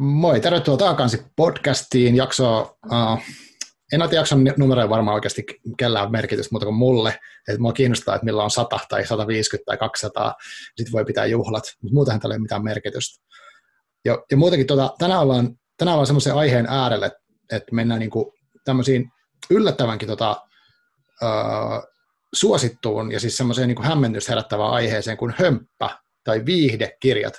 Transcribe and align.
Moi, 0.00 0.40
tervetuloa 0.40 0.78
takaisin 0.78 1.20
podcastiin. 1.36 2.16
Jakso, 2.16 2.78
uh, 2.86 3.20
en 3.92 4.02
ole 4.02 4.10
jakson 4.12 4.44
numeroja 4.56 4.88
varmaan 4.88 5.14
oikeasti 5.14 5.44
kellään 5.78 6.12
merkitystä 6.12 6.48
muuta 6.52 6.66
kuin 6.66 6.76
mulle. 6.76 7.18
Että 7.48 7.60
mua 7.60 7.72
kiinnostaa, 7.72 8.14
että 8.14 8.24
millä 8.24 8.44
on 8.44 8.50
100 8.50 8.80
tai 8.88 9.06
150 9.06 9.66
tai 9.66 9.76
200, 9.76 10.34
sitten 10.76 10.92
voi 10.92 11.04
pitää 11.04 11.26
juhlat, 11.26 11.64
mutta 11.82 11.94
muutenhan 11.94 12.20
tällä 12.20 12.34
ei 12.34 12.36
ole 12.36 12.42
mitään 12.42 12.64
merkitystä. 12.64 13.24
Ja, 14.04 14.24
ja 14.30 14.36
muutenkin 14.36 14.66
tuota, 14.66 14.94
tänään 14.98 15.20
ollaan, 15.20 15.58
tänään 15.76 15.94
ollaan 15.94 16.06
semmoisen 16.06 16.34
aiheen 16.34 16.66
äärelle, 16.66 17.10
että 17.52 17.74
mennään 17.74 18.00
niinku 18.00 18.34
tämmöisiin 18.64 19.10
yllättävänkin 19.50 20.08
tota, 20.08 20.42
uh, 21.22 21.82
suosittuun 22.34 23.12
ja 23.12 23.20
siis 23.20 23.36
semmoiseen 23.36 23.68
niin 23.68 23.84
hämmennystä 23.84 24.32
herättävään 24.32 24.70
aiheeseen 24.70 25.16
kuin 25.16 25.34
hömppä 25.38 25.90
tai 26.24 26.44
viihdekirjat. 26.46 27.34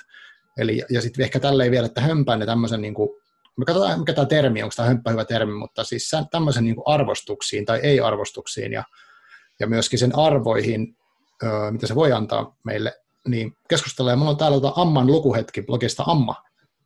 Eli, 0.60 0.82
ja 0.90 1.02
sitten 1.02 1.22
ehkä 1.22 1.40
tälleen 1.40 1.70
vielä, 1.70 1.86
että 1.86 2.00
hömpän 2.00 2.40
ja 2.40 2.46
tämmöisen, 2.46 2.80
niin 2.80 2.94
kuin, 2.94 3.10
me 3.56 3.64
katsotaan 3.64 3.98
mikä 3.98 4.12
tämä 4.12 4.26
termi, 4.26 4.62
onko 4.62 4.72
tämä 4.76 4.88
hömppä 4.88 5.10
hyvä 5.10 5.24
termi, 5.24 5.52
mutta 5.52 5.84
siis 5.84 6.10
tämmöisen 6.30 6.64
niin 6.64 6.76
arvostuksiin 6.86 7.64
tai 7.64 7.80
ei-arvostuksiin 7.82 8.72
ja, 8.72 8.84
ja 9.60 9.66
myöskin 9.66 9.98
sen 9.98 10.18
arvoihin, 10.18 10.96
öö, 11.42 11.70
mitä 11.70 11.86
se 11.86 11.94
voi 11.94 12.12
antaa 12.12 12.56
meille, 12.64 12.92
niin 13.28 13.56
keskustellaan. 13.68 14.18
Mulla 14.18 14.30
on 14.30 14.36
täällä 14.36 14.60
tota 14.60 14.80
Amman 14.80 15.06
lukuhetki 15.06 15.62
blogista 15.62 16.04
Amma. 16.06 16.34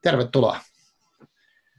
Tervetuloa. 0.03 0.61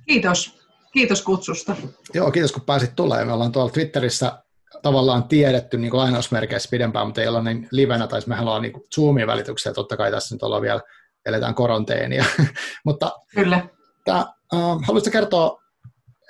Kiitos. 0.08 0.60
Kiitos 0.94 1.22
kutsusta. 1.22 1.76
Joo, 2.14 2.32
kiitos 2.32 2.52
kun 2.52 2.62
pääsit 2.62 2.96
tulemaan. 2.96 3.28
Me 3.28 3.34
ollaan 3.34 3.52
tuolla 3.52 3.72
Twitterissä 3.72 4.44
tavallaan 4.82 5.24
tiedetty 5.24 5.78
niin 5.78 5.98
lainausmerkeissä 5.98 6.70
pidempään, 6.72 7.08
mutta 7.08 7.22
ei 7.22 7.28
olla 7.28 7.42
niin 7.42 7.68
livenä, 7.72 8.08
tai 8.08 8.22
mehän 8.28 8.44
ollaan 8.44 8.62
niin 8.62 8.74
Zoomin 8.96 9.28
välityksellä, 9.28 9.76
totta 9.76 9.98
kai 9.98 10.12
tässä 10.12 10.36
nyt 10.36 10.44
ollaan 10.44 10.62
vielä, 10.62 10.82
eletään 11.26 11.56
koronteenia. 11.56 12.26
mutta 12.86 13.12
Kyllä. 13.36 13.68
Tää, 14.06 14.18
äh, 14.18 14.60
haluaisitko 14.88 15.12
kertoa, 15.12 15.62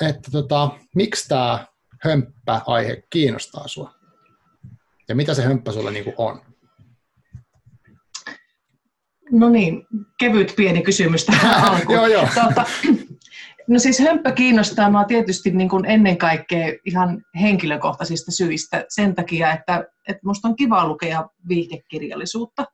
että 0.01 0.31
tota, 0.31 0.69
miksi 0.95 1.27
tämä 1.27 1.65
hömppä-aihe 2.03 3.03
kiinnostaa 3.09 3.67
sinua? 3.67 3.91
Ja 5.09 5.15
mitä 5.15 5.33
se 5.33 5.43
hömppä 5.43 5.71
sulle 5.71 5.91
niin 5.91 6.13
on? 6.17 6.41
No 9.31 9.49
niin, 9.49 9.87
kevyt 10.19 10.53
pieni 10.55 10.81
kysymys 10.81 11.25
tähän 11.25 11.63
alkuun. 11.73 11.95
joo, 11.95 12.07
joo. 12.07 12.27
Tuota, 12.33 12.65
No 13.67 13.79
siis 13.79 13.99
hömppä 13.99 14.31
kiinnostaa 14.31 14.89
minua 14.89 15.03
tietysti 15.03 15.51
niin 15.51 15.69
kuin 15.69 15.85
ennen 15.85 16.17
kaikkea 16.17 16.73
ihan 16.85 17.23
henkilökohtaisista 17.41 18.31
syistä 18.31 18.85
sen 18.89 19.15
takia, 19.15 19.53
että, 19.53 19.85
että 20.07 20.19
minusta 20.23 20.47
on 20.47 20.55
kiva 20.55 20.87
lukea 20.87 21.29
viihdekirjallisuutta. 21.47 22.65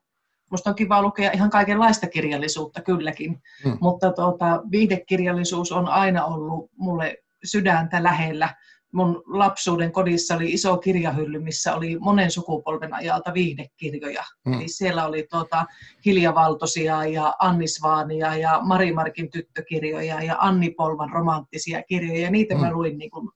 Minusta 0.52 0.70
on 0.70 0.76
kiva 0.76 1.02
lukea 1.02 1.32
ihan 1.32 1.50
kaikenlaista 1.50 2.08
kirjallisuutta 2.08 2.82
kylläkin, 2.82 3.42
hmm. 3.64 3.78
mutta 3.82 4.12
tuota, 4.12 4.62
viihdekirjallisuus 4.72 5.72
on 5.72 5.88
aina 5.88 6.26
ollut 6.26 6.72
mulle 6.78 7.18
sydäntä 7.44 8.04
lähellä 8.04 8.50
mun 8.94 9.24
lapsuuden 9.28 9.92
kodissa 9.92 10.36
oli 10.36 10.54
iso 10.54 10.78
kirjahylly, 10.78 11.40
missä 11.40 11.76
oli 11.76 12.00
monen 12.00 12.32
sukupolven 12.32 12.94
ajalta 12.94 13.34
viihdekirjoja. 13.34 14.24
Mm. 14.46 14.54
Eli 14.54 14.68
siellä 14.68 15.06
oli 15.06 15.28
tuota 15.30 15.66
Hilja 16.06 16.36
Valtosia 16.36 17.06
ja 17.06 17.34
Annisvaania 17.40 18.36
ja 18.36 18.60
Marimarkin 18.64 19.32
tyttökirjoja 19.32 20.24
ja 20.24 20.36
Anni 20.40 20.70
Polvan 20.70 21.10
romanttisia 21.12 21.84
kirjoja. 21.84 22.22
Ja 22.22 22.32
niitä 22.32 22.56
mm. 22.56 22.62
mä 22.62 22.72
luin 22.72 22.98
niin 22.98 23.12
kuin 23.12 23.30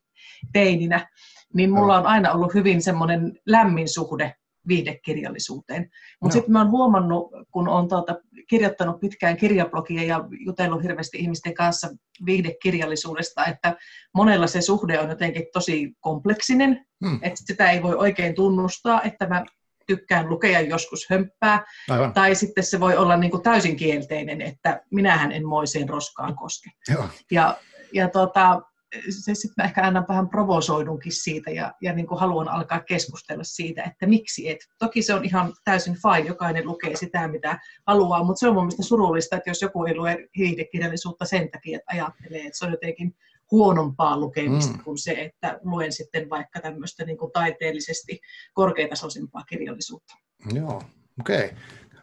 teininä. 0.53 1.07
Niin 1.53 1.72
mulla 1.72 1.97
on 1.97 2.05
aina 2.05 2.31
ollut 2.31 2.53
hyvin 2.53 2.81
semmoinen 2.81 3.39
lämmin 3.45 3.89
suhde 3.89 4.35
viihdekirjallisuuteen. 4.67 5.89
Mutta 6.21 6.38
no. 6.38 6.39
sitten 6.39 6.52
mä 6.52 6.61
oon 6.61 6.71
huomannut, 6.71 7.31
kun 7.52 7.67
olen 7.67 7.88
tuota, 7.88 8.16
kirjoittanut 8.47 8.99
pitkään 8.99 9.38
kirjablogia 9.38 10.03
ja 10.03 10.23
jutellut 10.45 10.83
hirveästi 10.83 11.17
ihmisten 11.17 11.53
kanssa 11.53 11.89
viihdekirjallisuudesta, 12.25 13.45
että 13.45 13.75
monella 14.13 14.47
se 14.47 14.61
suhde 14.61 14.99
on 14.99 15.09
jotenkin 15.09 15.45
tosi 15.53 15.94
kompleksinen, 15.99 16.85
hmm. 17.05 17.19
että 17.22 17.44
sitä 17.45 17.72
ei 17.72 17.83
voi 17.83 17.95
oikein 17.95 18.35
tunnustaa, 18.35 19.02
että 19.02 19.27
mä 19.27 19.45
tykkään 19.88 20.29
lukea 20.29 20.62
joskus 20.62 21.06
hömppää, 21.09 21.66
Aivan. 21.89 22.13
tai 22.13 22.35
sitten 22.35 22.63
se 22.63 22.79
voi 22.79 22.97
olla 22.97 23.18
niin 23.18 23.31
kuin 23.31 23.44
täysin 23.44 23.75
kielteinen, 23.75 24.41
että 24.41 24.81
minähän 24.91 25.31
en 25.31 25.45
moiseen 25.45 25.89
roskaan 25.89 26.35
koske. 26.35 26.69
Joo. 26.89 27.09
Ja, 27.31 27.57
ja 27.94 28.09
tota, 28.09 28.62
se 29.09 29.35
sitten 29.35 29.63
mä 29.63 29.66
ehkä 29.67 29.81
aina 29.81 30.06
vähän 30.09 30.29
provosoidunkin 30.29 31.11
siitä 31.11 31.51
ja, 31.51 31.73
ja 31.81 31.94
niin 31.94 32.07
kuin 32.07 32.19
haluan 32.19 32.50
alkaa 32.50 32.79
keskustella 32.79 33.44
siitä, 33.44 33.83
että 33.83 34.07
miksi 34.07 34.50
et. 34.50 34.57
Toki 34.79 35.01
se 35.01 35.13
on 35.13 35.25
ihan 35.25 35.53
täysin 35.63 35.95
fine, 35.95 36.28
jokainen 36.28 36.66
lukee 36.66 36.95
sitä, 36.95 37.28
mitä 37.28 37.59
haluaa, 37.88 38.23
mutta 38.23 38.39
se 38.39 38.47
on 38.47 38.53
mun 38.53 38.63
mielestä 38.63 38.83
surullista, 38.83 39.35
että 39.35 39.50
jos 39.50 39.61
joku 39.61 39.85
ei 39.85 39.95
lue 39.95 40.28
hiihdekirjallisuutta 40.38 41.25
sen 41.25 41.51
takia, 41.51 41.78
että 41.78 41.91
ajattelee, 41.94 42.41
että 42.41 42.59
se 42.59 42.66
on 42.66 42.72
jotenkin 42.72 43.16
huonompaa 43.51 44.19
lukemista 44.19 44.73
mm. 44.73 44.83
kuin 44.83 44.97
se, 44.97 45.12
että 45.12 45.59
luen 45.63 45.91
sitten 45.91 46.29
vaikka 46.29 46.59
tämmöistä 46.59 47.06
niin 47.06 47.17
kuin 47.17 47.31
taiteellisesti 47.31 48.19
korkeatasoisempaa 48.53 49.44
kirjallisuutta. 49.44 50.13
Joo, 50.53 50.81
okei. 51.19 51.45
Okay. 51.45 51.57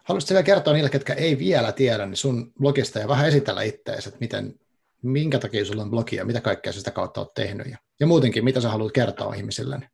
Haluaisitko 0.05 0.35
vielä 0.35 0.43
kertoa 0.43 0.75
niille, 0.75 0.91
ketkä 0.91 1.15
ei 1.15 1.39
vielä 1.39 1.73
tiedä, 1.73 2.07
niin 2.07 2.17
sun 2.17 2.53
blogista 2.59 2.99
ja 2.99 3.09
vähän 3.09 3.29
esitellä 3.29 3.63
itseäsi, 3.63 4.09
että 4.09 4.21
miten, 4.21 4.55
minkä 5.03 5.39
takia 5.39 5.65
sulla 5.65 5.83
on 5.83 5.91
blogi 5.91 6.17
ja 6.17 6.25
mitä 6.25 6.41
kaikkea 6.41 6.73
sä 6.73 6.79
sitä 6.79 6.91
kautta 6.91 7.21
olet 7.21 7.35
tehnyt 7.35 7.67
ja, 7.67 7.79
ja 8.01 8.07
muutenkin, 8.07 8.45
mitä 8.45 8.61
sä 8.61 8.71
haluat 8.71 8.93
kertoa 8.93 9.35
ihmisille 9.35 9.79
niin 9.79 9.91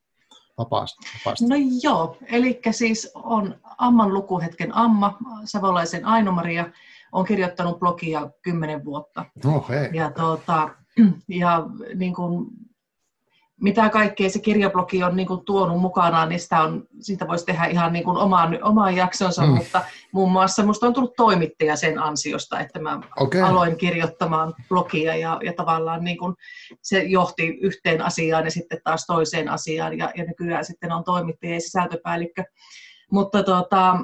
vapaasti, 0.58 1.06
vapaasti. 1.18 1.44
No 1.46 1.56
joo, 1.82 2.16
eli 2.32 2.60
siis 2.70 3.10
on 3.14 3.54
Amman 3.78 4.14
lukuhetken 4.14 4.74
Amma, 4.74 5.18
Savolaisen 5.44 6.04
Aino-Maria, 6.04 6.70
on 7.12 7.24
kirjoittanut 7.24 7.78
blogia 7.78 8.30
kymmenen 8.42 8.84
vuotta. 8.84 9.24
Oh, 9.44 9.68
hei. 9.68 9.90
Ja, 9.92 10.10
tuota, 10.10 10.68
ja 11.28 11.66
niin 11.94 12.14
kuin 12.14 12.46
mitä 13.60 13.88
kaikkea 13.88 14.30
se 14.30 14.38
kirjablogi 14.38 15.02
on 15.02 15.16
niin 15.16 15.28
kuin 15.28 15.44
tuonut 15.44 15.80
mukanaan, 15.80 16.28
niin 16.28 16.40
sitä 16.40 16.62
on, 16.62 16.86
siitä 17.00 17.28
voisi 17.28 17.46
tehdä 17.46 17.64
ihan 17.64 17.92
niin 17.92 18.04
kuin 18.04 18.16
omaan, 18.16 18.58
omaan 18.62 18.96
jaksonsa, 18.96 19.42
mm. 19.42 19.48
mutta 19.48 19.82
muun 20.12 20.32
muassa 20.32 20.62
minusta 20.62 20.86
on 20.86 20.92
tullut 20.92 21.16
toimittaja 21.16 21.76
sen 21.76 21.98
ansiosta, 22.02 22.60
että 22.60 22.78
mä 22.78 23.00
okay. 23.16 23.40
aloin 23.40 23.76
kirjoittamaan 23.76 24.54
blogia 24.68 25.16
ja, 25.16 25.40
ja 25.44 25.52
tavallaan 25.52 26.04
niin 26.04 26.18
kuin 26.18 26.34
se 26.82 27.02
johti 27.02 27.46
yhteen 27.46 28.02
asiaan 28.02 28.44
ja 28.44 28.50
sitten 28.50 28.80
taas 28.84 29.06
toiseen 29.06 29.48
asiaan 29.48 29.98
ja, 29.98 30.12
ja 30.16 30.24
nykyään 30.24 30.64
sitten 30.64 30.92
on 30.92 31.04
toimittaja 31.04 31.54
ja 31.54 31.60
sisältöpäällikkö. 31.60 32.44
Mutta 33.12 33.42
tota, 33.42 33.98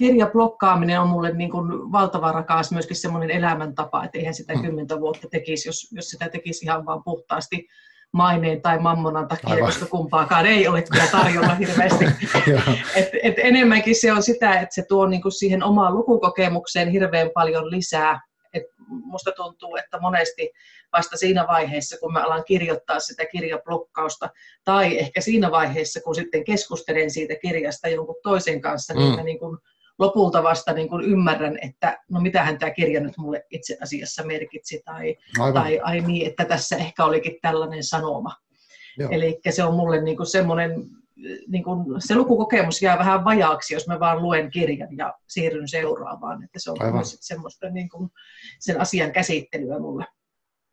kirjablokkaaminen 0.00 1.00
on 1.00 1.08
mulle 1.08 1.32
niin 1.32 1.50
kuin 1.50 1.92
valtava 1.92 2.32
rakas 2.32 2.72
myöskin 2.72 2.96
semmoinen 2.96 3.30
elämäntapa, 3.30 4.04
että 4.04 4.18
eihän 4.18 4.34
sitä 4.34 4.54
mm. 4.54 4.62
kymmentä 4.62 5.00
vuotta 5.00 5.28
tekisi, 5.30 5.68
jos, 5.68 5.88
jos 5.92 6.08
sitä 6.08 6.28
tekisi 6.28 6.64
ihan 6.64 6.86
vaan 6.86 7.04
puhtaasti 7.04 7.68
maineen 8.12 8.62
tai 8.62 8.78
mammonan 8.78 9.28
takia, 9.28 9.50
Aivan. 9.50 9.66
koska 9.66 9.86
kumpaakaan 9.86 10.46
ei 10.46 10.68
ole 10.68 10.82
kyllä 10.82 11.06
tarjolla 11.12 11.54
hirveästi. 11.54 12.04
et, 13.00 13.08
et 13.22 13.34
enemmänkin 13.36 14.00
se 14.00 14.12
on 14.12 14.22
sitä, 14.22 14.60
että 14.60 14.74
se 14.74 14.84
tuo 14.88 15.06
niinku 15.06 15.30
siihen 15.30 15.64
omaan 15.64 15.94
lukukokemukseen 15.94 16.88
hirveän 16.88 17.30
paljon 17.34 17.70
lisää. 17.70 18.20
Et 18.52 18.62
musta 18.86 19.32
tuntuu, 19.36 19.76
että 19.76 20.00
monesti 20.00 20.50
vasta 20.92 21.16
siinä 21.16 21.46
vaiheessa, 21.46 21.98
kun 22.00 22.12
mä 22.12 22.24
alan 22.24 22.44
kirjoittaa 22.44 23.00
sitä 23.00 23.24
kirjablokkausta, 23.26 24.28
tai 24.64 24.98
ehkä 24.98 25.20
siinä 25.20 25.50
vaiheessa, 25.50 26.00
kun 26.00 26.14
sitten 26.14 26.44
keskustelen 26.44 27.10
siitä 27.10 27.34
kirjasta 27.42 27.88
jonkun 27.88 28.16
toisen 28.22 28.60
kanssa, 28.60 28.94
niin 28.94 29.02
mm. 29.02 29.08
niin 29.08 29.16
mä 29.16 29.24
niin 29.24 29.38
kuin 29.38 29.58
lopulta 30.00 30.42
vasta 30.42 30.72
niin 30.72 30.88
kuin 30.88 31.04
ymmärrän, 31.04 31.58
että 31.62 31.98
no 32.10 32.20
mitähän 32.20 32.58
tämä 32.58 32.70
kirja 32.70 33.00
nyt 33.00 33.16
mulle 33.16 33.46
itse 33.50 33.76
asiassa 33.82 34.24
merkitsi, 34.24 34.82
tai, 34.84 35.16
tai 35.54 35.80
ai 35.82 36.00
niin, 36.00 36.26
että 36.26 36.44
tässä 36.44 36.76
ehkä 36.76 37.04
olikin 37.04 37.38
tällainen 37.42 37.84
sanoma. 37.84 38.36
Eli 39.10 39.40
se 39.50 39.64
on 39.64 39.74
mulle 39.74 40.02
niin 40.02 40.16
kuin 40.16 40.26
semmoinen, 40.26 40.86
niin 41.48 41.64
kuin, 41.64 42.02
se 42.02 42.14
lukukokemus 42.14 42.82
jää 42.82 42.98
vähän 42.98 43.24
vajaaksi, 43.24 43.74
jos 43.74 43.86
mä 43.86 44.00
vaan 44.00 44.22
luen 44.22 44.50
kirjan 44.50 44.96
ja 44.96 45.14
siirryn 45.28 45.68
seuraavaan, 45.68 46.44
että 46.44 46.58
se 46.58 46.70
on 46.70 46.76
Aivan. 46.80 46.94
myös 46.94 47.16
semmoista 47.20 47.70
niin 47.70 47.88
kuin, 47.88 48.10
sen 48.58 48.80
asian 48.80 49.12
käsittelyä 49.12 49.78
mulle. 49.78 50.06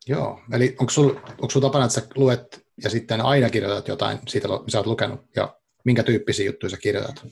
Joo, 0.07 0.39
eli 0.53 0.75
onko 0.79 0.89
sinulla 0.89 1.21
sul 1.49 1.61
tapana, 1.61 1.85
että 1.85 2.01
sä 2.01 2.07
luet 2.15 2.65
ja 2.83 2.89
sitten 2.89 3.21
aina 3.21 3.49
kirjoitat 3.49 3.87
jotain 3.87 4.19
siitä, 4.27 4.47
mitä 4.47 4.71
sä 4.71 4.77
oot 4.77 4.87
lukenut, 4.87 5.21
ja 5.35 5.55
minkä 5.85 6.03
tyyppisiä 6.03 6.45
juttuja 6.45 6.69
sä 6.69 6.77
kirjoitat? 6.77 7.25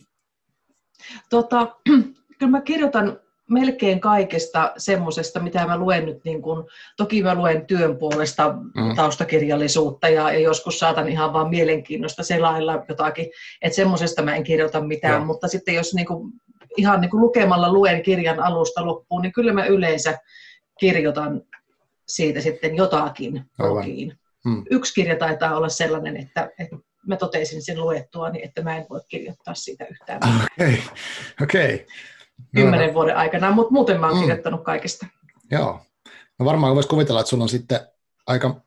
Tota, 1.29 1.75
kyllä 2.39 2.51
mä 2.51 2.61
kirjoitan 2.61 3.19
melkein 3.49 3.99
kaikesta 3.99 4.71
semmoisesta, 4.77 5.39
mitä 5.39 5.65
mä 5.65 5.77
luen 5.77 6.05
nyt, 6.05 6.23
niin 6.25 6.41
kun, 6.41 6.67
toki 6.97 7.23
mä 7.23 7.35
luen 7.35 7.65
työn 7.65 7.97
puolesta 7.97 8.55
mm. 8.75 8.95
taustakirjallisuutta 8.95 10.09
ja, 10.09 10.31
ja 10.31 10.39
joskus 10.39 10.79
saatan 10.79 11.09
ihan 11.09 11.33
vaan 11.33 11.49
mielenkiinnosta 11.49 12.23
selailla 12.23 12.85
jotakin, 12.89 13.27
että 13.61 13.75
semmoisesta 13.75 14.21
mä 14.21 14.35
en 14.35 14.43
kirjoita 14.43 14.81
mitään, 14.81 15.13
Joo. 15.13 15.25
mutta 15.25 15.47
sitten 15.47 15.75
jos 15.75 15.93
niin 15.93 16.05
kun, 16.05 16.31
ihan 16.77 17.01
niin 17.01 17.11
kun 17.11 17.21
lukemalla 17.21 17.73
luen 17.73 18.03
kirjan 18.03 18.39
alusta 18.39 18.85
loppuun, 18.85 19.21
niin 19.21 19.33
kyllä 19.33 19.53
mä 19.53 19.65
yleensä 19.65 20.17
kirjoitan 20.79 21.41
siitä 22.07 22.41
sitten 22.41 22.75
jotakin 22.75 23.43
blogiin. 23.57 24.13
Hmm. 24.49 24.63
Yksi 24.69 24.93
kirja 24.93 25.15
taitaa 25.15 25.57
olla 25.57 25.69
sellainen, 25.69 26.17
että, 26.17 26.51
että 26.59 26.75
mä 27.07 27.15
totesin 27.15 27.61
sen 27.61 27.81
luettua, 27.81 28.29
niin 28.29 28.45
että 28.45 28.61
mä 28.61 28.77
en 28.77 28.85
voi 28.89 29.01
kirjoittaa 29.07 29.53
siitä 29.55 29.85
yhtään 29.85 30.19
Okei, 30.23 30.73
okay. 30.73 30.79
okei. 31.41 31.75
Okay. 31.75 31.85
kymmenen 32.55 32.93
vuoden 32.93 33.17
aikana, 33.17 33.51
mutta 33.51 33.73
muuten 33.73 33.99
mä 33.99 34.07
oon 34.07 34.15
mm. 34.15 34.21
kirjoittanut 34.21 34.63
kaikista. 34.63 35.05
Joo. 35.51 35.79
No 36.39 36.45
varmaan 36.45 36.75
voisi 36.75 36.89
kuvitella, 36.89 37.19
että 37.19 37.29
sulla 37.29 37.43
on 37.43 37.49
sitten 37.49 37.79
aika 38.27 38.61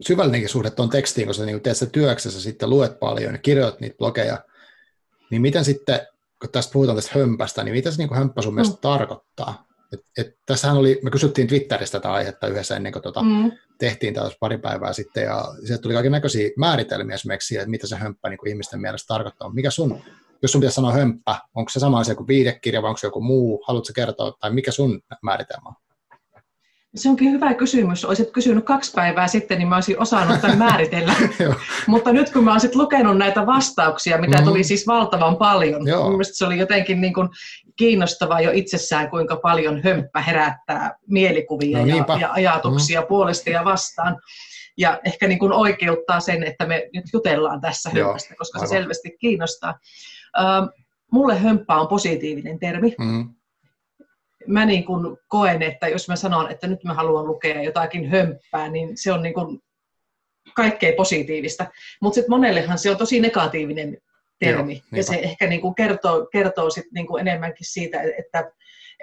syvällinenkin 0.00 0.48
suhde 0.48 0.70
tuon 0.70 0.90
tekstiin, 0.90 1.26
koska 1.26 1.44
niin 1.44 1.60
teet 1.60 1.76
sä 1.76 1.86
työksessä 1.86 2.40
sitten 2.40 2.70
luet 2.70 3.00
paljon 3.00 3.32
ja 3.32 3.38
kirjoitat 3.38 3.80
niitä 3.80 3.96
blogeja, 3.96 4.38
niin 5.30 5.42
miten 5.42 5.64
sitten, 5.64 6.00
kun 6.40 6.50
tästä 6.50 6.72
puhutaan 6.72 6.96
tästä 6.96 7.18
hömpästä, 7.18 7.64
niin 7.64 7.74
mitä 7.74 7.90
se 7.90 7.98
niin 7.98 8.14
hömppä 8.14 8.42
sun 8.42 8.54
mielestä 8.54 8.74
mm. 8.74 8.80
tarkoittaa? 8.80 9.71
Et, 9.92 10.00
et, 10.18 10.38
tässähän 10.46 10.76
oli, 10.76 11.00
me 11.02 11.10
kysyttiin 11.10 11.48
Twitteristä 11.48 11.98
tätä 11.98 12.12
aihetta 12.12 12.46
yhdessä 12.46 12.76
ennen 12.76 12.92
kuin 12.92 13.02
tuota, 13.02 13.22
mm. 13.22 13.52
tehtiin 13.78 14.14
tätä 14.14 14.30
pari 14.40 14.58
päivää 14.58 14.92
sitten, 14.92 15.24
ja 15.24 15.44
sieltä 15.64 15.82
tuli 15.82 15.94
kaiken 15.94 16.12
näköisiä 16.12 16.50
määritelmiä 16.56 17.14
esimerkiksi 17.14 17.56
että 17.56 17.70
mitä 17.70 17.86
se 17.86 17.96
hömppä 17.96 18.28
niin 18.28 18.38
kuin 18.38 18.48
ihmisten 18.48 18.80
mielestä 18.80 19.14
tarkoittaa. 19.14 19.52
Mikä 19.52 19.70
sun, 19.70 20.02
jos 20.42 20.52
sun 20.52 20.60
pitäisi 20.60 20.74
sanoa 20.74 20.92
hömppä, 20.92 21.38
onko 21.54 21.70
se 21.70 21.80
sama 21.80 21.98
asia 21.98 22.14
kuin 22.14 22.28
viidekirja 22.28 22.82
vai 22.82 22.88
onko 22.88 22.98
se 22.98 23.06
joku 23.06 23.20
muu, 23.20 23.64
haluatko 23.66 23.92
kertoa, 23.94 24.32
tai 24.40 24.52
mikä 24.52 24.70
sun 24.70 25.00
määritelmä 25.22 25.68
on? 25.68 25.74
Se 26.94 27.08
onkin 27.08 27.32
hyvä 27.32 27.54
kysymys. 27.54 28.04
Olisit 28.04 28.30
kysynyt 28.30 28.64
kaksi 28.64 28.92
päivää 28.92 29.28
sitten, 29.28 29.58
niin 29.58 29.68
mä 29.68 29.74
olisin 29.74 30.00
osannut 30.00 30.40
tämän 30.40 30.58
määritellä. 30.68 31.14
Mutta 31.86 32.12
nyt 32.12 32.30
kun 32.30 32.44
mä 32.44 32.52
olisin 32.52 32.70
lukenut 32.74 33.18
näitä 33.18 33.46
vastauksia, 33.46 34.18
mitä 34.18 34.38
mm. 34.38 34.44
tuli 34.44 34.64
siis 34.64 34.86
valtavan 34.86 35.36
paljon, 35.36 35.86
Joo. 35.86 36.08
mielestäni 36.08 36.36
se 36.36 36.44
oli 36.44 36.58
jotenkin 36.58 37.00
niin 37.00 37.14
kuin 37.14 37.28
kiinnostavaa 37.82 38.40
jo 38.40 38.50
itsessään, 38.54 39.10
kuinka 39.10 39.36
paljon 39.36 39.82
hömppä 39.82 40.20
herättää 40.20 40.96
mielikuvia 41.08 41.78
no, 41.78 41.86
ja, 41.86 42.18
ja 42.20 42.32
ajatuksia 42.32 43.00
mm. 43.00 43.06
puolesta 43.06 43.50
ja 43.50 43.64
vastaan. 43.64 44.20
Ja 44.76 45.00
ehkä 45.04 45.28
niin 45.28 45.38
kuin 45.38 45.52
oikeuttaa 45.52 46.20
sen, 46.20 46.42
että 46.42 46.66
me 46.66 46.88
nyt 46.94 47.04
jutellaan 47.12 47.60
tässä 47.60 47.90
hömpästä, 47.90 48.34
koska 48.38 48.58
aivan. 48.58 48.68
se 48.68 48.72
selvästi 48.72 49.16
kiinnostaa. 49.20 49.78
Uh, 50.38 50.84
mulle 51.12 51.38
hömppä 51.38 51.74
on 51.74 51.88
positiivinen 51.88 52.58
termi. 52.58 52.94
Mm 52.98 53.34
mä 54.46 54.64
niin 54.64 54.84
kuin 54.84 55.16
koen, 55.28 55.62
että 55.62 55.88
jos 55.88 56.08
mä 56.08 56.16
sanon, 56.16 56.50
että 56.50 56.66
nyt 56.66 56.84
mä 56.84 56.94
haluan 56.94 57.26
lukea 57.26 57.62
jotakin 57.62 58.10
hömppää, 58.10 58.68
niin 58.68 58.96
se 58.96 59.12
on 59.12 59.22
niin 59.22 59.34
kuin 59.34 59.62
kaikkein 60.54 60.94
positiivista. 60.94 61.66
Mutta 62.00 62.14
sitten 62.14 62.30
monellehan 62.30 62.78
se 62.78 62.90
on 62.90 62.96
tosi 62.96 63.20
negatiivinen 63.20 63.98
termi. 64.46 64.72
Joo, 64.72 64.82
ja 64.92 65.02
se 65.02 65.14
ehkä 65.14 65.46
niin 65.46 65.60
kuin 65.60 65.74
kertoo, 65.74 66.26
kertoo 66.26 66.70
sit 66.70 66.86
niin 66.94 67.06
kuin 67.06 67.20
enemmänkin 67.20 67.66
siitä, 67.66 68.02
että, 68.18 68.52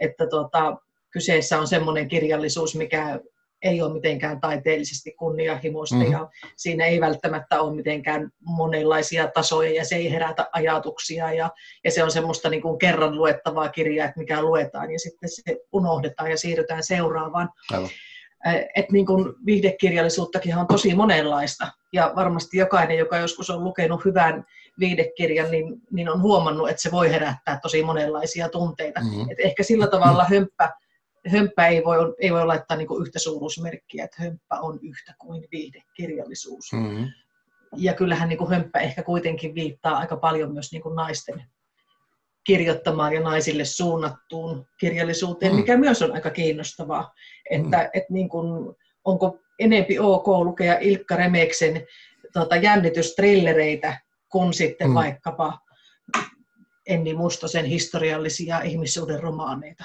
että 0.01 0.27
tota, 0.27 0.77
kyseessä 1.11 1.59
on 1.59 1.67
semmoinen 1.67 2.07
kirjallisuus, 2.07 2.75
mikä 2.75 3.19
ei 3.61 3.81
ole 3.81 3.93
mitenkään 3.93 4.41
taiteellisesti 4.41 5.11
kunnianhimoista 5.11 5.95
mm-hmm. 5.95 6.11
ja 6.11 6.29
siinä 6.55 6.85
ei 6.85 7.01
välttämättä 7.01 7.61
ole 7.61 7.75
mitenkään 7.75 8.29
monenlaisia 8.39 9.27
tasoja 9.27 9.73
ja 9.73 9.85
se 9.85 9.95
ei 9.95 10.11
herätä 10.11 10.49
ajatuksia 10.51 11.33
ja, 11.33 11.49
ja 11.83 11.91
se 11.91 12.03
on 12.03 12.11
semmoista 12.11 12.49
niin 12.49 12.61
kuin 12.61 12.79
kerran 12.79 13.15
luettavaa 13.15 13.69
kirjaa, 13.69 14.07
että 14.07 14.19
mikä 14.19 14.41
luetaan 14.41 14.91
ja 14.91 14.99
sitten 14.99 15.29
se 15.29 15.57
unohdetaan 15.73 16.31
ja 16.31 16.37
siirrytään 16.37 16.83
seuraavaan. 16.83 17.49
Aivan. 17.71 17.89
Et 18.75 18.91
niin 18.91 19.05
kuin 19.05 19.33
viihdekirjallisuuttakin 19.45 20.57
on 20.57 20.67
tosi 20.67 20.95
monenlaista 20.95 21.67
ja 21.93 22.13
varmasti 22.15 22.57
jokainen, 22.57 22.97
joka 22.97 23.17
joskus 23.17 23.49
on 23.49 23.63
lukenut 23.63 24.05
hyvän 24.05 24.45
viidekirjan, 24.79 25.51
niin, 25.51 25.81
niin 25.91 26.09
on 26.09 26.21
huomannut, 26.21 26.69
että 26.69 26.81
se 26.81 26.91
voi 26.91 27.11
herättää 27.11 27.59
tosi 27.61 27.83
monenlaisia 27.83 28.49
tunteita. 28.49 29.01
Mm-hmm. 29.01 29.31
Et 29.31 29.37
ehkä 29.39 29.63
sillä 29.63 29.87
tavalla 29.87 30.25
hömppä 30.25 30.69
hömppä 31.27 31.67
ei 31.67 31.83
voi, 31.83 31.97
ei 32.19 32.33
voi 32.33 32.45
laittaa 32.45 32.77
niin 32.77 33.01
yhtä 33.01 33.19
suuruusmerkkiä, 33.19 34.03
että 34.05 34.23
hömppä 34.23 34.55
on 34.61 34.79
yhtä 34.81 35.13
kuin 35.17 35.47
viihdekirjallisuus. 35.51 36.73
Mm-hmm. 36.73 37.07
Ja 37.77 37.93
kyllähän 37.93 38.29
niin 38.29 38.49
hömppä 38.49 38.79
ehkä 38.79 39.03
kuitenkin 39.03 39.55
viittaa 39.55 39.97
aika 39.97 40.17
paljon 40.17 40.53
myös 40.53 40.71
niin 40.71 40.95
naisten 40.95 41.43
kirjoittamaan 42.43 43.13
ja 43.13 43.21
naisille 43.21 43.65
suunnattuun 43.65 44.65
kirjallisuuteen, 44.79 45.51
mm. 45.51 45.57
mikä 45.57 45.77
myös 45.77 46.01
on 46.01 46.11
aika 46.11 46.29
kiinnostavaa. 46.29 47.13
Että 47.49 47.77
mm. 47.77 47.89
et 47.93 48.09
niin 48.09 48.29
kuin, 48.29 48.75
onko 49.05 49.39
enempi 49.59 49.99
ok 49.99 50.27
lukea 50.27 50.77
Ilkka 50.79 51.15
Remeksen 51.15 51.85
tota, 52.33 52.55
jännitystrillereitä 52.55 54.01
kuin 54.29 54.53
sitten 54.53 54.87
mm. 54.87 54.93
vaikkapa 54.93 55.59
Enni 56.85 57.13
Mustosen 57.13 57.65
historiallisia 57.65 58.61
ihmissuuden 58.61 59.19
romaaneita. 59.19 59.83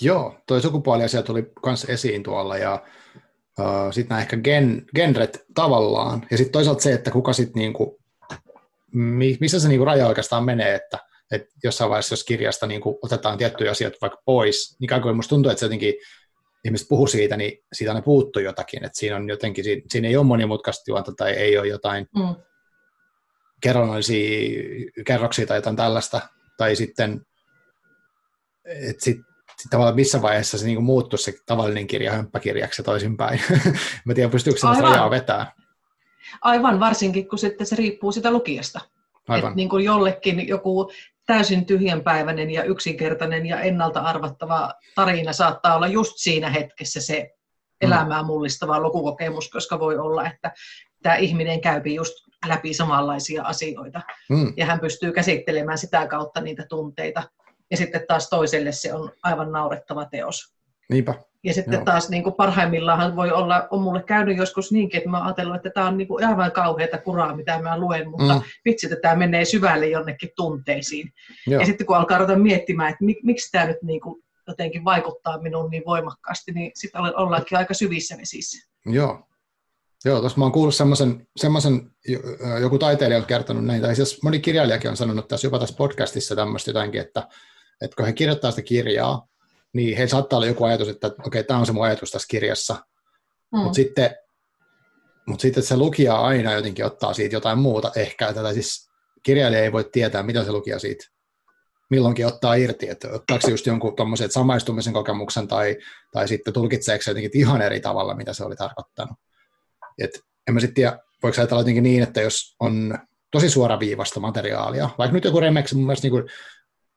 Joo, 0.00 0.36
toi 0.46 0.60
sukupuoliasia 0.62 1.22
tuli 1.22 1.52
myös 1.66 1.84
esiin 1.84 2.22
tuolla 2.22 2.58
ja 2.58 2.82
uh, 3.58 3.92
sitten 3.92 4.08
nämä 4.08 4.20
ehkä 4.20 4.36
gen, 4.36 4.84
genret 4.94 5.44
tavallaan 5.54 6.26
ja 6.30 6.36
sitten 6.36 6.52
toisaalta 6.52 6.82
se, 6.82 6.92
että 6.92 7.10
kuka 7.10 7.32
sitten 7.32 7.60
niinku, 7.60 7.98
missä 9.40 9.60
se 9.60 9.68
niinku 9.68 9.84
raja 9.84 10.06
oikeastaan 10.06 10.44
menee, 10.44 10.74
että 10.74 10.98
et 11.30 11.42
jossain 11.64 11.90
vaiheessa, 11.90 12.12
jos 12.12 12.24
kirjasta 12.24 12.66
niinku 12.66 12.98
otetaan 13.02 13.38
tiettyjä 13.38 13.70
asioita 13.70 13.98
vaikka 14.00 14.22
pois, 14.24 14.76
niin 14.80 15.02
kuin 15.02 15.16
musta 15.16 15.28
tuntuu, 15.28 15.50
että 15.50 15.60
se 15.60 15.66
jotenkin 15.66 15.94
ihmiset 16.64 16.88
puhuu 16.88 17.06
siitä, 17.06 17.36
niin 17.36 17.64
siitä 17.72 17.94
ne 17.94 18.02
puuttuu 18.02 18.42
jotakin, 18.42 18.84
että 18.84 18.98
siinä 18.98 19.16
on 19.16 19.28
jotenkin, 19.28 19.64
siinä, 19.64 19.82
siinä 19.90 20.08
ei 20.08 20.16
ole 20.16 20.26
monimutkaista 20.26 20.90
juonta 20.90 21.12
tai 21.16 21.32
ei 21.32 21.58
ole 21.58 21.68
jotain 21.68 22.06
mm. 22.16 22.34
Kerronnallisia 23.60 24.64
kerroksia 25.06 25.46
tai 25.46 25.58
jotain 25.58 25.76
tällaista, 25.76 26.20
tai 26.56 26.76
sitten 26.76 27.20
että 28.64 29.04
sit 29.04 29.18
sitten 29.58 29.70
tavallaan 29.70 29.94
missä 29.94 30.22
vaiheessa 30.22 30.58
se 30.58 30.66
niin 30.66 30.82
muuttui 30.82 31.18
se 31.18 31.34
tavallinen 31.46 31.86
kirja 31.86 32.12
hömppäkirjaksi 32.12 32.80
ja 32.80 32.84
toisinpäin. 32.84 33.40
Mä 34.04 34.14
tiedän, 34.14 34.30
pystyykö 34.30 34.60
sellaista 34.60 34.84
rajaa 34.84 35.10
vetää. 35.10 35.52
Aivan, 36.40 36.80
varsinkin 36.80 37.28
kun 37.28 37.38
sitten 37.38 37.66
se 37.66 37.76
riippuu 37.76 38.12
sitä 38.12 38.30
lukijasta. 38.30 38.80
Aivan. 39.28 39.52
niin 39.56 39.68
kuin 39.68 39.84
jollekin 39.84 40.48
joku 40.48 40.90
täysin 41.26 41.66
tyhjänpäiväinen 41.66 42.50
ja 42.50 42.64
yksinkertainen 42.64 43.46
ja 43.46 43.60
ennalta 43.60 44.00
arvattava 44.00 44.74
tarina 44.94 45.32
saattaa 45.32 45.76
olla 45.76 45.86
just 45.86 46.12
siinä 46.16 46.50
hetkessä 46.50 47.00
se 47.00 47.20
mm. 47.20 47.86
elämää 47.86 48.22
mullistava 48.22 48.80
lukukokemus, 48.80 49.50
koska 49.50 49.80
voi 49.80 49.98
olla, 49.98 50.26
että 50.26 50.52
tämä 51.02 51.16
ihminen 51.16 51.60
käypi 51.60 51.94
just 51.94 52.14
läpi 52.46 52.74
samanlaisia 52.74 53.42
asioita. 53.42 54.00
Mm. 54.30 54.52
Ja 54.56 54.66
hän 54.66 54.80
pystyy 54.80 55.12
käsittelemään 55.12 55.78
sitä 55.78 56.06
kautta 56.06 56.40
niitä 56.40 56.66
tunteita 56.68 57.22
ja 57.70 57.76
sitten 57.76 58.04
taas 58.08 58.28
toiselle 58.28 58.72
se 58.72 58.94
on 58.94 59.10
aivan 59.22 59.52
naurettava 59.52 60.04
teos. 60.04 60.54
Niinpä. 60.90 61.14
Ja 61.44 61.54
sitten 61.54 61.74
Joo. 61.74 61.84
taas 61.84 62.08
niin 62.08 62.22
kuin 62.22 62.34
parhaimmillaan 62.34 63.16
voi 63.16 63.30
olla, 63.30 63.68
on 63.70 63.82
mulle 63.82 64.02
käynyt 64.02 64.36
joskus 64.36 64.72
niinkin, 64.72 64.98
että 64.98 65.10
mä 65.10 65.24
ajatellut, 65.24 65.56
että 65.56 65.70
tämä 65.70 65.88
on 65.88 65.98
niin 65.98 66.08
kuin 66.08 66.26
aivan 66.26 66.52
kauheata 66.52 66.98
kuraa, 66.98 67.36
mitä 67.36 67.62
mä 67.62 67.78
luen, 67.78 68.10
mutta 68.10 68.34
mm. 68.34 68.40
vitsi, 68.64 68.86
että 68.86 68.98
tämä 69.02 69.16
menee 69.16 69.44
syvälle 69.44 69.86
jonnekin 69.86 70.30
tunteisiin. 70.36 71.12
Joo. 71.46 71.60
Ja 71.60 71.66
sitten 71.66 71.86
kun 71.86 71.96
alkaa 71.96 72.18
ruveta 72.18 72.38
miettimään, 72.38 72.90
että 72.90 73.04
mik, 73.04 73.18
miksi 73.22 73.52
tämä 73.52 73.66
nyt 73.66 73.82
niin 73.82 74.00
kuin 74.00 74.22
jotenkin 74.46 74.84
vaikuttaa 74.84 75.42
minuun 75.42 75.70
niin 75.70 75.82
voimakkaasti, 75.86 76.52
niin 76.52 76.70
sitten 76.74 77.00
ollaankin 77.00 77.58
aika 77.58 77.74
syvissä 77.74 78.16
vesissä. 78.18 78.68
Joo. 78.86 79.27
Joo, 80.04 80.20
tuossa 80.20 80.38
mä 80.38 80.44
oon 80.44 80.52
kuullut 80.52 80.74
semmoisen, 80.74 81.26
semmoisen 81.36 81.90
joku 82.60 82.78
taiteilija 82.78 83.18
on 83.20 83.26
kertonut 83.26 83.64
näin, 83.64 83.82
tai 83.82 83.96
siis 83.96 84.22
moni 84.22 84.40
kirjailijakin 84.40 84.90
on 84.90 84.96
sanonut 84.96 85.28
tässä 85.28 85.46
jopa 85.46 85.58
tässä 85.58 85.76
podcastissa 85.76 86.36
tämmöistä 86.36 86.70
jotainkin, 86.70 87.00
että 87.00 87.28
että 87.82 87.96
kun 87.96 88.06
he 88.06 88.12
kirjoittaa 88.12 88.50
sitä 88.50 88.62
kirjaa, 88.62 89.26
niin 89.74 89.96
heillä 89.96 90.10
saattaa 90.10 90.36
olla 90.36 90.46
joku 90.46 90.64
ajatus, 90.64 90.88
että 90.88 91.06
okei, 91.06 91.22
okay, 91.26 91.42
tämä 91.42 91.60
on 91.60 91.66
se 91.66 91.72
mun 91.72 91.84
ajatus 91.84 92.10
tässä 92.10 92.26
kirjassa, 92.30 92.74
mm. 93.52 93.58
mutta 93.58 93.76
sitten, 93.76 94.10
mut 95.26 95.40
sitten 95.40 95.62
se 95.62 95.76
lukija 95.76 96.20
aina 96.20 96.52
jotenkin 96.52 96.84
ottaa 96.84 97.14
siitä 97.14 97.36
jotain 97.36 97.58
muuta 97.58 97.92
ehkä, 97.96 98.32
tätä 98.32 98.52
siis 98.52 98.90
kirjailija 99.22 99.62
ei 99.62 99.72
voi 99.72 99.84
tietää, 99.92 100.22
mitä 100.22 100.44
se 100.44 100.52
lukija 100.52 100.78
siitä 100.78 101.04
milloinkin 101.90 102.26
ottaa 102.26 102.54
irti, 102.54 102.88
että 102.88 103.08
ottaako 103.12 103.46
se 103.46 103.50
just 103.50 103.66
jonkun 103.66 103.96
tuommoisen 103.96 104.30
samaistumisen 104.30 104.92
kokemuksen 104.92 105.48
tai, 105.48 105.76
tai 106.12 106.28
sitten 106.28 106.54
tulkitseeko 106.54 107.02
se 107.02 107.10
jotenkin 107.10 107.30
ihan 107.34 107.62
eri 107.62 107.80
tavalla, 107.80 108.14
mitä 108.14 108.32
se 108.32 108.44
oli 108.44 108.56
tarkoittanut. 108.56 109.18
Et 109.98 110.10
en 110.48 110.54
mä 110.54 110.60
sitten 110.60 110.74
tiedä, 110.74 110.98
voiko 111.22 111.40
ajatella 111.40 111.60
jotenkin 111.60 111.82
niin, 111.82 112.02
että 112.02 112.20
jos 112.20 112.56
on 112.60 112.98
tosi 113.30 113.50
suoraviivasta 113.50 114.20
materiaalia, 114.20 114.90
vaikka 114.98 115.14
nyt 115.14 115.24
joku 115.24 115.40
Remex, 115.40 115.72
mun 115.74 115.86
mielestä 115.86 116.08
niin 116.08 116.24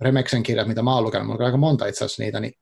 Remeksen 0.01 0.43
kirjat, 0.43 0.67
mitä 0.67 0.81
mä 0.81 0.95
oon 0.95 1.03
lukenut, 1.03 1.27
mulla 1.27 1.39
on 1.39 1.45
aika 1.45 1.57
monta 1.57 1.87
itse 1.87 2.05
asiassa 2.05 2.23
niitä, 2.23 2.39
niin 2.39 2.53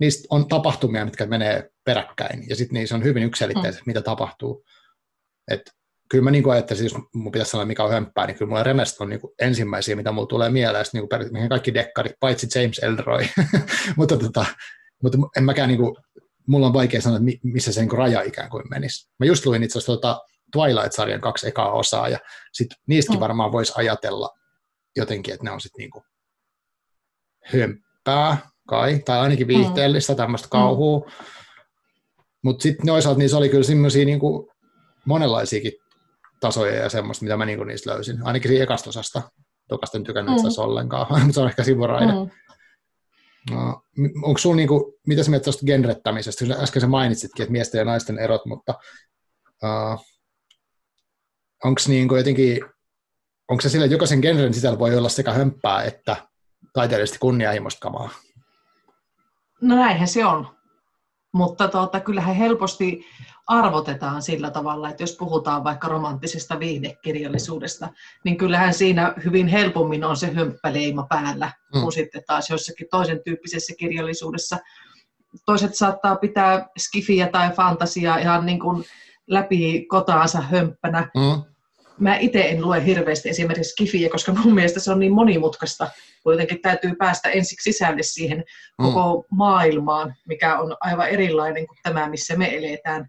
niistä 0.00 0.26
on 0.30 0.48
tapahtumia, 0.48 1.04
mitkä 1.04 1.26
menee 1.26 1.70
peräkkäin, 1.84 2.48
ja 2.48 2.56
sitten 2.56 2.74
niissä 2.74 2.94
on 2.94 3.04
hyvin 3.04 3.22
yksilitteistä, 3.22 3.80
mm. 3.80 3.86
mitä 3.86 4.02
tapahtuu. 4.02 4.64
Et 5.50 5.70
kyllä 6.08 6.24
mä 6.24 6.30
niin 6.30 6.50
ajattelisin, 6.50 6.84
jos 6.84 7.02
mun 7.14 7.32
pitäisi 7.32 7.50
sanoa, 7.50 7.66
mikä 7.66 7.84
on 7.84 7.90
hömppää, 7.90 8.26
niin 8.26 8.36
kyllä 8.36 8.48
mulla 8.48 8.62
Remest 8.62 9.00
on 9.00 9.08
niin 9.08 9.20
ensimmäisiä, 9.40 9.96
mitä 9.96 10.12
mulla 10.12 10.26
tulee 10.26 10.50
mieleen, 10.50 10.84
niin 10.92 11.08
kuin 11.08 11.48
kaikki 11.48 11.74
dekkarit, 11.74 12.12
paitsi 12.20 12.60
James 12.60 12.78
Elroy. 12.78 13.26
mutta, 13.96 14.16
tota, 14.16 14.46
mutta 15.02 15.18
en 15.36 15.44
mäkään, 15.44 15.68
niin 15.68 15.80
kuin, 15.80 15.96
mulla 16.46 16.66
on 16.66 16.72
vaikea 16.72 17.00
sanoa, 17.00 17.18
että 17.18 17.38
missä 17.42 17.72
se 17.72 17.80
niin 17.80 17.92
raja 17.92 18.22
ikään 18.22 18.50
kuin 18.50 18.64
menisi. 18.70 19.08
Mä 19.18 19.26
just 19.26 19.46
luin 19.46 19.62
itse 19.62 19.78
asiassa 19.78 19.92
tuota 19.92 20.20
Twilight-sarjan 20.52 21.20
kaksi 21.20 21.48
ekaa 21.48 21.72
osaa, 21.72 22.08
ja 22.08 22.18
sit 22.52 22.68
niistäkin 22.86 23.18
mm. 23.18 23.20
varmaan 23.20 23.52
voisi 23.52 23.72
ajatella 23.76 24.30
jotenkin, 24.96 25.34
että 25.34 25.44
ne 25.44 25.50
on 25.50 25.60
sitten 25.60 25.78
niin 25.78 25.90
kuin 25.90 26.04
hömppää 27.44 28.36
kai, 28.68 28.98
tai 29.04 29.18
ainakin 29.18 29.46
viihteellistä 29.46 30.12
mm. 30.12 30.16
tämmöistä 30.16 30.48
kauhua. 30.48 30.98
Mm. 30.98 31.12
Mutta 32.42 32.62
sitten 32.62 32.86
noisaalta 32.86 33.18
niissä 33.18 33.36
oli 33.36 33.48
kyllä 33.48 33.64
semmoisia 33.64 34.04
niinku 34.04 34.52
monenlaisiakin 35.04 35.72
tasoja 36.40 36.74
ja 36.74 36.88
semmoista, 36.88 37.24
mitä 37.24 37.36
mä 37.36 37.44
niinku 37.44 37.64
niistä 37.64 37.90
löysin, 37.90 38.26
ainakin 38.26 38.48
siinä 38.48 38.64
ekasta 38.64 38.90
osasta. 38.90 39.22
Tokasta 39.68 39.98
en 39.98 40.04
tykännyt 40.04 40.34
mm. 40.42 40.48
ollenkaan, 40.56 41.06
mutta 41.22 41.32
se 41.32 41.40
on 41.40 41.48
ehkä 41.48 41.64
sivuraide. 41.64 42.12
Mm. 42.12 42.30
No, 43.50 43.82
onko 44.22 44.38
sulla, 44.38 44.56
niinku, 44.56 44.98
mitä 45.06 45.22
sä 45.22 45.30
mietit 45.30 45.44
tuosta 45.44 45.66
genrettämisestä? 45.66 46.44
Äsken 46.62 46.80
sä 46.80 46.86
mainitsitkin, 46.86 47.42
että 47.42 47.52
miesten 47.52 47.78
ja 47.78 47.84
naisten 47.84 48.18
erot, 48.18 48.46
mutta 48.46 48.74
uh, 49.62 50.04
onko 51.64 51.80
niinku 51.88 52.16
jotenkin, 52.16 52.60
onko 53.48 53.60
se 53.60 53.68
sillä, 53.68 53.84
että 53.84 53.94
jokaisen 53.94 54.20
genren 54.20 54.54
sisällä 54.54 54.78
voi 54.78 54.96
olla 54.96 55.08
sekä 55.08 55.32
hömppää 55.32 55.82
että 55.82 56.16
taiteellisesti 56.72 57.18
kunnianhimoista 57.18 57.80
kamaa? 57.80 58.10
No 59.60 59.76
näinhän 59.76 60.08
se 60.08 60.24
on. 60.24 60.56
Mutta 61.34 61.68
tuota, 61.68 62.00
kyllähän 62.00 62.34
helposti 62.34 63.04
arvotetaan 63.46 64.22
sillä 64.22 64.50
tavalla, 64.50 64.90
että 64.90 65.02
jos 65.02 65.16
puhutaan 65.16 65.64
vaikka 65.64 65.88
romanttisesta 65.88 66.58
viihdekirjallisuudesta, 66.60 67.88
niin 68.24 68.36
kyllähän 68.36 68.74
siinä 68.74 69.14
hyvin 69.24 69.46
helpommin 69.46 70.04
on 70.04 70.16
se 70.16 70.32
hömppäleima 70.32 71.06
päällä, 71.08 71.52
mm. 71.74 71.80
kuin 71.80 71.92
sitten 71.92 72.22
taas 72.26 72.50
jossakin 72.50 72.86
toisen 72.90 73.20
tyyppisessä 73.24 73.74
kirjallisuudessa. 73.78 74.58
Toiset 75.46 75.74
saattaa 75.74 76.16
pitää 76.16 76.68
skifiä 76.78 77.28
tai 77.28 77.50
fantasiaa 77.50 78.18
ihan 78.18 78.46
niin 78.46 78.60
kuin 78.60 78.84
läpi 79.26 79.86
kotaansa 79.88 80.40
hömppänä. 80.40 81.10
Mm. 81.14 81.53
Mä 82.00 82.16
itse 82.16 82.48
en 82.48 82.62
lue 82.62 82.84
hirveästi 82.84 83.28
esimerkiksi 83.28 83.70
skifiä, 83.70 84.08
koska 84.08 84.32
mun 84.32 84.54
mielestä 84.54 84.80
se 84.80 84.90
on 84.90 84.98
niin 84.98 85.12
monimutkaista 85.12 85.90
kuitenkin 86.22 86.62
täytyy 86.62 86.94
päästä 86.94 87.30
ensiksi 87.30 87.72
sisälle 87.72 88.02
siihen 88.02 88.38
mm. 88.38 88.84
koko 88.84 89.20
mm. 89.20 89.36
maailmaan, 89.36 90.14
mikä 90.28 90.58
on 90.58 90.76
aivan 90.80 91.08
erilainen 91.08 91.66
kuin 91.66 91.78
tämä, 91.82 92.08
missä 92.08 92.36
me 92.36 92.56
eletään. 92.56 93.08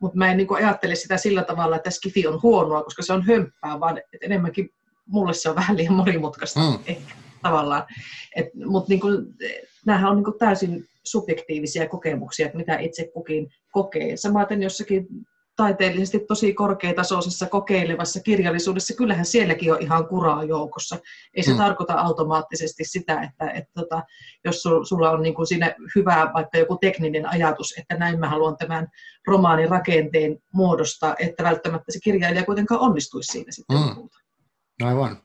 Mutta 0.00 0.18
mä 0.18 0.30
en 0.30 0.36
niin 0.36 0.56
ajattele 0.56 0.94
sitä 0.94 1.16
sillä 1.16 1.42
tavalla, 1.44 1.76
että 1.76 1.90
skifi 1.90 2.26
on 2.26 2.42
huonoa, 2.42 2.82
koska 2.82 3.02
se 3.02 3.12
on 3.12 3.26
hömppää, 3.26 3.80
vaan 3.80 3.98
että 3.98 4.26
enemmänkin 4.26 4.70
mulle 5.06 5.34
se 5.34 5.48
on 5.48 5.56
vähän 5.56 5.76
liian 5.76 5.94
monimutkaista 5.94 6.60
mm. 6.60 6.78
ehkä 6.86 7.14
tavallaan. 7.42 7.82
Mutta 8.66 8.88
niin 8.88 9.00
nämähän 9.86 10.10
on 10.10 10.16
niin 10.16 10.38
täysin 10.38 10.84
subjektiivisia 11.04 11.88
kokemuksia, 11.88 12.46
että 12.46 12.58
mitä 12.58 12.78
itse 12.78 13.10
kukin 13.14 13.52
kokee. 13.72 14.16
Samaten 14.16 14.62
jossakin 14.62 15.06
taiteellisesti 15.60 16.18
tosi 16.18 16.54
korkeatasoisessa 16.54 17.46
kokeilevassa 17.46 18.20
kirjallisuudessa, 18.20 18.94
kyllähän 18.94 19.26
sielläkin 19.26 19.72
on 19.72 19.82
ihan 19.82 20.08
kuraa 20.08 20.44
joukossa. 20.44 20.98
Ei 21.34 21.42
se 21.42 21.50
mm. 21.50 21.56
tarkoita 21.56 21.94
automaattisesti 21.94 22.84
sitä, 22.84 23.22
että, 23.22 23.50
että 23.50 23.70
tota, 23.74 24.02
jos 24.44 24.62
sulla 24.62 25.10
on 25.10 25.22
niin 25.22 25.34
kuin 25.34 25.46
siinä 25.46 25.74
hyvä 25.96 26.30
vaikka 26.34 26.58
joku 26.58 26.76
tekninen 26.76 27.26
ajatus, 27.26 27.74
että 27.78 27.94
näin 27.96 28.20
mä 28.20 28.28
haluan 28.28 28.56
tämän 28.56 28.88
romaanin 29.26 29.68
rakenteen 29.68 30.38
muodostaa, 30.52 31.14
että 31.18 31.42
välttämättä 31.42 31.92
se 31.92 31.98
kirjailija 32.00 32.44
kuitenkaan 32.44 32.80
onnistuisi 32.80 33.32
siinä 33.32 33.52
sitten. 33.52 33.78
Mm. 33.78 34.08
No 34.80 34.88
aivan. 34.88 35.22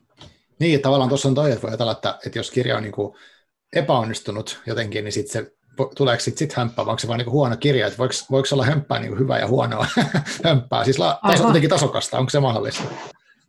Niin, 0.60 0.80
tavallaan 0.80 1.08
tuossa 1.08 1.28
on 1.28 1.34
toi, 1.34 1.50
että 1.50 1.62
voi 1.62 1.70
ajatella, 1.70 1.92
että, 1.92 2.18
että 2.26 2.38
jos 2.38 2.50
kirja 2.50 2.76
on 2.76 2.82
niin 2.82 2.92
kuin 2.92 3.16
epäonnistunut 3.76 4.62
jotenkin, 4.66 5.04
niin 5.04 5.12
sitten 5.12 5.32
se 5.32 5.55
tuleeko 5.96 6.20
sitten 6.20 6.38
sit 6.38 6.56
hömppää, 6.56 6.86
vai 6.86 6.90
onko 6.90 6.98
se 6.98 7.08
vain 7.08 7.18
niin 7.18 7.30
huono 7.30 7.56
kirja, 7.56 7.86
että 7.86 7.98
voiko, 7.98 8.14
voiko 8.30 8.48
olla 8.52 8.64
hömppää 8.64 8.98
niin 8.98 9.18
hyvä 9.18 9.38
ja 9.38 9.46
huonoa 9.46 9.86
hömppää, 10.44 10.84
siis 10.84 10.98
la, 10.98 11.18
taso, 11.26 11.46
jotenkin 11.46 11.70
tasokasta, 11.70 12.18
onko 12.18 12.30
se 12.30 12.40
mahdollista? 12.40 12.82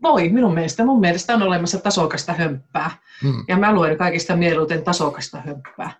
Voi, 0.03 0.29
minun 0.29 0.53
mielestä. 0.53 0.85
Mun 0.85 0.99
mielestä 0.99 1.33
on 1.33 1.43
olemassa 1.43 1.77
tasokasta 1.77 2.33
hömppää, 2.33 2.91
hmm. 3.21 3.45
ja 3.47 3.57
mä 3.57 3.73
luen 3.73 3.97
kaikista 3.97 4.35
mieluiten 4.35 4.83
tasokasta 4.83 5.41
hömppää. 5.41 5.91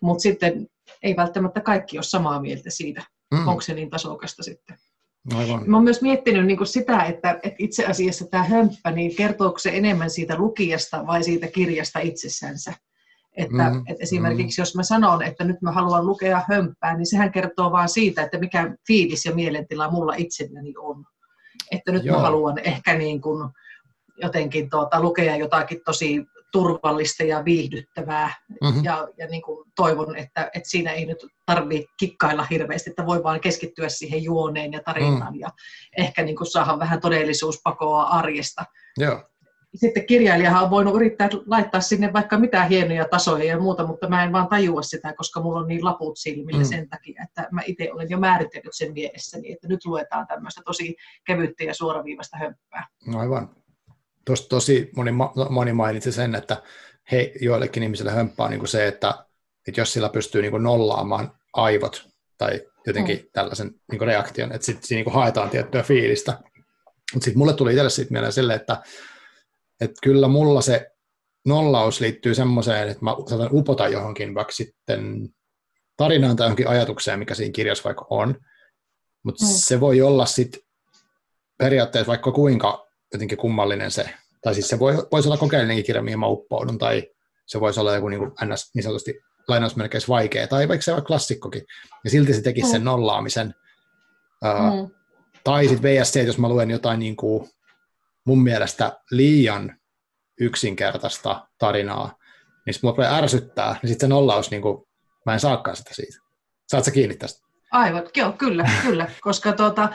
Mutta 0.00 0.22
sitten 0.22 0.66
ei 1.02 1.16
välttämättä 1.16 1.60
kaikki 1.60 1.98
ole 1.98 2.04
samaa 2.04 2.40
mieltä 2.40 2.70
siitä, 2.70 3.02
hmm. 3.34 3.48
onko 3.48 3.60
se 3.60 3.74
niin 3.74 3.90
tasokasta 3.90 4.42
sitten. 4.42 4.76
Aivan. 5.34 5.62
Mä 5.70 5.76
oon 5.76 5.84
myös 5.84 6.02
miettinyt 6.02 6.46
niin 6.46 6.66
sitä, 6.66 7.02
että, 7.02 7.30
että 7.42 7.56
itse 7.58 7.86
asiassa 7.86 8.26
tämä 8.26 8.42
hömppä, 8.42 8.90
niin 8.90 9.16
kertooko 9.16 9.58
se 9.58 9.70
enemmän 9.74 10.10
siitä 10.10 10.38
lukijasta 10.38 11.06
vai 11.06 11.24
siitä 11.24 11.46
kirjasta 11.46 11.98
itsessänsä? 11.98 12.72
Että, 13.36 13.70
mm, 13.70 13.78
että 13.78 14.02
esimerkiksi 14.02 14.60
mm. 14.60 14.62
jos 14.62 14.76
mä 14.76 14.82
sanon, 14.82 15.22
että 15.22 15.44
nyt 15.44 15.62
mä 15.62 15.72
haluan 15.72 16.06
lukea 16.06 16.42
hömppää, 16.48 16.96
niin 16.96 17.06
sehän 17.06 17.32
kertoo 17.32 17.72
vaan 17.72 17.88
siitä, 17.88 18.22
että 18.22 18.38
mikä 18.38 18.76
fiilis 18.86 19.24
ja 19.24 19.34
mielentila 19.34 19.90
mulla 19.90 20.14
itselläni 20.16 20.74
on. 20.78 21.04
Että 21.70 21.92
nyt 21.92 22.04
Joo. 22.04 22.16
mä 22.16 22.22
haluan 22.22 22.58
ehkä 22.58 22.94
niin 22.94 23.20
kuin 23.20 23.50
jotenkin 24.22 24.70
tuota, 24.70 25.00
lukea 25.00 25.36
jotakin 25.36 25.80
tosi 25.84 26.24
turvallista 26.52 27.24
ja 27.24 27.44
viihdyttävää. 27.44 28.34
Mm-hmm. 28.62 28.84
Ja, 28.84 29.08
ja 29.18 29.26
niin 29.26 29.42
kuin 29.42 29.70
toivon, 29.76 30.16
että, 30.16 30.50
että 30.54 30.70
siinä 30.70 30.92
ei 30.92 31.06
nyt 31.06 31.26
tarvitse 31.46 31.86
kikkailla 31.98 32.46
hirveästi, 32.50 32.90
että 32.90 33.06
voi 33.06 33.22
vaan 33.22 33.40
keskittyä 33.40 33.88
siihen 33.88 34.22
juoneen 34.22 34.72
ja 34.72 34.80
tarinaan 34.84 35.32
mm. 35.32 35.40
ja 35.40 35.48
ehkä 35.98 36.22
niin 36.22 36.36
kuin 36.36 36.46
saada 36.46 36.78
vähän 36.78 37.00
todellisuuspakoa 37.00 38.02
arjesta. 38.02 38.64
Joo 38.98 39.22
sitten 39.74 40.06
kirjailijahan 40.06 40.64
on 40.64 40.70
voinut 40.70 40.94
yrittää 40.94 41.28
laittaa 41.46 41.80
sinne 41.80 42.12
vaikka 42.12 42.38
mitä 42.38 42.64
hienoja 42.64 43.08
tasoja 43.08 43.44
ja 43.44 43.60
muuta, 43.60 43.86
mutta 43.86 44.08
mä 44.08 44.24
en 44.24 44.32
vaan 44.32 44.48
tajua 44.48 44.82
sitä, 44.82 45.12
koska 45.12 45.40
mulla 45.40 45.60
on 45.60 45.68
niin 45.68 45.84
laput 45.84 46.18
silmillä 46.18 46.62
mm. 46.62 46.68
sen 46.68 46.88
takia, 46.88 47.22
että 47.22 47.48
mä 47.50 47.60
itse 47.66 47.92
olen 47.92 48.10
jo 48.10 48.18
määritellyt 48.18 48.74
sen 48.74 48.92
mielessäni, 48.92 49.52
että 49.52 49.68
nyt 49.68 49.84
luetaan 49.84 50.26
tämmöistä 50.26 50.62
tosi 50.64 50.96
kevyttä 51.26 51.64
ja 51.64 51.74
suoraviivasta 51.74 52.38
hömppää. 52.38 52.86
No 53.06 53.18
aivan. 53.18 53.56
Tuosta 54.24 54.48
tosi 54.48 54.90
moni, 54.96 55.10
moni 55.50 55.72
mainitsi 55.72 56.12
sen, 56.12 56.34
että 56.34 56.62
he, 57.12 57.32
joillekin 57.40 57.82
ihmisille 57.82 58.10
hömppää 58.10 58.44
on 58.44 58.50
niin 58.50 58.60
kuin 58.60 58.68
se, 58.68 58.86
että, 58.86 59.14
että 59.68 59.80
jos 59.80 59.92
sillä 59.92 60.08
pystyy 60.08 60.42
niin 60.42 60.50
kuin 60.50 60.62
nollaamaan 60.62 61.32
aivot 61.52 62.08
tai 62.38 62.60
jotenkin 62.86 63.16
mm. 63.16 63.28
tällaisen 63.32 63.70
niin 63.90 63.98
kuin 63.98 64.08
reaktion, 64.08 64.52
että 64.52 64.66
sitten 64.66 64.86
siinä 64.86 65.04
niin 65.04 65.14
haetaan 65.14 65.50
tiettyä 65.50 65.82
fiilistä. 65.82 66.38
Mutta 67.14 67.24
sitten 67.24 67.38
mulle 67.38 67.54
tuli 67.54 67.70
itselle 67.70 67.90
siitä 67.90 68.12
mieleen 68.12 68.32
sille, 68.32 68.54
että 68.54 68.82
että 69.84 70.00
kyllä 70.02 70.28
mulla 70.28 70.60
se 70.60 70.90
nollaus 71.46 72.00
liittyy 72.00 72.34
semmoiseen, 72.34 72.88
että 72.88 73.04
mä 73.04 73.16
saatan 73.28 73.48
upota 73.52 73.88
johonkin 73.88 74.34
vaikka 74.34 74.52
sitten 74.52 75.28
tarinaan 75.96 76.36
tai 76.36 76.44
johonkin 76.44 76.68
ajatukseen, 76.68 77.18
mikä 77.18 77.34
siinä 77.34 77.52
kirjassa 77.52 77.84
vaikka 77.84 78.06
on, 78.10 78.34
mutta 79.22 79.44
mm. 79.44 79.50
se 79.50 79.80
voi 79.80 80.02
olla 80.02 80.26
sitten 80.26 80.60
periaatteessa 81.58 82.10
vaikka 82.10 82.32
kuinka 82.32 82.86
jotenkin 83.12 83.38
kummallinen 83.38 83.90
se, 83.90 84.10
tai 84.42 84.54
siis 84.54 84.68
se 84.68 84.78
voi, 84.78 84.94
voisi 85.12 85.28
olla 85.28 85.36
kokeellinenkin 85.36 85.84
kirja, 85.84 86.02
mihin 86.02 86.18
mä 86.18 86.26
uppoudun, 86.26 86.78
tai 86.78 87.10
se 87.46 87.60
voisi 87.60 87.80
olla 87.80 87.94
joku 87.94 88.08
niin, 88.08 88.18
kuin 88.18 88.32
ns, 88.44 88.70
niin 88.74 88.82
sanotusti 88.82 89.20
lainausmerkeissä 89.48 90.08
vaikea, 90.08 90.48
tai 90.48 90.68
vaikka 90.68 90.84
se 90.84 90.92
on 90.92 91.04
klassikkokin, 91.04 91.62
ja 92.04 92.10
silti 92.10 92.34
se 92.34 92.42
tekisi 92.42 92.66
mm. 92.66 92.72
sen 92.72 92.84
nollaamisen. 92.84 93.54
Uh, 94.44 94.82
mm. 94.82 94.94
Tai 95.44 95.68
sitten 95.68 95.82
VSC, 95.82 96.26
jos 96.26 96.38
mä 96.38 96.48
luen 96.48 96.70
jotain 96.70 97.00
niin 97.00 97.16
kuin 97.16 97.48
mun 98.26 98.42
mielestä 98.42 99.00
liian 99.10 99.76
yksinkertaista 100.40 101.48
tarinaa, 101.58 102.18
niin 102.66 102.74
sitten 102.74 102.94
mua 102.96 103.16
ärsyttää, 103.16 103.76
niin 103.82 103.88
sitten 103.88 104.06
se 104.06 104.14
nollaus, 104.14 104.50
niin 104.50 104.62
kuin, 104.62 104.86
mä 105.26 105.32
en 105.32 105.40
saakaan 105.40 105.76
sitä 105.76 105.94
siitä. 105.94 106.18
Saat 106.68 106.84
sä 106.84 106.90
kiinni 106.90 107.16
tästä? 107.16 107.44
Aivan, 107.70 108.02
joo, 108.16 108.32
kyllä, 108.32 108.70
kyllä, 108.82 109.10
koska 109.20 109.52
tuota, 109.52 109.88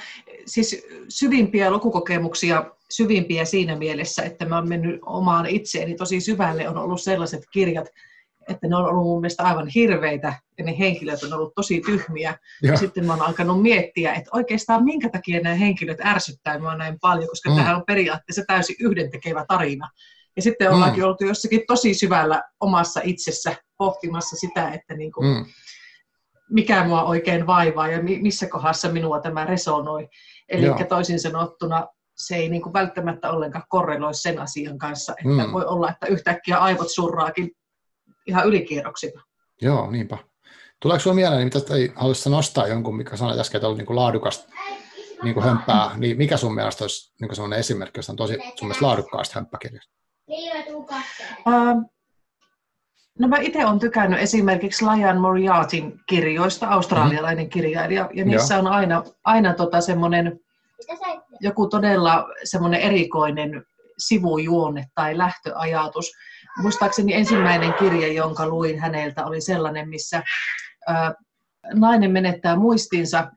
siis 0.46 0.86
syvimpiä 1.10 1.72
lukukokemuksia, 1.72 2.72
syvimpiä 2.90 3.46
siinä 3.46 3.76
mielessä, 3.76 4.24
että 4.24 4.46
mä 4.46 4.56
oon 4.56 4.70
mennyt 4.70 5.00
omaan 5.06 5.46
itseeni 5.46 5.96
tosi 5.96 6.22
syvälle, 6.22 6.70
on 6.70 6.78
ollut 6.78 7.02
sellaiset 7.02 7.44
kirjat, 7.52 7.88
että 8.50 8.68
ne 8.68 8.76
on 8.76 8.86
ollut 8.86 9.04
mun 9.04 9.22
mielestä 9.22 9.44
aivan 9.44 9.68
hirveitä 9.68 10.34
ja 10.58 10.64
ne 10.64 10.80
henkilöt 10.80 11.24
on 11.24 11.34
ollut 11.34 11.56
tosi 11.56 11.82
tyhmiä. 11.86 12.38
Ja, 12.64 12.72
ja 12.72 12.78
sitten 12.78 13.06
mä 13.06 13.14
oon 13.14 13.22
alkanut 13.22 13.62
miettiä, 13.62 14.14
että 14.14 14.30
oikeastaan 14.34 14.84
minkä 14.84 15.10
takia 15.10 15.42
nämä 15.42 15.56
henkilöt 15.56 15.98
ärsyttää 16.06 16.60
mua 16.60 16.76
näin 16.76 17.00
paljon, 17.02 17.30
koska 17.30 17.50
mm. 17.50 17.56
tämähän 17.56 17.76
on 17.76 17.84
periaatteessa 17.88 18.44
täysin 18.48 18.76
yhdentekevä 18.80 19.46
tarina. 19.48 19.90
Ja 20.36 20.42
sitten 20.42 20.68
mm. 20.68 20.74
ollaankin 20.74 21.06
oltu 21.06 21.26
jossakin 21.26 21.62
tosi 21.68 21.94
syvällä 21.94 22.44
omassa 22.60 23.02
itsessä 23.04 23.56
pohtimassa 23.78 24.36
sitä, 24.36 24.70
että 24.70 24.94
niin 24.94 25.12
kuin, 25.12 25.28
mm. 25.28 25.46
mikä 26.50 26.84
mua 26.84 27.04
oikein 27.04 27.48
vaivaa 27.48 27.88
ja 27.88 28.04
missä 28.04 28.48
kohdassa 28.48 28.90
minua 28.90 29.20
tämä 29.20 29.46
resonoi. 29.46 30.10
Eli 30.50 30.66
toisin 30.90 31.20
sanottuna 31.20 31.88
se 32.18 32.36
ei 32.36 32.50
niin 32.50 32.62
kuin 32.62 32.74
välttämättä 32.74 33.32
ollenkaan 33.32 33.66
korreloi 33.70 34.14
sen 34.14 34.40
asian 34.40 34.78
kanssa, 34.78 35.12
että 35.12 35.46
mm. 35.48 35.52
voi 35.52 35.66
olla, 35.66 35.90
että 35.90 36.08
yhtäkkiä 36.08 36.58
aivot 36.58 36.92
surraakin 36.92 37.52
ihan 38.30 38.48
ylikierroksilla. 38.48 39.22
Joo, 39.62 39.92
niinpä. 39.92 40.18
Tuleeko 40.80 41.00
sinulla 41.00 41.16
mieleen, 41.16 41.44
mitä 41.44 41.60
haluaisitko 41.96 42.30
nostaa 42.30 42.68
jonkun, 42.68 42.98
mikä 42.98 43.18
sanoit 43.18 43.40
äsken, 43.40 43.58
että 43.58 43.68
oli 43.68 43.78
niin 43.78 43.86
kuin 43.86 43.96
laadukasta 43.96 44.50
niin 45.24 45.34
kuin 45.34 45.44
hömppää, 45.44 45.92
niin 45.98 46.18
mikä 46.18 46.38
sun 46.38 46.56
mielestä 46.56 46.84
olisi 46.84 47.14
niin 47.22 47.36
sellainen 47.36 47.60
esimerkki, 47.60 47.98
josta 47.98 48.12
on 48.12 48.16
tosi 48.16 48.34
sun 48.34 48.68
mielestä 48.68 48.86
laadukkaasta 48.86 49.36
hömppäkirjasta? 49.36 49.94
Uh, 51.48 51.92
no 53.20 53.28
mä 53.28 53.38
itse 53.38 53.66
olen 53.66 53.80
tykännyt 53.80 54.20
esimerkiksi 54.20 54.86
Lion 54.86 55.22
Moriartyn 55.22 56.00
kirjoista, 56.08 56.68
australialainen 56.68 57.46
mm. 57.46 57.50
kirjailija, 57.50 58.10
ja 58.14 58.26
niissä 58.26 58.54
Joo. 58.54 58.62
on 58.62 58.68
aina, 58.68 59.04
aina 59.24 59.54
tota 59.54 59.82
semmoinen 59.82 60.40
joku 61.40 61.68
todella 61.68 62.26
semmoinen 62.44 62.82
erikoinen 62.82 63.64
sivujuone 63.98 64.86
tai 64.96 65.18
lähtöajatus. 65.18 66.12
Muistaakseni 66.58 67.14
ensimmäinen 67.14 67.74
kirja, 67.74 68.14
jonka 68.14 68.48
luin 68.48 68.80
häneltä, 68.80 69.26
oli 69.26 69.42
sellainen, 69.42 69.90
missä 69.90 70.24
ää, 70.88 71.14
nainen 71.74 72.12
menettää 72.12 72.56
muistinsa 72.56 73.32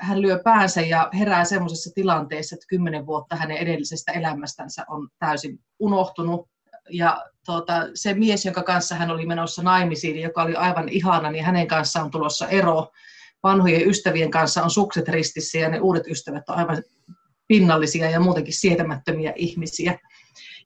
hän 0.00 0.22
lyö 0.22 0.40
päänsä 0.44 0.80
ja 0.80 1.10
herää 1.18 1.44
semmoisessa 1.44 1.90
tilanteessa, 1.94 2.54
että 2.54 2.66
kymmenen 2.68 3.06
vuotta 3.06 3.36
hänen 3.36 3.56
edellisestä 3.56 4.12
elämästänsä 4.12 4.84
on 4.88 5.08
täysin 5.18 5.60
unohtunut. 5.78 6.48
Ja 6.90 7.24
tuota, 7.46 7.72
se 7.94 8.14
mies, 8.14 8.44
jonka 8.44 8.62
kanssa 8.62 8.94
hän 8.94 9.10
oli 9.10 9.26
menossa 9.26 9.62
naimisiin, 9.62 10.22
joka 10.22 10.42
oli 10.42 10.54
aivan 10.54 10.88
ihana, 10.88 11.30
niin 11.30 11.44
hänen 11.44 11.66
kanssaan 11.66 12.04
on 12.04 12.10
tulossa 12.10 12.48
ero. 12.48 12.90
Vanhojen 13.42 13.88
ystävien 13.88 14.30
kanssa 14.30 14.62
on 14.62 14.70
sukset 14.70 15.08
ristissä 15.08 15.58
ja 15.58 15.68
ne 15.68 15.80
uudet 15.80 16.06
ystävät 16.06 16.48
on 16.48 16.56
aivan 16.56 16.82
pinnallisia 17.48 18.10
ja 18.10 18.20
muutenkin 18.20 18.54
sietämättömiä 18.54 19.32
ihmisiä. 19.36 19.98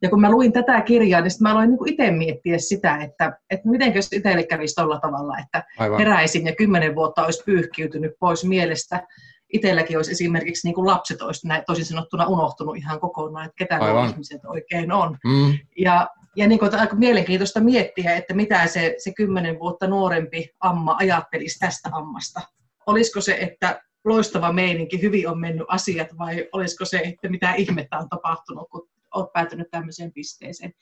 Ja 0.02 0.10
kun 0.10 0.20
mä 0.20 0.30
luin 0.30 0.52
tätä 0.52 0.80
kirjaa, 0.80 1.20
niin 1.20 1.30
mä 1.40 1.52
aloin 1.52 1.70
niin 1.70 1.88
itse 1.88 2.10
miettiä 2.10 2.58
sitä, 2.58 2.96
että, 2.96 3.38
että 3.50 3.68
miten 3.68 3.94
jos 3.94 4.12
itselle 4.12 4.42
kävisi 4.42 4.74
tuolla 4.74 5.00
tavalla, 5.00 5.38
että 5.38 5.64
Aivan. 5.78 5.98
heräisin 5.98 6.46
ja 6.46 6.54
kymmenen 6.54 6.94
vuotta 6.94 7.24
olisi 7.24 7.42
pyyhkiytynyt 7.46 8.12
pois 8.20 8.44
mielestä. 8.44 9.06
Itselläkin 9.52 9.96
olisi 9.96 10.12
esimerkiksi 10.12 10.68
niin 10.68 10.74
kuin 10.74 10.86
lapset 10.86 11.22
olisi 11.22 11.48
näin, 11.48 11.62
toisin 11.66 11.84
sanottuna 11.84 12.26
unohtunut 12.26 12.76
ihan 12.76 13.00
kokonaan, 13.00 13.46
että 13.46 13.56
ketä 13.58 13.78
Aivan. 13.84 14.10
ihmiset 14.10 14.44
oikein 14.44 14.92
on. 14.92 15.18
Mm. 15.24 15.58
Ja, 15.78 16.08
ja 16.36 16.48
niin 16.48 16.58
kuin, 16.58 16.74
aika 16.74 16.96
mielenkiintoista 16.96 17.60
miettiä, 17.60 18.16
että 18.16 18.34
mitä 18.34 18.66
se, 18.66 18.94
se 18.98 19.12
kymmenen 19.12 19.58
vuotta 19.58 19.86
nuorempi 19.86 20.50
amma 20.60 20.96
ajattelisi 20.98 21.58
tästä 21.58 21.88
ammasta. 21.92 22.40
Olisiko 22.86 23.20
se, 23.20 23.38
että 23.40 23.82
loistava 24.04 24.52
meininki, 24.52 25.02
hyvin 25.02 25.28
on 25.28 25.40
mennyt 25.40 25.66
asiat, 25.68 26.08
vai 26.18 26.48
olisiko 26.52 26.84
se, 26.84 26.98
että 26.98 27.28
mitä 27.28 27.54
ihmettä 27.54 27.98
on 27.98 28.08
tapahtunut, 28.08 28.68
kun 28.70 28.88
olet 29.14 29.32
päätynyt 29.32 29.70
tämmöiseen 29.70 30.12
pisteeseen. 30.12 30.72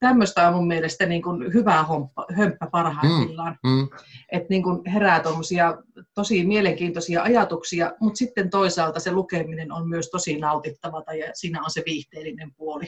Tämmöistä 0.00 0.48
on 0.48 0.54
mun 0.54 0.66
mielestä 0.66 1.06
niin 1.06 1.22
kuin 1.22 1.52
hyvä 1.52 1.82
homppa, 1.82 2.26
hömppä 2.36 2.68
parhaimmillaan. 2.72 3.58
Mm, 3.62 3.70
mm. 3.70 3.88
Että 4.32 4.46
niin 4.50 4.62
kuin 4.62 4.80
herää 4.86 5.20
tuommoisia 5.20 5.76
tosi 6.14 6.44
mielenkiintoisia 6.44 7.22
ajatuksia, 7.22 7.92
mutta 8.00 8.18
sitten 8.18 8.50
toisaalta 8.50 9.00
se 9.00 9.12
lukeminen 9.12 9.72
on 9.72 9.88
myös 9.88 10.10
tosi 10.10 10.36
nautittavaa 10.36 11.14
ja 11.18 11.30
siinä 11.34 11.62
on 11.62 11.70
se 11.70 11.82
viihteellinen 11.86 12.54
puoli. 12.56 12.84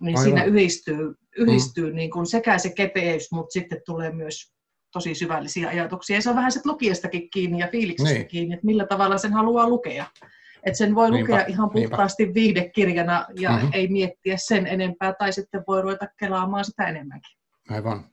Niin 0.00 0.18
Aivan. 0.18 0.22
siinä 0.22 0.44
yhdistyy, 0.44 1.14
yhdistyy 1.36 1.90
mm. 1.90 1.96
niin 1.96 2.10
kuin 2.10 2.26
sekä 2.26 2.58
se 2.58 2.72
kepeys, 2.72 3.32
mutta 3.32 3.52
sitten 3.52 3.82
tulee 3.86 4.12
myös 4.12 4.52
tosi 4.92 5.14
syvällisiä 5.14 5.68
ajatuksia. 5.68 6.16
Ja 6.16 6.22
se 6.22 6.30
on 6.30 6.36
vähän 6.36 6.52
sitten 6.52 6.72
lukijastakin 6.72 7.30
kiinni 7.30 7.58
ja 7.58 7.68
fiiliksestä 7.72 8.14
niin. 8.14 8.28
kiinni, 8.28 8.54
että 8.54 8.66
millä 8.66 8.86
tavalla 8.86 9.18
sen 9.18 9.32
haluaa 9.32 9.68
lukea. 9.68 10.06
Että 10.66 10.78
sen 10.78 10.94
voi 10.94 11.10
niinpä, 11.10 11.32
lukea 11.32 11.46
ihan 11.46 11.70
puhtaasti 11.70 12.22
niinpä. 12.22 12.34
viihdekirjana 12.34 13.26
ja 13.40 13.50
mm-hmm. 13.50 13.70
ei 13.72 13.88
miettiä 13.88 14.36
sen 14.36 14.66
enempää, 14.66 15.14
tai 15.18 15.32
sitten 15.32 15.64
voi 15.68 15.82
ruveta 15.82 16.06
kelaamaan 16.18 16.64
sitä 16.64 16.84
enemmänkin. 16.88 17.38
Aivan. 17.70 18.04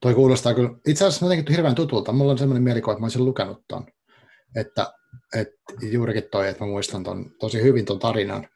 Toi 0.00 0.14
kuulostaa 0.14 0.54
kyllä, 0.54 0.70
itse 0.86 1.04
asiassa 1.04 1.26
jotenkin 1.26 1.54
hirveän 1.54 1.74
tutulta. 1.74 2.12
Mulla 2.12 2.32
on 2.32 2.38
sellainen 2.38 2.62
mielikuva, 2.62 2.92
että 2.92 3.00
mä 3.00 3.04
olisin 3.04 3.24
lukenut 3.24 3.64
ton. 3.68 3.86
Että, 4.56 4.92
että 5.34 5.56
juurikin 5.90 6.22
toi, 6.30 6.48
että 6.48 6.64
mä 6.64 6.70
muistan 6.70 7.04
ton, 7.04 7.30
tosi 7.40 7.62
hyvin 7.62 7.84
ton 7.84 7.98
tarinan. 7.98 8.48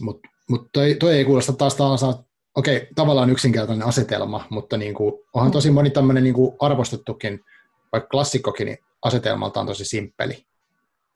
Mutta 0.00 0.28
mut 0.48 0.68
toi, 0.72 0.94
toi, 0.94 1.14
ei 1.14 1.24
kuulosta 1.24 1.52
taas 1.52 1.74
taas, 1.74 2.02
okei, 2.02 2.76
okay, 2.76 2.88
tavallaan 2.94 3.30
yksinkertainen 3.30 3.88
asetelma, 3.88 4.46
mutta 4.50 4.76
niin 4.76 4.94
kuin, 4.94 5.12
onhan 5.34 5.52
tosi 5.52 5.70
moni 5.70 5.90
tämmöinen 5.90 6.22
niin 6.22 6.34
arvostettukin, 6.60 7.40
vaikka 7.92 8.08
klassikkokin, 8.08 8.66
niin 8.66 8.78
asetelmalta 9.02 9.60
on 9.60 9.66
tosi 9.66 9.84
simppeli 9.84 10.46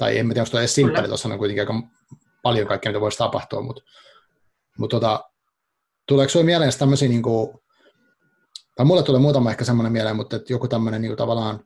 tai 0.00 0.18
en 0.18 0.28
tiedä, 0.28 0.42
onko 0.42 0.58
edes 0.58 0.74
simppeli, 0.74 1.08
tuossa 1.08 1.28
on 1.28 1.38
kuitenkin 1.38 1.62
aika 1.62 1.74
paljon 2.42 2.68
kaikkea, 2.68 2.92
mitä 2.92 3.00
voisi 3.00 3.18
tapahtua, 3.18 3.62
mutta, 3.62 3.82
mutta 4.78 4.96
tota, 4.96 5.24
tuleeko 6.08 6.30
sinulle 6.30 6.46
mieleen 6.46 6.78
tämmöisiä, 6.78 7.08
niin 7.08 7.22
kuin, 7.22 7.58
tai 8.76 8.86
mulle 8.86 9.02
tulee 9.02 9.20
muutama 9.20 9.50
ehkä 9.50 9.64
semmoinen 9.64 9.92
mieleen, 9.92 10.16
mutta 10.16 10.36
että 10.36 10.52
joku 10.52 10.68
tämmöinen 10.68 11.02
niin 11.02 11.10
kuin, 11.10 11.16
tavallaan 11.16 11.60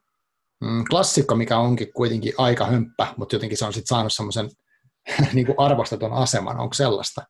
mm, 0.60 0.84
klassikko, 0.90 1.36
mikä 1.36 1.58
onkin 1.58 1.92
kuitenkin 1.92 2.32
aika 2.38 2.66
hömppä, 2.66 3.14
mutta 3.16 3.34
jotenkin 3.34 3.58
se 3.58 3.64
on 3.64 3.72
sitten 3.72 3.96
saanut 3.96 4.12
semmoisen 4.12 4.50
niin 5.32 5.46
kuin 5.46 5.58
arvostetun 5.58 6.12
aseman, 6.12 6.60
onko 6.60 6.74
sellaista? 6.74 7.22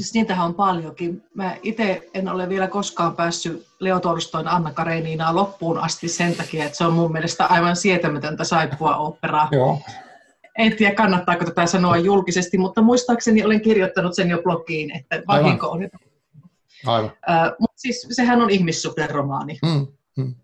Siis 0.00 0.14
niitähän 0.14 0.46
on 0.46 0.54
paljonkin. 0.54 1.22
Mä 1.34 1.56
itse 1.62 2.10
en 2.14 2.28
ole 2.28 2.48
vielä 2.48 2.68
koskaan 2.68 3.16
päässyt 3.16 3.66
Leo 3.78 4.00
Tolstoin 4.00 4.48
Anna 4.48 4.72
Kareninaa 4.72 5.34
loppuun 5.34 5.78
asti 5.78 6.08
sen 6.08 6.34
takia, 6.34 6.64
että 6.64 6.78
se 6.78 6.84
on 6.84 6.92
mun 6.92 7.12
mielestä 7.12 7.46
aivan 7.46 7.76
sietämätöntä 7.76 8.44
saippua 8.44 8.96
operaa. 8.96 9.48
Joo. 9.52 9.80
En 10.58 10.76
tiedä, 10.76 10.94
kannattaako 10.94 11.44
tätä 11.44 11.66
sanoa 11.66 11.96
julkisesti, 11.96 12.58
mutta 12.58 12.82
muistaakseni 12.82 13.44
olen 13.44 13.60
kirjoittanut 13.60 14.14
sen 14.14 14.30
jo 14.30 14.42
blogiin, 14.42 14.96
että 14.96 15.22
vahinko 15.28 15.66
on. 15.68 15.88
Aivan. 16.86 17.04
Uh, 17.04 17.56
mutta 17.60 17.76
siis 17.76 18.06
sehän 18.10 18.42
on 18.42 18.50
ihmissuhderomaani. 18.50 19.58
Mm, 19.62 19.86
mm. 20.16 20.34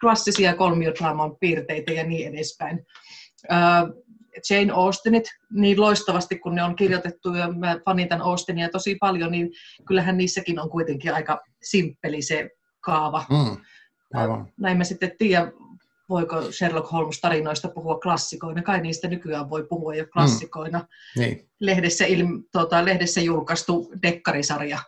Klassisia 0.00 0.54
kolmiodraaman 0.54 1.36
piirteitä 1.36 1.92
ja 1.92 2.04
niin 2.04 2.34
edespäin. 2.34 2.86
Uh, 3.50 4.04
Jane 4.50 4.72
Austenit 4.72 5.24
niin 5.50 5.80
loistavasti, 5.80 6.38
kun 6.38 6.54
ne 6.54 6.62
on 6.62 6.76
kirjoitettu, 6.76 7.34
ja 7.34 7.52
mä 7.52 7.78
fanitan 7.84 8.20
Austenia 8.20 8.68
tosi 8.68 8.94
paljon, 8.94 9.32
niin 9.32 9.50
kyllähän 9.86 10.16
niissäkin 10.16 10.60
on 10.60 10.70
kuitenkin 10.70 11.14
aika 11.14 11.40
simppeli 11.62 12.22
se 12.22 12.50
kaava. 12.80 13.24
Mm, 13.30 13.56
aivan. 14.14 14.52
Näin 14.56 14.78
mä 14.78 14.84
sitten 14.84 15.12
tiedän, 15.18 15.52
voiko 16.08 16.52
Sherlock 16.52 16.92
Holmes-tarinoista 16.92 17.68
puhua 17.74 17.98
klassikoina. 17.98 18.62
Kai 18.62 18.80
niistä 18.80 19.08
nykyään 19.08 19.50
voi 19.50 19.66
puhua 19.68 19.94
jo 19.94 20.06
klassikoina. 20.12 20.78
Mm, 20.78 21.20
niin. 21.20 21.48
lehdessä, 21.60 22.04
ilm, 22.04 22.42
tuota, 22.52 22.84
lehdessä 22.84 23.20
julkaistu 23.20 23.92
dekkarisarja. 24.02 24.78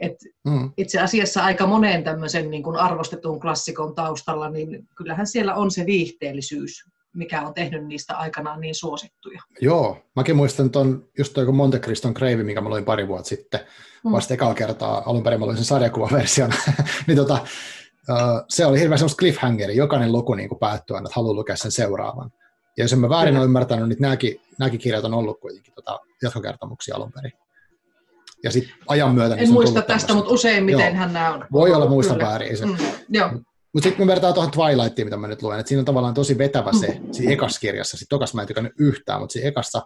Et 0.00 0.16
mm. 0.44 0.72
Itse 0.76 1.00
asiassa 1.00 1.44
aika 1.44 1.66
moneen 1.66 2.04
tämmöisen 2.04 2.50
niin 2.50 2.62
kuin 2.62 2.76
arvostetun 2.76 3.40
klassikon 3.40 3.94
taustalla, 3.94 4.50
niin 4.50 4.88
kyllähän 4.96 5.26
siellä 5.26 5.54
on 5.54 5.70
se 5.70 5.86
viihteellisyys 5.86 6.84
mikä 7.18 7.42
on 7.42 7.54
tehnyt 7.54 7.86
niistä 7.86 8.16
aikanaan 8.16 8.60
niin 8.60 8.74
suosittuja. 8.74 9.42
Joo, 9.60 9.98
mäkin 10.16 10.36
muistan 10.36 10.70
tuon, 10.70 11.04
just 11.18 11.32
tuo 11.32 11.52
Monte 11.52 11.78
Criston 11.78 12.14
Crave, 12.14 12.42
mikä 12.42 12.60
mä 12.60 12.68
luin 12.68 12.84
pari 12.84 13.08
vuotta 13.08 13.28
sitten, 13.28 13.60
mm. 14.04 14.12
vasta 14.12 14.34
ekalla 14.34 14.54
kertaa, 14.54 15.02
alun 15.06 15.22
perin 15.22 15.40
mä 15.40 15.46
luin 15.46 15.56
sen 15.56 15.64
sarjakuvaversion, 15.64 16.50
niin 17.06 17.16
tota, 17.16 17.38
se 18.48 18.66
oli 18.66 18.80
hirveän 18.80 18.98
semmoista 18.98 19.18
cliffhangeri, 19.18 19.76
jokainen 19.76 20.12
luku 20.12 20.34
niin 20.34 20.48
kuin 20.48 20.58
päättyy 20.58 20.96
aina, 20.96 21.06
että 21.06 21.16
haluaa 21.16 21.34
lukea 21.34 21.56
sen 21.56 21.72
seuraavan. 21.72 22.30
Ja 22.76 22.84
jos 22.84 22.92
en 22.92 22.98
mä 22.98 23.08
väärin 23.08 23.36
ole 23.36 23.44
ymmärtänyt, 23.44 23.88
niin 23.88 23.98
nämäkin, 24.00 24.40
nämäkin 24.58 24.80
kirjat 24.80 25.04
on 25.04 25.14
ollut 25.14 25.40
kuitenkin 25.40 25.74
tota, 25.74 25.98
jatkokertomuksia 26.22 26.96
alun 26.96 27.12
perin. 27.12 27.32
Ja 28.44 28.50
sitten 28.50 28.74
ajan 28.88 29.14
myötä... 29.14 29.34
Niin 29.34 29.44
en 29.44 29.52
muista 29.52 29.82
tästä, 29.82 30.14
mutta 30.14 30.30
useimmiten 30.30 30.96
hän 30.96 31.12
nämä 31.12 31.34
on. 31.34 31.46
Voi 31.52 31.72
olla 31.72 31.88
muista 31.88 32.18
väärin. 32.18 32.58
Mm, 32.64 32.76
joo. 33.08 33.30
Mutta 33.72 33.88
sitten 33.88 34.06
me 34.06 34.10
vertaan 34.10 34.34
tuohon 34.34 34.50
Twilightiin, 34.50 35.06
mitä 35.06 35.16
mä 35.16 35.26
nyt 35.26 35.42
luen, 35.42 35.60
että 35.60 35.68
siinä 35.68 35.80
on 35.80 35.84
tavallaan 35.84 36.14
tosi 36.14 36.38
vetävä 36.38 36.72
se, 36.72 36.86
mm. 36.86 37.12
siinä 37.12 37.32
ekassa 37.32 37.60
kirjassa. 37.60 37.96
Sitten 37.96 38.16
tokas 38.16 38.34
mä 38.34 38.40
en 38.40 38.48
tykännyt 38.48 38.72
yhtään, 38.78 39.20
mutta 39.20 39.32
siinä 39.32 39.48
ekassa, 39.48 39.82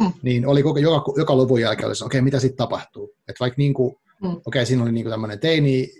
mm. 0.00 0.12
niin 0.22 0.46
oli 0.46 0.62
koko, 0.62 0.78
joka, 0.78 1.12
joka 1.16 1.34
luvun 1.34 1.60
jälkeen 1.60 1.86
oli 1.86 1.96
se, 1.96 2.04
okei, 2.04 2.18
okay, 2.18 2.24
mitä 2.24 2.40
sitten 2.40 2.56
tapahtuu. 2.56 3.14
Että 3.28 3.40
vaikka 3.40 3.54
niin 3.58 3.74
kuin, 3.74 3.96
mm. 4.22 4.28
okei, 4.28 4.42
okay, 4.46 4.66
siinä 4.66 4.82
oli 4.82 4.92
niin 4.92 5.04
kuin 5.04 5.10
tämmöinen 5.10 5.40
teini, 5.40 5.92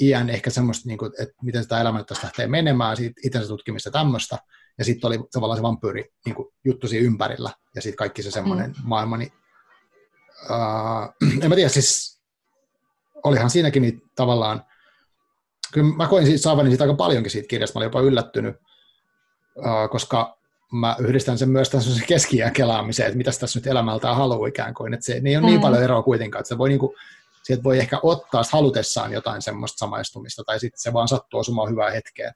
iän 0.00 0.30
ehkä 0.30 0.50
semmoista, 0.50 0.88
niin 0.88 0.98
kuin, 0.98 1.12
että 1.18 1.34
miten 1.42 1.62
sitä 1.62 1.80
elämää 1.80 2.04
tässä 2.04 2.26
lähtee 2.26 2.46
menemään, 2.46 2.96
siitä 2.96 3.20
itsensä 3.24 3.48
tutkimista 3.48 3.90
tämmöistä, 3.90 4.38
ja 4.78 4.84
sitten 4.84 5.08
oli 5.08 5.18
tavallaan 5.32 5.58
se 5.58 5.62
vampyyri 5.62 6.04
niin 6.24 6.34
kuin, 6.34 6.48
juttu 6.64 6.88
siinä 6.88 7.06
ympärillä, 7.06 7.50
ja 7.74 7.82
sitten 7.82 7.96
kaikki 7.96 8.22
se 8.22 8.30
semmoinen 8.30 8.70
mm. 8.70 8.76
maailma, 8.82 9.16
niin 9.16 9.32
uh, 10.50 11.32
en 11.42 11.48
mä 11.48 11.54
tiedä, 11.54 11.68
siis 11.68 12.20
olihan 13.24 13.50
siinäkin 13.50 13.82
niin 13.82 14.02
tavallaan, 14.14 14.64
kyllä 15.72 15.96
mä 15.96 16.06
koin 16.06 16.26
siitä 16.26 16.42
saavani 16.42 16.68
siitä 16.68 16.84
aika 16.84 16.94
paljonkin 16.94 17.30
siitä 17.30 17.48
kirjasta, 17.48 17.78
mä 17.78 17.78
olin 17.78 17.86
jopa 17.86 18.00
yllättynyt, 18.00 18.56
koska 19.90 20.38
mä 20.72 20.96
yhdistän 20.98 21.38
sen 21.38 21.48
myös 21.48 21.70
tässä 21.70 22.04
keski 22.06 22.38
kelaamiseen, 22.52 23.06
että 23.06 23.18
mitä 23.18 23.30
tässä 23.40 23.58
nyt 23.58 23.66
elämältään 23.66 24.16
haluaa 24.16 24.48
ikään 24.48 24.74
kuin, 24.74 24.94
että 24.94 25.06
se 25.06 25.12
ei 25.12 25.18
ole 25.18 25.22
niin 25.22 25.40
mm. 25.40 25.46
niin 25.46 25.60
paljon 25.60 25.82
eroa 25.82 26.02
kuitenkaan, 26.02 26.40
että 26.40 26.48
se 26.48 26.58
voi 26.58 26.68
niinku, 26.68 26.96
sieltä 27.42 27.64
voi 27.64 27.78
ehkä 27.78 28.00
ottaa 28.02 28.42
halutessaan 28.50 29.12
jotain 29.12 29.42
semmoista 29.42 29.78
samaistumista, 29.78 30.44
tai 30.44 30.60
sitten 30.60 30.80
se 30.80 30.92
vaan 30.92 31.08
sattuu 31.08 31.40
osumaan 31.40 31.70
hyvää 31.70 31.90
hetkeen. 31.90 32.32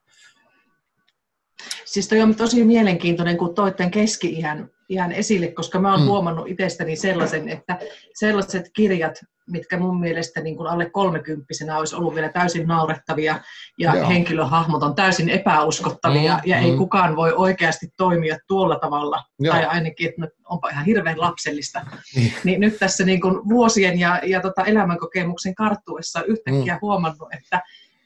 Siis 1.84 2.08
toi 2.08 2.20
on 2.20 2.34
tosi 2.34 2.64
mielenkiintoinen, 2.64 3.36
kun 3.36 3.54
toitten 3.54 3.90
keski-iän 3.90 4.70
ihan 4.92 5.12
esille, 5.12 5.48
koska 5.48 5.80
mä 5.80 5.90
oon 5.90 6.00
mm. 6.00 6.06
huomannut 6.06 6.48
itsestäni 6.48 6.96
sellaisen, 6.96 7.48
että 7.48 7.78
sellaiset 8.14 8.70
kirjat, 8.76 9.18
mitkä 9.50 9.78
mun 9.78 10.00
mielestä 10.00 10.40
niin 10.40 10.56
kuin 10.56 10.66
alle 10.66 10.90
kolmekymppisenä 10.90 11.78
olisi 11.78 11.96
ollut 11.96 12.14
vielä 12.14 12.28
täysin 12.28 12.68
naurettavia 12.68 13.40
ja 13.78 13.96
Joo. 13.96 14.08
henkilöhahmot 14.08 14.82
on 14.82 14.94
täysin 14.94 15.28
epäuskottavia 15.28 16.34
mm, 16.34 16.40
ja 16.44 16.56
mm. 16.56 16.62
ei 16.62 16.76
kukaan 16.76 17.16
voi 17.16 17.32
oikeasti 17.32 17.88
toimia 17.96 18.36
tuolla 18.46 18.78
tavalla, 18.78 19.22
Joo. 19.38 19.54
tai 19.54 19.64
ainakin, 19.64 20.08
että 20.08 20.28
onpa 20.48 20.68
ihan 20.68 20.84
hirveän 20.84 21.20
lapsellista. 21.20 21.86
Niin, 22.16 22.32
niin 22.44 22.60
nyt 22.60 22.78
tässä 22.78 23.04
niin 23.04 23.20
kuin 23.20 23.48
vuosien 23.48 23.98
ja, 23.98 24.20
ja 24.26 24.40
tota 24.40 24.64
elämänkokemuksen 24.64 25.54
karttuessa 25.54 26.22
yhtäkkiä 26.22 26.74
mm. 26.74 26.78
huomannut, 26.82 27.28
että 27.34 27.62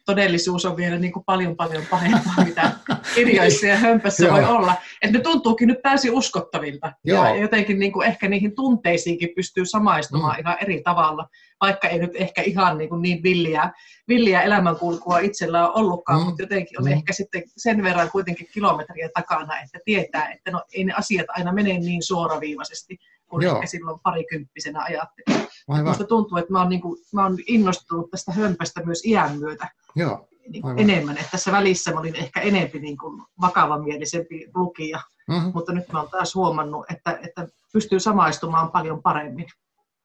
todellisuus 0.07 0.65
on 0.65 0.77
vielä 0.77 0.99
niin 0.99 1.13
kuin 1.13 1.25
paljon 1.25 1.57
paljon 1.57 1.87
pahempaa, 1.91 2.45
mitä 2.45 2.73
kirjoissa 3.15 3.67
ja 3.67 3.77
hömpössä 3.77 4.31
voi 4.33 4.45
olla. 4.45 4.75
että 5.03 5.19
ne 5.19 5.23
tuntuukin 5.23 5.69
nyt 5.69 5.83
täysin 5.83 6.13
uskottavilta. 6.13 6.93
Joo. 7.05 7.25
Ja 7.25 7.37
jotenkin 7.37 7.79
niin 7.79 7.93
kuin 7.93 8.07
ehkä 8.07 8.29
niihin 8.29 8.55
tunteisiinkin 8.55 9.29
pystyy 9.37 9.65
samaistumaan 9.67 10.37
mm. 10.37 10.41
ihan 10.41 10.57
eri 10.63 10.83
tavalla, 10.83 11.29
vaikka 11.61 11.89
ei 11.89 11.99
nyt 11.99 12.11
ehkä 12.15 12.43
ihan 12.43 12.79
niin, 12.79 12.89
kuin 12.89 13.03
niin 13.03 13.23
villiä, 13.23 13.71
villiä 14.09 14.43
elämänkulkua 14.43 15.19
itsellä 15.19 15.69
ole 15.69 15.75
ollutkaan, 15.75 16.21
mm. 16.21 16.27
mutta 16.27 16.43
jotenkin 16.43 16.81
on 16.81 16.85
mm. 16.85 16.93
ehkä 16.93 17.13
sitten 17.13 17.43
sen 17.57 17.83
verran 17.83 18.11
kuitenkin 18.11 18.47
kilometriä 18.53 19.09
takana, 19.15 19.61
että 19.61 19.79
tietää, 19.85 20.33
että 20.33 20.51
no, 20.51 20.63
ei 20.73 20.85
ne 20.85 20.93
asiat 20.93 21.27
aina 21.29 21.53
mene 21.53 21.79
niin 21.79 22.03
suoraviivaisesti 22.03 22.99
kuin 23.29 23.45
Joo. 23.45 23.55
ehkä 23.55 23.67
silloin 23.67 24.01
parikymppisenä 24.01 24.83
ajattelin. 24.83 25.49
Minusta 25.69 26.05
tuntuu, 26.05 26.39
että 26.39 26.53
mä 26.53 26.59
oon, 26.59 26.69
niin 26.69 26.81
kuin, 26.81 26.99
mä 27.13 27.23
oon 27.23 27.37
innostunut 27.47 28.11
tästä 28.11 28.33
hömpästä 28.33 28.83
myös 28.85 29.05
iän 29.05 29.39
myötä. 29.39 29.69
Joo 29.97 30.29
niin 30.49 30.65
enemmän. 30.77 31.19
Että 31.19 31.31
tässä 31.31 31.53
välissä 31.53 31.93
mä 31.93 32.01
olin 32.01 32.17
ehkä 32.17 32.41
enempi 32.41 32.79
niin 32.79 32.99
kuin 32.99 33.23
vakavamielisempi 33.41 34.47
lukija, 34.55 35.01
mm-hmm. 35.29 35.51
mutta 35.55 35.73
nyt 35.73 35.93
mä 35.93 36.01
oon 36.01 36.11
taas 36.11 36.35
huomannut, 36.35 36.87
että, 36.91 37.19
että 37.23 37.49
pystyy 37.73 38.01
samaistumaan 38.01 38.71
paljon 38.71 39.03
paremmin. 39.03 39.47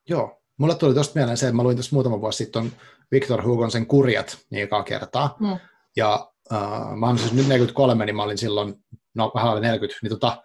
Joo. 0.10 0.38
Mulle 0.58 0.76
tuli 0.76 0.94
tuosta 0.94 1.12
mieleen 1.16 1.38
se, 1.38 1.46
että 1.46 1.56
mä 1.56 1.64
luin 1.64 1.78
tuossa 1.78 1.96
muutama 1.96 2.22
vuosi 2.22 2.38
sitten 2.38 2.74
Victor 3.12 3.44
Hugon 3.44 3.72
sen 3.72 3.86
Kurjat 3.86 4.38
niin 4.50 4.64
ekaa 4.64 4.84
kertaa. 4.84 5.36
Mm. 5.40 5.60
Ja 5.96 6.32
uh, 6.52 6.96
mä 6.96 7.08
oon 7.08 7.18
siis 7.18 7.34
nyt 7.34 7.48
43, 7.48 8.06
niin 8.06 8.16
mä 8.16 8.24
olin 8.24 8.38
silloin, 8.38 8.76
no 9.14 9.32
vähän 9.36 9.50
alle 9.50 9.62
40, 9.62 10.00
niin 10.02 10.10
tota, 10.10 10.44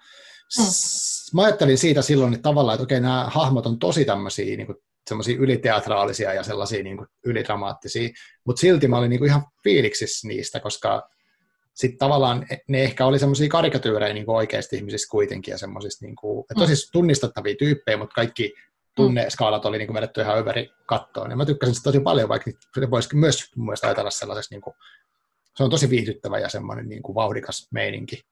mm. 0.58 0.64
Mä 1.34 1.42
ajattelin 1.42 1.78
siitä 1.78 2.02
silloin, 2.02 2.34
että 2.34 2.42
tavallaan, 2.42 2.74
että 2.74 2.82
okei, 2.82 3.00
nämä 3.00 3.26
hahmot 3.30 3.66
on 3.66 3.78
tosi 3.78 4.04
tämmöisiä 4.04 4.56
niin 4.56 4.66
kuin 4.66 4.78
semmoisia 5.08 5.36
yliteatraalisia 5.38 6.34
ja 6.34 6.42
sellaisia 6.42 6.82
niin 6.82 6.96
kuin 6.96 7.08
ylidramaattisia, 7.24 8.08
mutta 8.44 8.60
silti 8.60 8.88
mä 8.88 8.98
olin 8.98 9.10
niin 9.10 9.18
kuin 9.18 9.28
ihan 9.28 9.46
fiiliksissä 9.64 10.28
niistä, 10.28 10.60
koska 10.60 11.08
sitten 11.74 11.98
tavallaan 11.98 12.46
ne 12.68 12.82
ehkä 12.82 13.06
oli 13.06 13.18
semmoisia 13.18 13.48
karikatyyrejä 13.48 14.14
niin 14.14 14.26
kuin 14.26 14.36
oikeasti 14.36 14.76
ihmisistä 14.76 15.10
kuitenkin 15.10 15.52
ja 15.52 15.58
semmoisista 15.58 16.04
niin 16.04 16.16
kuin, 16.16 16.46
mm. 16.50 16.60
tosi 16.60 16.92
tunnistettavia 16.92 17.54
tyyppejä, 17.58 17.96
mutta 17.96 18.14
kaikki 18.14 18.54
tunneskaalat 18.94 19.64
oli 19.64 19.78
niin 19.78 19.86
kuin 19.86 19.94
vedetty 19.94 20.20
ihan 20.20 20.38
överi 20.38 20.70
kattoon. 20.86 21.30
Ja 21.30 21.36
mä 21.36 21.44
tykkäsin 21.44 21.74
sitä 21.74 21.84
tosi 21.84 22.00
paljon, 22.00 22.28
vaikka 22.28 22.50
se 22.80 22.90
voisi 22.90 23.16
myös 23.16 23.50
mun 23.56 23.66
mielestä 23.66 23.86
ajatella 23.86 24.10
sellaisessa, 24.10 24.54
niin 24.54 24.62
kuin, 24.62 24.74
se 25.56 25.64
on 25.64 25.70
tosi 25.70 25.90
viihdyttävä 25.90 26.38
ja 26.38 26.48
semmoinen 26.48 26.88
niin 26.88 27.02
kuin 27.02 27.14
vauhdikas 27.14 27.68
meininki. 27.70 28.22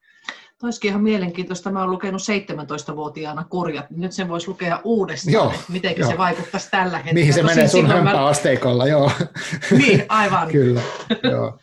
Olisikin 0.63 0.89
ihan 0.89 1.03
mielenkiintoista. 1.03 1.71
Mä 1.71 1.79
olen 1.79 1.91
lukenut 1.91 2.23
17-vuotiaana 2.23 3.45
kurjat. 3.45 3.91
Nyt 3.91 4.13
sen 4.13 4.29
voisi 4.29 4.49
lukea 4.49 4.81
uudestaan, 4.85 5.33
joo, 5.33 5.53
miten 5.69 5.95
joo. 5.97 6.11
se 6.11 6.19
vaikuttaisi 6.19 6.71
tällä 6.71 6.97
hetkellä. 6.97 7.15
Mihin 7.15 7.35
se 7.35 7.41
Tosin 7.41 7.57
menee 7.57 7.69
sun 7.69 7.87
hömppäasteikolla, 7.87 8.87
joo. 8.87 9.11
Niin, 9.79 10.05
aivan. 10.09 10.49
Kyllä, 10.49 10.81
joo. 11.23 11.59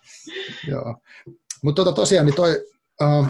joo. 0.68 0.98
Mutta 1.64 1.84
tota, 1.84 1.96
tosiaan, 1.96 2.26
niin 2.26 2.36
toi, 2.36 2.66
uh, 3.02 3.28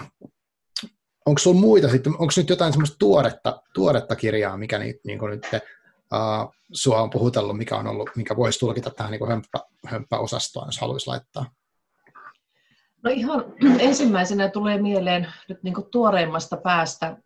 onko 1.25 1.39
sulla 1.39 1.59
muita 1.59 1.89
sitten, 1.89 2.13
onko 2.13 2.33
nyt 2.37 2.49
jotain 2.49 2.73
semmoista 2.73 2.95
tuoretta, 2.99 3.61
tuoretta 3.73 4.15
kirjaa, 4.15 4.57
mikä 4.57 4.79
niin, 4.79 4.95
niin 5.03 5.19
nyt 5.29 5.47
uh, 5.53 6.53
sua 6.73 7.01
on 7.01 7.09
puhutellut, 7.09 7.57
mikä 7.57 7.75
on 7.75 7.87
ollut, 7.87 8.09
mikä 8.15 8.35
voisi 8.35 8.59
tulkita 8.59 8.89
tähän 8.89 9.11
niin 9.11 9.27
hömppä, 9.27 9.59
hömppäosastoon, 9.87 10.67
jos 10.67 10.79
haluaisi 10.79 11.07
laittaa? 11.07 11.45
No 13.03 13.11
ihan 13.11 13.45
ensimmäisenä 13.79 14.49
tulee 14.49 14.81
mieleen 14.81 15.27
nyt 15.49 15.63
niin 15.63 15.75
tuoreimmasta 15.91 16.57
päästä 16.57 17.17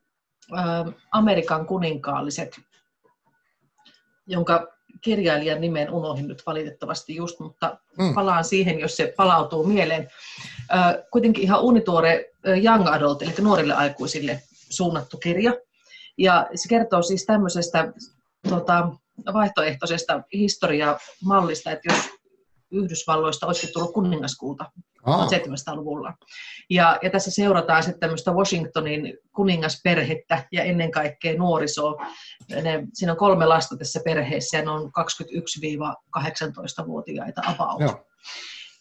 Amerikan 1.12 1.66
kuninkaalliset, 1.66 2.60
jonka 4.28 4.68
kirjailijan 5.02 5.62
nimen 5.62 5.94
unohdin 5.94 6.28
nyt 6.28 6.44
valitettavasti 6.46 7.16
just, 7.16 7.40
mutta 7.40 7.78
mm. 7.98 8.14
palaan 8.14 8.46
siihen, 8.46 8.80
jos 8.80 8.98
se 8.98 9.14
palautuu 9.18 9.64
mieleen. 9.64 10.10
Kuitenkin 11.12 11.44
ihan 11.44 11.62
unituore 11.62 12.32
Young 12.64 12.88
Adult, 12.88 13.22
eli 13.22 13.34
nuorille 13.42 13.74
aikuisille 13.74 14.42
suunnattu 14.70 15.18
kirja. 15.18 15.54
Ja 16.18 16.48
se 16.56 16.70
kertoo 16.70 17.02
siis 17.02 17.26
tämmöisestä 17.26 17.94
tota, 18.50 18.88
vaihtoehtoisesta 19.34 20.22
historiamallista, 20.34 21.72
että 21.72 21.94
jos 21.94 22.10
Yhdysvalloista 22.72 23.48
olisikin 23.48 23.74
tullut 23.74 23.94
kuningaskulta 23.94 24.66
ah. 25.06 25.28
1700-luvulla. 25.28 26.14
Ja, 26.70 27.00
ja 27.02 27.10
tässä 27.10 27.32
seurataan 27.32 27.84
sitten 27.84 28.00
tämmöistä 28.00 28.32
Washingtonin 28.32 29.18
kuningasperhettä 29.36 30.44
ja 30.52 30.64
ennen 30.64 30.92
kaikkea 30.92 31.38
nuorisoa. 31.38 32.06
Ne, 32.62 32.88
siinä 32.94 33.12
on 33.12 33.18
kolme 33.18 33.46
lasta 33.46 33.78
tässä 33.78 34.00
perheessä 34.06 34.58
ja 34.58 34.64
ne 34.64 34.72
on 34.72 34.92
21-18-vuotiaita 35.00 37.42
about. 37.46 37.82
Joo. 37.82 38.06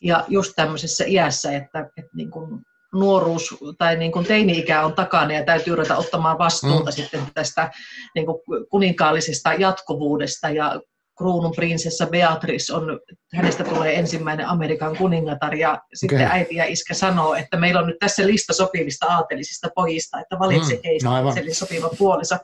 Ja 0.03 0.25
just 0.29 0.53
tämmöisessä 0.57 1.05
iässä, 1.07 1.57
että, 1.57 1.91
että 1.97 2.17
niin 2.17 2.31
kuin 2.31 2.65
nuoruus 2.95 3.55
tai 3.79 3.97
niin 3.97 4.13
kuin 4.13 4.27
teini-ikä 4.27 4.85
on 4.85 4.95
takana 4.95 5.33
ja 5.33 5.45
täytyy 5.45 5.77
ruveta 5.77 5.97
ottamaan 5.97 6.39
vastuuta 6.39 6.91
mm. 6.91 6.95
sitten 6.95 7.21
tästä 7.35 7.71
niin 8.15 8.27
kuin 8.27 8.39
kuninkaallisesta 8.71 9.53
jatkuvuudesta 9.53 10.51
ja 10.51 10.81
kruunun 11.19 11.53
prinsessa 11.53 12.07
Beatrice 12.07 12.75
on, 12.75 13.01
hänestä 13.35 13.65
tulee 13.65 13.99
ensimmäinen 13.99 14.47
Amerikan 14.47 14.97
kuningatar 14.97 15.55
ja 15.55 15.83
sitten 15.95 16.19
okay. 16.19 16.39
äiti 16.39 16.55
ja 16.55 16.65
iskä 16.65 16.95
sanoo, 16.95 17.35
että 17.35 17.57
meillä 17.57 17.81
on 17.81 17.87
nyt 17.87 17.99
tässä 17.99 18.27
lista 18.27 18.53
sopivista 18.53 19.07
aatelisista 19.07 19.69
pojista, 19.75 20.21
että 20.21 20.39
valitse 20.39 20.75
mm, 20.75 20.81
keistä 20.83 21.09
no 21.09 21.33
sopiva 21.53 21.91
puoliso. 21.99 22.37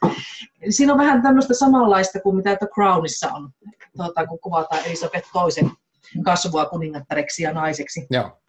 Siinä 0.70 0.92
on 0.92 0.98
vähän 0.98 1.22
tämmöistä 1.22 1.54
samanlaista 1.54 2.20
kuin 2.20 2.36
mitä 2.36 2.56
The 2.56 2.66
Crownissa 2.74 3.28
on, 3.32 3.50
tuota, 3.96 4.26
kun 4.26 4.38
kuvataan 4.40 4.82
Elisabeth 4.86 5.28
toisen 5.32 5.70
kasvua 6.24 6.66
kuningattareksi 6.66 7.42
ja 7.42 7.52
naiseksi. 7.52 8.06
Joo. 8.10 8.40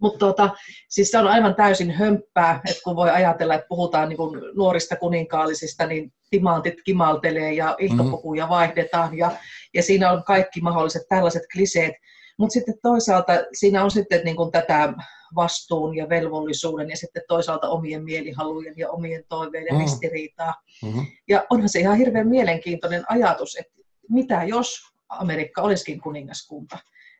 Mutta 0.00 0.18
tota, 0.18 0.50
siis 0.88 1.10
se 1.10 1.18
on 1.18 1.26
aivan 1.26 1.54
täysin 1.54 1.90
hömppää, 1.90 2.60
että 2.70 2.82
kun 2.84 2.96
voi 2.96 3.10
ajatella, 3.10 3.54
että 3.54 3.66
puhutaan 3.68 4.08
niin 4.08 4.18
nuorista 4.54 4.96
kuninkaallisista, 4.96 5.86
niin 5.86 6.12
timantit 6.30 6.82
kimaltelee 6.84 7.52
ja 7.52 7.76
ihkapukuja 7.78 8.44
mm-hmm. 8.44 8.54
vaihdetaan 8.54 9.18
ja, 9.18 9.30
ja 9.74 9.82
siinä 9.82 10.12
on 10.12 10.24
kaikki 10.24 10.60
mahdolliset 10.60 11.02
tällaiset 11.08 11.42
kliseet. 11.52 11.94
Mutta 12.38 12.52
sitten 12.52 12.74
toisaalta 12.82 13.32
siinä 13.52 13.84
on 13.84 13.90
sitten 13.90 14.20
niin 14.24 14.36
kuin 14.36 14.52
tätä 14.52 14.92
vastuun 15.34 15.96
ja 15.96 16.08
velvollisuuden 16.08 16.90
ja 16.90 16.96
sitten 16.96 17.22
toisaalta 17.28 17.68
omien 17.68 18.04
mielihalujen 18.04 18.74
ja 18.76 18.90
omien 18.90 19.24
toiveiden 19.28 19.74
mm. 19.74 19.80
ristiriitaa. 19.80 20.54
Mm-hmm. 20.84 21.06
Ja 21.28 21.46
onhan 21.50 21.68
se 21.68 21.80
ihan 21.80 21.98
hirveän 21.98 22.28
mielenkiintoinen 22.28 23.04
ajatus, 23.08 23.56
että 23.56 23.72
mitä 24.08 24.44
jos 24.44 24.80
Amerikka 25.08 25.62
olisikin 25.62 26.00
kuningaskunta. 26.00 26.78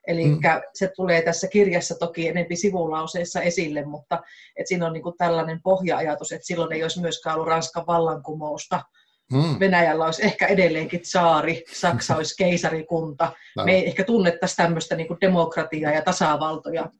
Eli 0.08 0.24
mm. 0.24 0.38
se 0.74 0.90
tulee 0.96 1.22
tässä 1.22 1.48
kirjassa 1.48 1.94
toki 1.98 2.28
enempi 2.28 2.56
sivulauseissa 2.56 3.40
esille, 3.40 3.84
mutta 3.84 4.22
et 4.56 4.66
siinä 4.66 4.86
on 4.86 4.92
niinku 4.92 5.14
tällainen 5.18 5.62
pohja-ajatus, 5.62 6.32
että 6.32 6.46
silloin 6.46 6.72
ei 6.72 6.82
olisi 6.82 7.00
myöskään 7.00 7.34
ollut 7.36 7.48
Ranskan 7.48 7.86
vallankumousta. 7.86 8.82
Mm. 9.32 9.60
Venäjällä 9.60 10.04
olisi 10.04 10.24
ehkä 10.24 10.46
edelleenkin 10.46 11.00
saari, 11.02 11.64
Saksa 11.72 12.16
olisi 12.16 12.36
keisarikunta. 12.44 13.32
No. 13.56 13.64
Me 13.64 13.72
ei 13.72 13.86
ehkä 13.86 14.04
tunnettaisi 14.04 14.56
tämmöistä 14.56 14.96
niinku 14.96 15.16
demokratiaa 15.20 15.92
ja 15.92 16.02
tasavaltoja, 16.02 16.90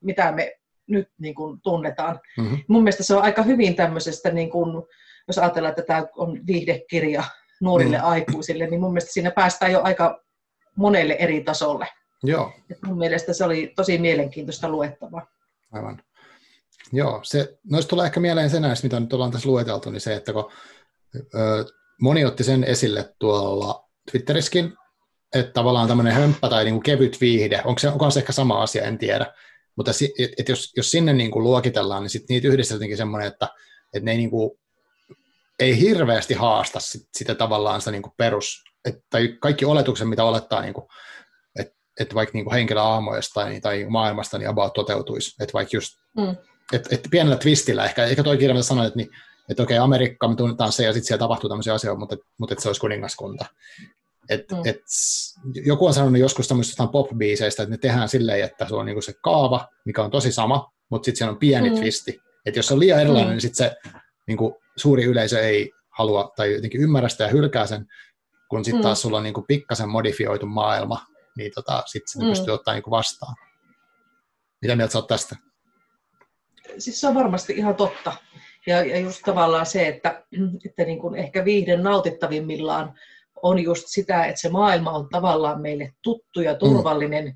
mitä 0.00 0.32
me 0.32 0.52
nyt 0.86 1.08
niin 1.18 1.34
kuin 1.34 1.60
tunnetaan. 1.62 2.20
Mm-hmm. 2.38 2.58
Mun 2.68 2.82
mielestä 2.82 3.02
se 3.02 3.14
on 3.14 3.22
aika 3.22 3.42
hyvin 3.42 3.76
tämmöisestä, 3.76 4.30
niin 4.30 4.50
kuin, 4.50 4.82
jos 5.28 5.38
ajatellaan, 5.38 5.70
että 5.70 5.82
tämä 5.82 6.06
on 6.16 6.46
viihdekirja 6.46 7.24
nuorille 7.60 7.98
mm. 7.98 8.04
aikuisille, 8.04 8.66
niin 8.66 8.80
mun 8.80 8.92
mielestä 8.92 9.12
siinä 9.12 9.30
päästään 9.30 9.72
jo 9.72 9.80
aika 9.82 10.20
monelle 10.76 11.16
eri 11.18 11.40
tasolle. 11.40 11.88
Joo. 12.24 12.52
Et 12.70 12.78
mun 12.86 12.98
mielestä 12.98 13.32
se 13.32 13.44
oli 13.44 13.72
tosi 13.76 13.98
mielenkiintoista 13.98 14.68
luettavaa. 14.68 15.26
Aivan. 15.72 16.02
Joo, 16.92 17.20
se, 17.22 17.58
noista 17.70 17.90
tulee 17.90 18.06
ehkä 18.06 18.20
mieleen 18.20 18.50
se 18.50 18.60
näistä, 18.60 18.86
mitä 18.86 19.00
nyt 19.00 19.12
ollaan 19.12 19.30
tässä 19.30 19.48
lueteltu, 19.48 19.90
niin 19.90 20.00
se, 20.00 20.14
että 20.14 20.32
kun 20.32 20.50
ö, 21.16 21.64
moni 22.00 22.24
otti 22.24 22.44
sen 22.44 22.64
esille 22.64 23.14
tuolla 23.18 23.88
Twitteriskin, 24.10 24.72
että 25.34 25.52
tavallaan 25.52 25.88
tämmöinen 25.88 26.12
hömppä 26.12 26.48
tai 26.48 26.64
niin 26.64 26.74
kuin 26.74 26.82
kevyt 26.82 27.20
viihde, 27.20 27.62
onko 27.64 27.78
se, 27.78 27.88
onko 27.88 28.10
se 28.10 28.20
ehkä 28.20 28.32
sama 28.32 28.62
asia, 28.62 28.84
en 28.84 28.98
tiedä, 28.98 29.34
mutta 29.76 29.92
si, 29.92 30.14
et, 30.18 30.30
et 30.38 30.48
jos, 30.48 30.72
jos 30.76 30.90
sinne 30.90 31.12
niin 31.12 31.30
kuin 31.30 31.44
luokitellaan, 31.44 32.02
niin 32.02 32.10
sit 32.10 32.28
niitä 32.28 32.48
yhdistetään 32.48 32.96
semmoinen, 32.96 33.28
että, 33.28 33.48
että 33.94 34.04
ne 34.04 34.10
ei, 34.10 34.16
niin 34.16 34.30
kuin, 34.30 34.50
ei 35.58 35.80
hirveästi 35.80 36.34
haasta 36.34 36.80
sit, 36.80 37.08
sitä 37.16 37.34
tavallaan 37.34 37.80
sitä 37.80 37.90
niin 37.90 38.02
kuin 38.02 38.12
perus, 38.16 38.64
että, 38.84 39.00
tai 39.10 39.36
kaikki 39.40 39.64
oletukset, 39.64 40.08
mitä 40.08 40.24
olettaa 40.24 40.60
niin 40.60 40.74
kuin 40.74 40.86
että 42.00 42.14
vaikka 42.14 42.38
niin 42.38 42.52
henkilöaamoista 42.52 43.34
tai, 43.34 43.60
tai 43.60 43.86
maailmasta 43.88 44.38
niin 44.38 44.48
about 44.48 44.72
toteutuisi. 44.72 45.42
Että 45.42 45.52
vaikka 45.52 45.76
just, 45.76 45.94
mm. 46.16 46.36
että, 46.72 46.88
että 46.92 47.08
pienellä 47.10 47.36
twistillä 47.36 47.84
ehkä, 47.84 48.04
eikä 48.04 48.22
toi 48.22 48.38
kirja, 48.38 48.54
mitä 48.54 48.66
sanoit, 48.66 48.86
että, 48.86 48.96
niin, 48.96 49.08
että 49.50 49.62
okei, 49.62 49.78
Amerikka, 49.78 50.28
me 50.28 50.36
tunnetaan 50.36 50.72
se 50.72 50.84
ja 50.84 50.92
sitten 50.92 51.06
siellä 51.06 51.18
tapahtuu 51.18 51.48
tämmöisiä 51.48 51.74
asioita, 51.74 51.98
mutta, 51.98 52.16
mutta 52.38 52.52
että 52.54 52.62
se 52.62 52.68
olisi 52.68 52.80
kuningaskunta. 52.80 53.44
Et, 54.28 54.44
mm. 54.52 54.58
et, 54.64 54.80
joku 55.64 55.86
on 55.86 55.94
sanonut 55.94 56.20
joskus 56.20 56.48
tämmöisistä 56.48 56.86
pop-biiseistä, 56.92 57.62
että 57.62 57.74
ne 57.74 57.78
tehdään 57.78 58.08
silleen, 58.08 58.44
että 58.44 58.68
se 58.68 58.74
on 58.74 58.86
niinku 58.86 59.02
se 59.02 59.12
kaava, 59.22 59.68
mikä 59.84 60.02
on 60.02 60.10
tosi 60.10 60.32
sama, 60.32 60.72
mutta 60.90 61.04
sitten 61.04 61.18
siellä 61.18 61.32
on 61.32 61.38
pieni 61.38 61.70
mm. 61.70 61.76
twisti. 61.76 62.20
Että 62.46 62.58
jos 62.58 62.66
se 62.66 62.74
on 62.74 62.80
liian 62.80 63.00
erilainen, 63.00 63.28
mm. 63.28 63.32
niin 63.32 63.40
sitten 63.40 63.68
se 63.68 63.90
niinku, 64.26 64.60
suuri 64.76 65.04
yleisö 65.04 65.40
ei 65.40 65.72
halua 65.90 66.32
tai 66.36 66.54
jotenkin 66.54 66.80
ymmärrä 66.80 67.08
sitä 67.08 67.24
ja 67.24 67.30
hylkää 67.30 67.66
sen, 67.66 67.86
kun 68.50 68.64
sitten 68.64 68.80
mm. 68.80 68.82
taas 68.82 69.02
sulla 69.02 69.16
on 69.16 69.22
niinku 69.22 69.44
pikkasen 69.48 69.88
modifioitu 69.88 70.46
maailma, 70.46 71.00
niin 71.36 71.52
tota, 71.54 71.82
sitten 71.86 72.08
se 72.12 72.18
mm. 72.18 72.28
pystyy 72.28 72.54
ottaa 72.54 72.74
niin 72.74 72.82
vastaan. 72.90 73.34
Mitä 74.62 74.76
mieltä 74.76 74.92
sä 74.92 74.98
oot 74.98 75.06
tästä? 75.06 75.36
Siis 76.78 77.00
se 77.00 77.08
on 77.08 77.14
varmasti 77.14 77.52
ihan 77.52 77.74
totta. 77.74 78.12
Ja, 78.66 78.84
ja 78.84 78.98
just 78.98 79.22
tavallaan 79.24 79.66
se, 79.66 79.88
että, 79.88 80.24
että 80.66 80.84
niin 80.84 80.98
kuin 80.98 81.14
ehkä 81.14 81.44
viihden 81.44 81.82
nautittavimmillaan 81.82 82.94
on 83.42 83.58
just 83.58 83.84
sitä, 83.86 84.24
että 84.24 84.40
se 84.40 84.48
maailma 84.48 84.90
on 84.90 85.08
tavallaan 85.08 85.60
meille 85.60 85.92
tuttu 86.02 86.40
ja 86.40 86.54
turvallinen, 86.54 87.24
mm. 87.24 87.34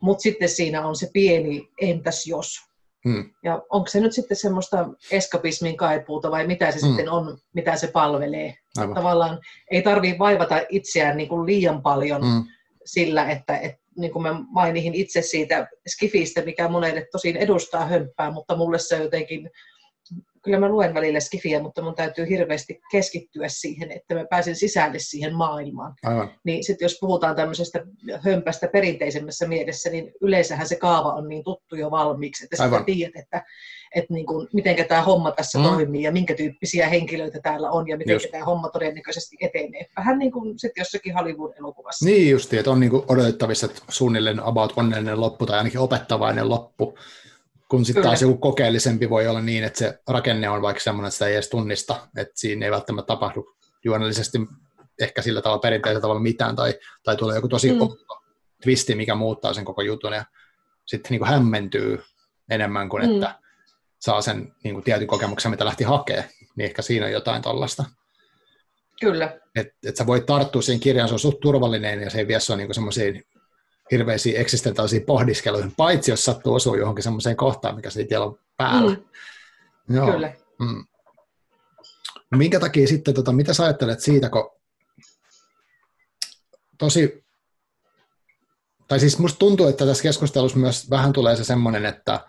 mutta 0.00 0.22
sitten 0.22 0.48
siinä 0.48 0.86
on 0.86 0.96
se 0.96 1.10
pieni 1.12 1.70
entäs 1.80 2.26
jos. 2.26 2.58
Mm. 3.04 3.30
Ja 3.42 3.62
onko 3.70 3.86
se 3.86 4.00
nyt 4.00 4.12
sitten 4.12 4.36
semmoista 4.36 4.88
eskapismin 5.10 5.76
kaipuuta 5.76 6.30
vai 6.30 6.46
mitä 6.46 6.70
se 6.70 6.78
mm. 6.78 6.88
sitten 6.88 7.10
on, 7.10 7.38
mitä 7.54 7.76
se 7.76 7.86
palvelee. 7.86 8.54
Aivan. 8.76 8.94
Tavallaan 8.94 9.40
ei 9.70 9.82
tarvitse 9.82 10.18
vaivata 10.18 10.60
itseään 10.68 11.16
niin 11.16 11.28
kuin 11.28 11.46
liian 11.46 11.82
paljon 11.82 12.22
mm. 12.22 12.44
Sillä, 12.84 13.30
että, 13.30 13.58
että 13.58 13.84
niin 13.96 14.12
kuin 14.12 14.22
mä 14.22 14.40
mainihin 14.48 14.94
itse 14.94 15.22
siitä 15.22 15.68
skifistä, 15.88 16.42
mikä 16.42 16.68
monelle 16.68 17.06
tosin 17.12 17.36
edustaa 17.36 17.86
hömppää, 17.86 18.30
mutta 18.30 18.56
mulle 18.56 18.78
se 18.78 18.96
jotenkin 18.96 19.50
kyllä 20.44 20.58
mä 20.58 20.68
luen 20.68 20.94
välillä 20.94 21.20
skifiä, 21.20 21.62
mutta 21.62 21.82
mun 21.82 21.94
täytyy 21.94 22.28
hirveästi 22.28 22.80
keskittyä 22.90 23.48
siihen, 23.48 23.92
että 23.92 24.14
mä 24.14 24.24
pääsen 24.30 24.56
sisälle 24.56 24.98
siihen 24.98 25.34
maailmaan. 25.34 25.94
Aivan. 26.02 26.30
Niin 26.44 26.64
sitten 26.64 26.84
jos 26.84 26.98
puhutaan 27.00 27.36
tämmöisestä 27.36 27.86
hömpästä 28.24 28.68
perinteisemmässä 28.68 29.48
mielessä, 29.48 29.90
niin 29.90 30.12
yleensähän 30.20 30.68
se 30.68 30.76
kaava 30.76 31.12
on 31.12 31.28
niin 31.28 31.44
tuttu 31.44 31.76
jo 31.76 31.90
valmiiksi, 31.90 32.44
että 32.44 32.56
sä 32.56 32.82
tiedät, 32.86 33.16
että, 33.16 33.42
että 33.94 34.14
niin 34.14 34.26
kuin, 34.26 34.48
miten 34.52 34.76
tämä 34.88 35.02
homma 35.02 35.32
tässä 35.32 35.58
mm. 35.58 35.64
toimii 35.64 36.02
ja 36.02 36.12
minkä 36.12 36.34
tyyppisiä 36.34 36.88
henkilöitä 36.88 37.40
täällä 37.42 37.70
on 37.70 37.88
ja 37.88 37.96
miten 37.96 38.20
tämä 38.30 38.44
homma 38.44 38.68
todennäköisesti 38.68 39.36
etenee. 39.40 39.86
Vähän 39.96 40.18
niin 40.18 40.32
kuin 40.32 40.58
sitten 40.58 40.80
jossakin 40.80 41.14
Hollywood-elokuvassa. 41.14 42.04
Niin 42.04 42.30
justi, 42.30 42.58
että 42.58 42.70
on 42.70 42.80
niin 42.80 42.90
kuin 42.90 43.02
odotettavissa, 43.08 43.66
että 43.66 43.82
suunnilleen 43.88 44.40
about 44.40 44.72
onnellinen 44.76 45.20
loppu 45.20 45.46
tai 45.46 45.58
ainakin 45.58 45.80
opettavainen 45.80 46.48
loppu 46.48 46.98
kun 47.74 47.84
sitten 47.84 48.02
taas 48.02 48.22
joku 48.22 48.36
kokeellisempi 48.36 49.10
voi 49.10 49.28
olla 49.28 49.40
niin, 49.40 49.64
että 49.64 49.78
se 49.78 49.98
rakenne 50.08 50.48
on 50.48 50.62
vaikka 50.62 50.80
semmoinen, 50.80 51.08
että 51.08 51.14
sitä 51.14 51.26
ei 51.26 51.34
edes 51.34 51.48
tunnista, 51.48 52.08
että 52.16 52.32
siinä 52.36 52.66
ei 52.66 52.72
välttämättä 52.72 53.06
tapahdu 53.06 53.54
juonellisesti 53.84 54.38
ehkä 55.00 55.22
sillä 55.22 55.42
tavalla 55.42 55.60
perinteisellä 55.60 56.00
tavalla 56.00 56.20
mitään, 56.20 56.56
tai, 56.56 56.74
tai 57.02 57.16
tulee 57.16 57.36
joku 57.36 57.48
tosi 57.48 57.72
mm. 57.72 57.78
twisti, 58.62 58.94
mikä 58.94 59.14
muuttaa 59.14 59.54
sen 59.54 59.64
koko 59.64 59.82
jutun, 59.82 60.12
ja 60.12 60.24
sitten 60.86 61.10
niin 61.10 61.18
kuin 61.18 61.28
hämmentyy 61.28 62.02
enemmän 62.50 62.88
kuin 62.88 63.06
mm. 63.06 63.14
että 63.14 63.38
saa 63.98 64.20
sen 64.20 64.52
niin 64.64 64.74
kuin 64.74 64.84
tietyn 64.84 65.08
kokemuksen, 65.08 65.50
mitä 65.50 65.64
lähti 65.64 65.84
hakemaan, 65.84 66.28
niin 66.56 66.64
ehkä 66.64 66.82
siinä 66.82 67.06
on 67.06 67.12
jotain 67.12 67.42
tällaista. 67.42 67.84
Kyllä. 69.00 69.40
Että 69.56 69.74
et 69.86 69.96
sä 69.96 70.06
voit 70.06 70.26
tarttua 70.26 70.62
siihen 70.62 70.80
kirjaan, 70.80 71.08
se 71.08 71.14
on 71.14 71.18
suht 71.18 71.40
turvallinen, 71.40 72.00
ja 72.00 72.10
se 72.10 72.18
ei 72.18 72.28
vie 72.28 72.40
sua 72.40 72.56
niin 72.56 72.74
semmoisiin 72.74 73.24
hirveisiin 73.90 74.40
eksistentaalisiin 74.40 75.04
pohdiskeluihin, 75.04 75.72
paitsi 75.76 76.10
jos 76.10 76.24
sattuu 76.24 76.54
osua 76.54 76.76
johonkin 76.76 77.02
semmoiseen 77.02 77.36
kohtaan, 77.36 77.76
mikä 77.76 77.90
siitä 77.90 78.20
on 78.20 78.38
päällä. 78.56 78.96
Mm. 79.88 79.96
Joo. 79.96 80.12
Kyllä. 80.12 80.32
Mm. 80.60 80.84
No 82.30 82.38
minkä 82.38 82.60
takia 82.60 82.86
sitten, 82.86 83.14
tota, 83.14 83.32
mitä 83.32 83.54
sä 83.54 83.64
ajattelet 83.64 84.00
siitä, 84.00 84.30
kun 84.30 84.50
tosi, 86.78 87.24
tai 88.88 89.00
siis 89.00 89.18
musta 89.18 89.38
tuntuu, 89.38 89.66
että 89.66 89.86
tässä 89.86 90.02
keskustelussa 90.02 90.58
myös 90.58 90.90
vähän 90.90 91.12
tulee 91.12 91.36
se 91.36 91.44
semmoinen, 91.44 91.86
että, 91.86 92.20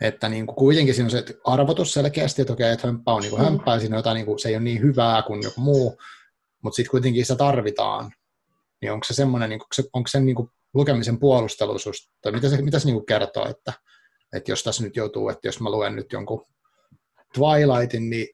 että 0.00 0.28
niin 0.28 0.46
kuin 0.46 0.56
kuitenkin 0.56 0.94
siinä 0.94 1.06
on 1.06 1.10
se 1.10 1.24
arvotus 1.44 1.92
selkeästi, 1.92 2.42
että 2.42 2.52
okei, 2.52 2.72
että 2.72 2.86
hömppä 2.86 3.12
on 3.12 3.22
niin 3.22 3.30
kuin 3.30 3.40
mm. 3.40 3.44
hömppää, 3.44 3.78
siinä 3.78 3.96
on 3.96 3.98
jotain, 3.98 4.14
niin 4.14 4.26
kuin, 4.26 4.38
se 4.38 4.48
ei 4.48 4.54
ole 4.54 4.62
niin 4.62 4.82
hyvää 4.82 5.22
kuin 5.22 5.42
joku 5.42 5.60
muu, 5.60 5.98
mutta 6.62 6.76
sitten 6.76 6.90
kuitenkin 6.90 7.24
sitä 7.24 7.36
tarvitaan. 7.36 8.12
Niin 8.80 8.92
onko 8.92 9.04
se 9.04 9.14
semmoinen, 9.14 9.50
niin 9.50 9.60
onko 9.92 10.08
se 10.08 10.20
niin 10.20 10.36
kuin 10.36 10.50
lukemisen 10.76 11.18
puolusteluisuus, 11.18 12.10
tai 12.22 12.32
mitä 12.32 12.48
se, 12.48 12.62
mitä 12.62 12.78
se 12.78 12.86
niin 12.86 13.06
kertoo, 13.06 13.48
että, 13.48 13.72
että 14.32 14.50
jos 14.50 14.62
tässä 14.62 14.82
nyt 14.82 14.96
joutuu, 14.96 15.28
että 15.28 15.48
jos 15.48 15.60
mä 15.60 15.70
luen 15.70 15.96
nyt 15.96 16.12
jonkun 16.12 16.44
Twilightin, 17.34 18.10
niin 18.10 18.28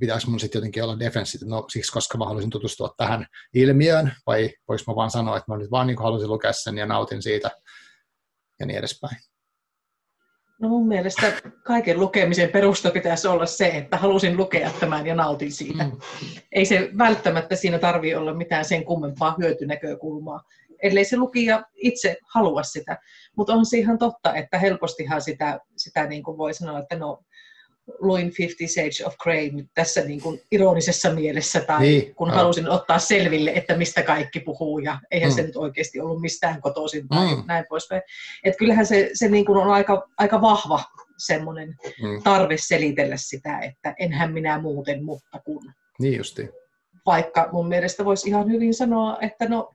pitäisi 0.00 0.30
mun 0.30 0.40
sitten 0.40 0.58
jotenkin 0.58 0.84
olla 0.84 0.98
defensiivinen, 0.98 1.50
no 1.50 1.64
siksi 1.68 1.92
koska 1.92 2.18
mä 2.18 2.24
haluaisin 2.24 2.50
tutustua 2.50 2.94
tähän 2.96 3.26
ilmiöön, 3.54 4.12
vai 4.26 4.50
voisi 4.68 4.84
mä 4.86 4.96
vaan 4.96 5.10
sanoa, 5.10 5.36
että 5.36 5.52
mä 5.52 5.58
nyt 5.58 5.70
vaan 5.70 5.86
niin 5.86 5.98
haluaisin 5.98 6.30
lukea 6.30 6.52
sen 6.52 6.78
ja 6.78 6.86
nautin 6.86 7.22
siitä 7.22 7.50
ja 8.60 8.66
niin 8.66 8.78
edespäin. 8.78 9.16
No 10.60 10.68
mun 10.68 10.88
mielestä 10.88 11.32
kaiken 11.64 12.00
lukemisen 12.00 12.48
perusta 12.48 12.90
pitäisi 12.90 13.28
olla 13.28 13.46
se, 13.46 13.68
että 13.68 13.96
halusin 13.96 14.36
lukea 14.36 14.70
tämän 14.80 15.06
ja 15.06 15.14
nautin 15.14 15.52
siitä. 15.52 15.84
Mm. 15.84 15.92
Ei 16.52 16.64
se 16.64 16.90
välttämättä 16.98 17.56
siinä 17.56 17.78
tarvi 17.78 18.14
olla 18.14 18.34
mitään 18.34 18.64
sen 18.64 18.84
kummempaa 18.84 19.34
hyötynäkökulmaa 19.38 20.42
ellei 20.82 21.04
se 21.04 21.16
lukija 21.16 21.62
itse 21.74 22.16
halua 22.34 22.62
sitä. 22.62 22.98
Mutta 23.36 23.52
on 23.52 23.66
se 23.66 23.78
ihan 23.78 23.98
totta, 23.98 24.34
että 24.34 24.58
helpostihan 24.58 25.22
sitä, 25.22 25.60
sitä 25.76 26.06
niin 26.06 26.22
kuin 26.22 26.38
voi 26.38 26.54
sanoa, 26.54 26.78
että 26.78 26.96
no, 26.96 27.22
luin 27.98 28.30
Fifty 28.30 28.66
Shades 28.66 29.02
of 29.06 29.14
Grey 29.22 29.50
tässä 29.74 30.00
niin 30.00 30.20
kuin 30.20 30.40
ironisessa 30.50 31.10
mielessä, 31.10 31.60
tai 31.60 31.80
niin, 31.80 32.14
kun 32.14 32.28
no. 32.28 32.34
halusin 32.34 32.68
ottaa 32.68 32.98
selville, 32.98 33.50
että 33.50 33.76
mistä 33.76 34.02
kaikki 34.02 34.40
puhuu, 34.40 34.78
ja 34.78 35.00
eihän 35.10 35.30
mm. 35.30 35.36
se 35.36 35.42
nyt 35.42 35.56
oikeasti 35.56 36.00
ollut 36.00 36.20
mistään 36.20 36.60
kotoisin, 36.60 37.08
tai 37.08 37.34
mm. 37.36 37.42
näin 37.46 37.64
poispäin. 37.68 38.02
Että 38.44 38.58
kyllähän 38.58 38.86
se, 38.86 39.10
se 39.14 39.28
niin 39.28 39.44
kuin 39.44 39.58
on 39.58 39.70
aika, 39.70 40.08
aika 40.18 40.40
vahva 40.40 40.84
semmoinen 41.18 41.68
mm. 41.68 42.22
tarve 42.22 42.56
selitellä 42.58 43.16
sitä, 43.16 43.58
että 43.58 43.94
enhän 43.98 44.32
minä 44.32 44.58
muuten, 44.58 45.04
mutta 45.04 45.40
kun. 45.44 45.72
Niin 46.00 46.18
justiin. 46.18 46.50
Vaikka 47.06 47.48
mun 47.52 47.68
mielestä 47.68 48.04
voisi 48.04 48.28
ihan 48.28 48.50
hyvin 48.50 48.74
sanoa, 48.74 49.18
että 49.20 49.48
no 49.48 49.72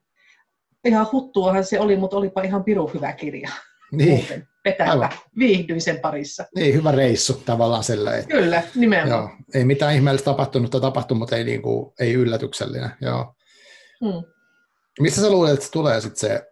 ihan 0.85 1.07
huttuahan 1.11 1.63
se 1.63 1.79
oli, 1.79 1.97
mutta 1.97 2.17
olipa 2.17 2.41
ihan 2.41 2.63
piru 2.63 2.87
hyvä 2.93 3.13
kirja. 3.13 3.49
Niin. 3.91 4.47
Vetävä. 4.65 5.09
Viihdyin 5.39 5.81
sen 5.81 5.99
parissa. 5.99 6.45
Niin, 6.55 6.73
hyvä 6.73 6.91
reissu 6.91 7.33
tavallaan 7.45 7.83
sillä. 7.83 8.17
Että, 8.17 8.29
Kyllä, 8.35 8.63
nimenomaan. 8.75 9.21
Joo, 9.21 9.29
ei 9.53 9.65
mitään 9.65 9.95
ihmeellistä 9.95 10.25
tapahtunut 10.25 10.71
tai 10.71 10.81
tapahtunut, 10.81 11.19
mutta 11.19 11.35
ei, 11.35 11.43
niin 11.43 11.61
kuin, 11.61 11.93
ei 11.99 12.13
yllätyksellinen. 12.13 12.89
Joo. 13.01 13.35
Hmm. 13.99 14.23
Mistä 14.99 15.21
sä 15.21 15.29
luulet, 15.29 15.53
että 15.53 15.65
se 15.65 15.71
tulee 15.71 16.01
sitten 16.01 16.19
se, 16.19 16.47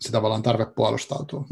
se 0.00 0.12
tavallaan 0.12 0.42
tarve 0.42 0.66
puolustautua? 0.76 1.44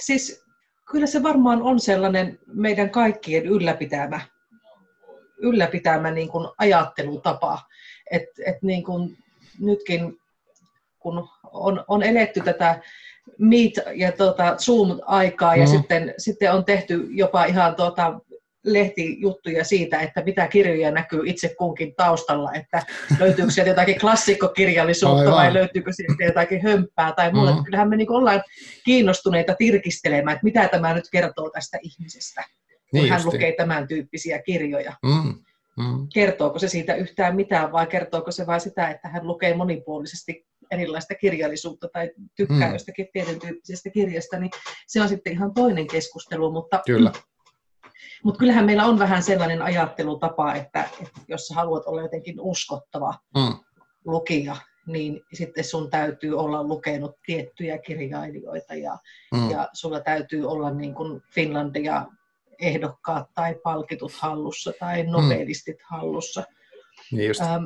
Siis 0.00 0.44
kyllä 0.90 1.06
se 1.06 1.22
varmaan 1.22 1.62
on 1.62 1.80
sellainen 1.80 2.38
meidän 2.46 2.90
kaikkien 2.90 3.46
ylläpitämä, 3.46 4.20
ylläpitämä 5.38 6.10
niin 6.10 6.28
kuin 6.28 6.48
ajattelutapa. 6.58 7.62
Että 8.10 8.42
et 8.46 8.62
niin 8.62 8.84
kuin 8.84 9.18
nytkin, 9.60 10.16
kun 10.98 11.28
on, 11.52 11.84
on 11.88 12.02
eletty 12.02 12.40
tätä 12.40 12.80
Meet- 13.38 13.94
ja 13.94 14.12
tuota, 14.12 14.56
Zoom-aikaa 14.56 15.54
mm. 15.54 15.60
ja 15.60 15.66
sitten, 15.66 16.14
sitten 16.18 16.52
on 16.52 16.64
tehty 16.64 17.06
jopa 17.10 17.44
ihan 17.44 17.74
tuota, 17.74 18.20
lehtijuttuja 18.64 19.64
siitä, 19.64 20.00
että 20.00 20.22
mitä 20.22 20.46
kirjoja 20.46 20.90
näkyy 20.90 21.20
itse 21.24 21.54
kunkin 21.58 21.94
taustalla, 21.96 22.52
että 22.52 22.82
löytyykö 23.20 23.50
sieltä 23.50 23.70
jotakin 23.70 24.00
klassikkokirjallisuutta 24.00 25.20
Aivan. 25.20 25.34
vai 25.34 25.54
löytyykö 25.54 25.92
sieltä 25.92 26.24
jotakin 26.24 26.62
hömppää 26.62 27.12
tai 27.12 27.32
muuta. 27.32 27.56
Mm. 27.56 27.64
Kyllähän 27.64 27.88
me 27.88 27.96
niin 27.96 28.10
ollaan 28.10 28.42
kiinnostuneita 28.84 29.54
tirkistelemään, 29.54 30.34
että 30.34 30.44
mitä 30.44 30.68
tämä 30.68 30.94
nyt 30.94 31.04
kertoo 31.12 31.50
tästä 31.50 31.78
ihmisestä, 31.82 32.44
kun 32.90 33.00
niin 33.00 33.10
hän 33.10 33.18
justi. 33.22 33.36
lukee 33.36 33.54
tämän 33.56 33.88
tyyppisiä 33.88 34.42
kirjoja. 34.42 34.92
Mm. 35.02 35.34
Mm. 35.78 36.08
Kertooko 36.14 36.58
se 36.58 36.68
siitä 36.68 36.94
yhtään 36.94 37.36
mitään 37.36 37.72
vai 37.72 37.86
kertooko 37.86 38.30
se 38.30 38.46
vain 38.46 38.60
sitä, 38.60 38.88
että 38.88 39.08
hän 39.08 39.26
lukee 39.26 39.56
monipuolisesti 39.56 40.46
erilaista 40.70 41.14
kirjallisuutta 41.14 41.88
tai 41.92 42.10
tykkää 42.36 42.68
mm. 42.68 42.72
jostakin 42.72 43.08
tietyn 43.12 43.40
tyyppisestä 43.40 43.90
kirjasta, 43.90 44.38
niin 44.38 44.50
se 44.86 45.02
on 45.02 45.08
sitten 45.08 45.32
ihan 45.32 45.54
toinen 45.54 45.86
keskustelu. 45.86 46.52
Mutta, 46.52 46.80
Kyllä. 46.86 47.12
mutta 48.24 48.38
kyllähän 48.38 48.64
meillä 48.64 48.84
on 48.84 48.98
vähän 48.98 49.22
sellainen 49.22 49.62
ajattelutapa, 49.62 50.54
että, 50.54 50.84
että 51.02 51.20
jos 51.28 51.46
sä 51.46 51.54
haluat 51.54 51.86
olla 51.86 52.02
jotenkin 52.02 52.40
uskottava 52.40 53.14
mm. 53.36 53.56
lukija, 54.04 54.56
niin 54.86 55.20
sitten 55.32 55.64
sun 55.64 55.90
täytyy 55.90 56.38
olla 56.38 56.62
lukenut 56.62 57.16
tiettyjä 57.26 57.78
kirjailijoita 57.78 58.74
ja, 58.74 58.98
mm. 59.34 59.50
ja 59.50 59.68
sulla 59.72 60.00
täytyy 60.00 60.48
olla 60.48 60.70
niin 60.70 60.94
kuin 60.94 61.22
Finlandia 61.34 62.06
ehdokkaat 62.58 63.26
tai 63.34 63.54
palkitut 63.62 64.12
hallussa 64.12 64.72
tai 64.80 65.02
mm. 65.02 65.10
nobelistit 65.10 65.76
mm. 65.76 65.84
hallussa. 65.90 66.44
Niin 67.12 67.28
just. 67.28 67.40
Ähm, 67.40 67.64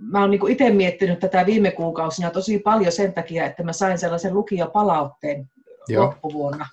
mä 0.00 0.20
oon 0.20 0.30
niin 0.30 0.50
itse 0.50 0.70
miettinyt 0.70 1.18
tätä 1.18 1.46
viime 1.46 1.70
kuukausina 1.70 2.30
tosi 2.30 2.58
paljon 2.58 2.92
sen 2.92 3.14
takia, 3.14 3.46
että 3.46 3.62
mä 3.62 3.72
sain 3.72 3.98
sellaisen 3.98 4.34
lukijapalautteen 4.34 5.50
Joo. 5.88 6.04
loppuvuonna. 6.04 6.66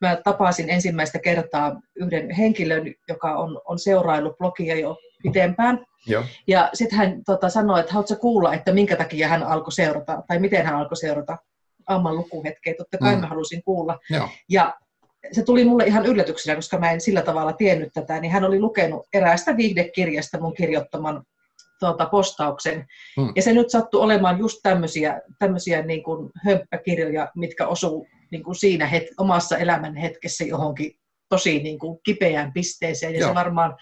Mä 0.00 0.16
tapasin 0.24 0.70
ensimmäistä 0.70 1.18
kertaa 1.18 1.80
yhden 1.96 2.30
henkilön, 2.30 2.94
joka 3.08 3.36
on, 3.36 3.60
on 3.64 3.78
seuraillut 3.78 4.38
blogia 4.38 4.80
jo 4.80 4.96
pitempään. 5.22 5.86
Joo. 6.06 6.24
Ja 6.46 6.70
sitten 6.74 6.98
hän 6.98 7.24
tota, 7.24 7.48
sanoi, 7.48 7.80
että 7.80 7.92
haluatko 7.92 8.16
kuulla, 8.16 8.54
että 8.54 8.72
minkä 8.72 8.96
takia 8.96 9.28
hän 9.28 9.42
alkoi 9.42 9.72
seurata, 9.72 10.22
tai 10.28 10.38
miten 10.38 10.66
hän 10.66 10.74
alkoi 10.74 10.96
seurata 10.96 11.36
Amman 11.86 12.16
lukuhetkeä. 12.16 12.74
Totta 12.78 12.98
kai 12.98 13.14
mm. 13.14 13.20
mä 13.20 13.26
halusin 13.26 13.62
kuulla. 13.62 13.98
Joo. 14.10 14.28
Ja 14.48 14.74
se 15.32 15.42
tuli 15.42 15.64
mulle 15.64 15.84
ihan 15.84 16.06
yllätyksenä, 16.06 16.56
koska 16.56 16.78
mä 16.78 16.90
en 16.90 17.00
sillä 17.00 17.22
tavalla 17.22 17.52
tiennyt 17.52 17.92
tätä, 17.94 18.20
niin 18.20 18.32
hän 18.32 18.44
oli 18.44 18.60
lukenut 18.60 19.06
eräästä 19.12 19.56
viihdekirjasta 19.56 20.40
mun 20.40 20.54
kirjoittaman 20.54 21.22
tuota, 21.80 22.06
postauksen. 22.06 22.86
Hmm. 23.16 23.32
Ja 23.36 23.42
se 23.42 23.52
nyt 23.52 23.70
sattui 23.70 24.00
olemaan 24.00 24.38
just 24.38 24.60
tämmöisiä, 24.62 25.20
tämmöisiä 25.38 25.82
niin 25.82 26.02
kuin 26.02 26.30
hömppäkirjoja, 26.44 27.30
mitkä 27.36 27.66
osuu 27.66 28.06
niin 28.30 28.42
kuin 28.42 28.54
siinä 28.54 28.86
het, 28.86 29.04
omassa 29.18 29.58
elämän 29.58 29.96
hetkessä 29.96 30.44
johonkin 30.44 30.92
tosi 31.28 31.62
niin 31.62 31.78
kuin 31.78 31.98
kipeään 32.04 32.52
pisteeseen 32.52 33.14
ja 33.14 33.20
Joo. 33.20 33.28
se 33.28 33.34
varmaan 33.34 33.76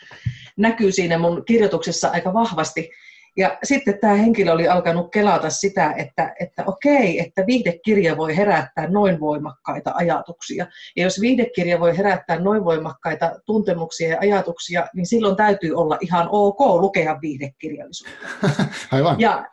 näkyy 0.57 0.92
siinä 0.92 1.18
mun 1.18 1.44
kirjoituksessa 1.44 2.09
aika 2.09 2.35
vahvasti. 2.35 2.90
Ja 3.38 3.59
sitten 3.62 3.98
tämä 4.01 4.14
henkilö 4.14 4.53
oli 4.53 4.68
alkanut 4.68 5.11
kelata 5.11 5.51
sitä, 5.51 5.92
että, 5.92 6.35
että 6.40 6.64
okei, 6.66 7.20
että 7.20 7.46
viihdekirja 7.46 8.16
voi 8.16 8.37
herättää 8.37 8.87
noin 8.87 9.20
voimakkaita 9.20 9.92
ajatuksia. 9.94 10.66
Ja 10.96 11.03
jos 11.05 11.20
viihdekirja 11.20 11.81
voi 11.81 11.96
herättää 11.96 12.38
noin 12.40 12.64
voimakkaita 12.64 13.33
tuntemuksia 13.46 14.09
ja 14.09 14.18
ajatuksia, 14.20 14.87
niin 14.94 15.07
silloin 15.07 15.37
täytyy 15.37 15.74
olla 15.74 15.98
ihan 16.01 16.29
ok 16.33 16.61
lukea 16.61 17.18
viihdekirjallisuutta. 17.22 18.27
Aivan. 18.92 19.20
Ja, 19.20 19.46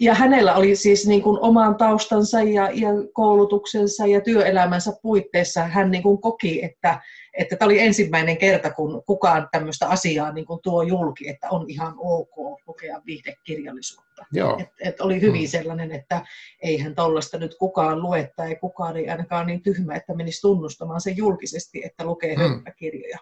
ja 0.00 0.14
hänellä 0.14 0.54
oli 0.54 0.76
siis 0.76 1.06
niin 1.06 1.22
kuin 1.22 1.38
oman 1.40 1.76
taustansa 1.76 2.42
ja, 2.42 2.70
ja 2.74 2.88
koulutuksensa 3.12 4.06
ja 4.06 4.20
työelämänsä 4.20 4.92
puitteissa 5.02 5.62
hän 5.62 5.90
niin 5.90 6.02
kuin 6.02 6.20
koki, 6.20 6.64
että, 6.64 7.00
että 7.38 7.56
tämä 7.56 7.66
oli 7.66 7.80
ensimmäinen 7.80 8.36
kerta, 8.36 8.70
kun 8.70 9.02
kukaan 9.06 9.48
tämmöistä 9.52 9.88
asiaa 9.88 10.32
niin 10.32 10.46
kuin 10.46 10.60
tuo 10.62 10.82
julki, 10.82 11.28
että 11.28 11.48
on 11.50 11.64
ihan 11.68 11.94
ok 11.98 12.60
lukea 12.66 13.02
viihdekirjallisuutta. 13.06 14.26
Et, 14.58 14.68
et 14.80 15.00
oli 15.00 15.20
hyvin 15.20 15.42
mm. 15.42 15.48
sellainen, 15.48 15.92
että 15.92 16.26
eihän 16.62 16.94
tuollaista 16.94 17.38
nyt 17.38 17.54
kukaan 17.58 18.02
lue 18.02 18.32
tai 18.36 18.56
kukaan 18.56 18.96
ei 18.96 19.08
ainakaan 19.08 19.46
niin 19.46 19.62
tyhmä, 19.62 19.94
että 19.94 20.14
menisi 20.14 20.40
tunnustamaan 20.40 21.00
sen 21.00 21.16
julkisesti, 21.16 21.82
että 21.84 22.04
lukee 22.04 22.34
mm. 22.36 22.42
hömppäkirjoja. 22.42 23.18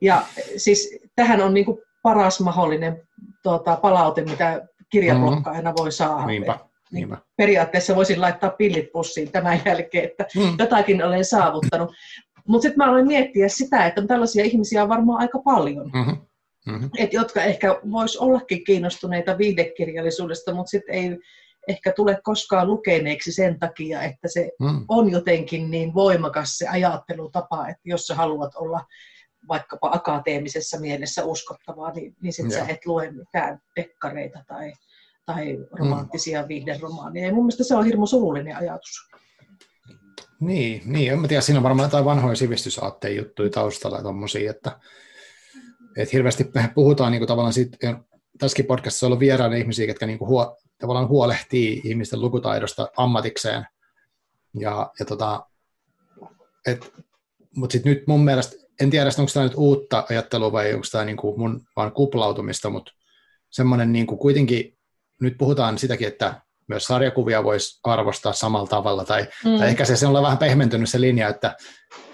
ja 0.00 0.22
siis 0.56 0.98
tähän 1.16 1.40
on 1.40 1.54
niin 1.54 1.64
kuin 1.66 1.78
paras 2.02 2.40
mahdollinen 2.40 3.02
tuota, 3.42 3.76
palaute, 3.76 4.24
mitä 4.24 4.68
kirjablokkaajana 4.90 5.70
mm. 5.70 5.76
voi 5.78 5.92
saada. 5.92 6.26
Niinpä. 6.26 6.58
Niinpä. 6.92 7.18
Periaatteessa 7.36 7.96
voisin 7.96 8.20
laittaa 8.20 8.50
pillit 8.50 8.92
pussiin 8.92 9.32
tämän 9.32 9.62
jälkeen, 9.64 10.04
että 10.04 10.26
mm. 10.36 10.56
jotakin 10.58 11.04
olen 11.04 11.24
saavuttanut. 11.24 11.94
Mutta 12.48 12.62
sitten 12.62 12.78
mä 12.78 12.90
aloin 12.90 13.06
miettiä 13.06 13.48
sitä, 13.48 13.86
että 13.86 14.06
tällaisia 14.06 14.44
ihmisiä 14.44 14.82
on 14.82 14.88
varmaan 14.88 15.20
aika 15.20 15.38
paljon, 15.38 15.90
mm-hmm. 15.94 16.16
Mm-hmm. 16.66 16.90
Et 16.98 17.12
jotka 17.12 17.42
ehkä 17.42 17.80
vois 17.90 18.16
ollakin 18.16 18.64
kiinnostuneita 18.64 19.38
viihdekirjallisuudesta, 19.38 20.54
mutta 20.54 20.70
sitten 20.70 20.94
ei 20.94 21.18
ehkä 21.68 21.92
tule 21.92 22.20
koskaan 22.22 22.66
lukeneeksi 22.66 23.32
sen 23.32 23.58
takia, 23.58 24.02
että 24.02 24.28
se 24.28 24.50
mm. 24.60 24.84
on 24.88 25.10
jotenkin 25.10 25.70
niin 25.70 25.94
voimakas 25.94 26.58
se 26.58 26.68
ajattelutapa, 26.68 27.68
että 27.68 27.82
jos 27.84 28.06
sä 28.06 28.14
haluat 28.14 28.54
olla 28.54 28.84
vaikkapa 29.48 29.90
akateemisessa 29.92 30.80
mielessä 30.80 31.24
uskottavaa, 31.24 31.92
niin, 31.92 32.16
niin 32.20 32.32
sitten 32.32 32.58
sä 32.58 32.66
et 32.68 32.86
lue 32.86 33.10
mitään 33.10 33.60
dekkareita 33.76 34.44
tai, 34.46 34.72
tai 35.26 35.58
romanttisia 35.70 36.42
mm. 36.42 36.48
viihderomaaneja. 36.48 37.26
Ja 37.26 37.32
mun 37.32 37.44
mielestä 37.44 37.64
se 37.64 37.76
on 37.76 37.84
hirmu 37.84 38.06
surullinen 38.06 38.56
ajatus. 38.56 39.10
Niin, 40.44 40.82
niin, 40.84 41.12
en 41.12 41.18
mä 41.18 41.28
tiedä, 41.28 41.42
siinä 41.42 41.58
on 41.58 41.62
varmaan 41.62 41.86
jotain 41.86 42.04
vanhoja 42.04 42.36
sivistysaatteen 42.36 43.16
juttuja 43.16 43.50
taustalla 43.50 44.02
tommosia, 44.02 44.50
että, 44.50 44.80
että 45.96 46.10
hirveästi 46.12 46.46
puhutaan 46.74 47.12
niin 47.12 47.20
kuin 47.20 47.28
tavallaan 47.28 47.52
siitä, 47.52 47.76
tässäkin 48.38 48.64
podcastissa 48.64 49.06
on 49.06 49.08
ollut 49.08 49.20
vieraiden 49.20 49.58
ihmisiä, 49.58 49.86
jotka 49.86 50.06
niin 50.06 50.18
kuin 50.18 50.28
huo, 50.28 50.56
tavallaan 50.78 51.08
huolehtii 51.08 51.80
ihmisten 51.84 52.20
lukutaidosta 52.20 52.88
ammatikseen. 52.96 53.66
Ja, 54.58 54.92
ja 54.98 55.04
tota, 55.04 55.46
mutta 57.56 57.72
sitten 57.72 57.92
nyt 57.92 58.06
mun 58.06 58.24
mielestä, 58.24 58.56
en 58.80 58.90
tiedä, 58.90 59.10
onko 59.18 59.30
tämä 59.34 59.44
nyt 59.44 59.54
uutta 59.56 60.06
ajattelua 60.10 60.52
vai 60.52 60.74
onko 60.74 60.86
tämä 60.92 61.04
niin 61.04 61.16
kuin 61.16 61.40
mun 61.40 61.60
vaan 61.76 61.92
kuplautumista, 61.92 62.70
mutta 62.70 62.92
semmoinen 63.50 63.92
niin 63.92 64.06
kuin 64.06 64.18
kuitenkin, 64.18 64.78
nyt 65.20 65.38
puhutaan 65.38 65.78
sitäkin, 65.78 66.08
että 66.08 66.40
myös 66.68 66.84
sarjakuvia 66.84 67.44
voisi 67.44 67.80
arvostaa 67.84 68.32
samalla 68.32 68.66
tavalla, 68.66 69.04
tai, 69.04 69.26
mm. 69.44 69.58
tai 69.58 69.68
ehkä 69.68 69.84
se, 69.84 69.96
se 69.96 70.06
on 70.06 70.22
vähän 70.22 70.38
pehmentynyt 70.38 70.88
se 70.88 71.00
linja, 71.00 71.28
että, 71.28 71.56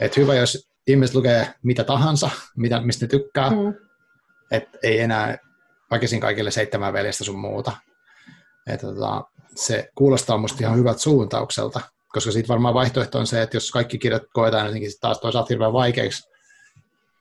että 0.00 0.20
hyvä, 0.20 0.34
jos 0.34 0.70
ihmiset 0.86 1.14
lukee 1.14 1.54
mitä 1.62 1.84
tahansa, 1.84 2.30
mitä, 2.56 2.80
mistä 2.80 3.04
ne 3.04 3.08
tykkää, 3.08 3.50
mm. 3.50 3.74
että 4.50 4.78
ei 4.82 5.00
enää 5.00 5.38
väkisin 5.90 6.20
kaikille 6.20 6.50
seitsemän 6.50 6.92
veljestä 6.92 7.24
sun 7.24 7.38
muuta. 7.38 7.72
Että, 8.66 8.86
tota, 8.86 9.24
se 9.56 9.88
kuulostaa 9.94 10.38
musta 10.38 10.58
ihan 10.60 10.76
hyvältä 10.76 11.00
suuntaukselta, 11.00 11.80
koska 12.08 12.30
siitä 12.30 12.48
varmaan 12.48 12.74
vaihtoehto 12.74 13.18
on 13.18 13.26
se, 13.26 13.42
että 13.42 13.56
jos 13.56 13.70
kaikki 13.70 13.98
kirjat 13.98 14.22
koetaan 14.32 14.66
jotenkin 14.66 14.90
taas 15.00 15.20
toisaalta 15.20 15.48
hirveän 15.50 15.72
vaikeiksi, 15.72 16.30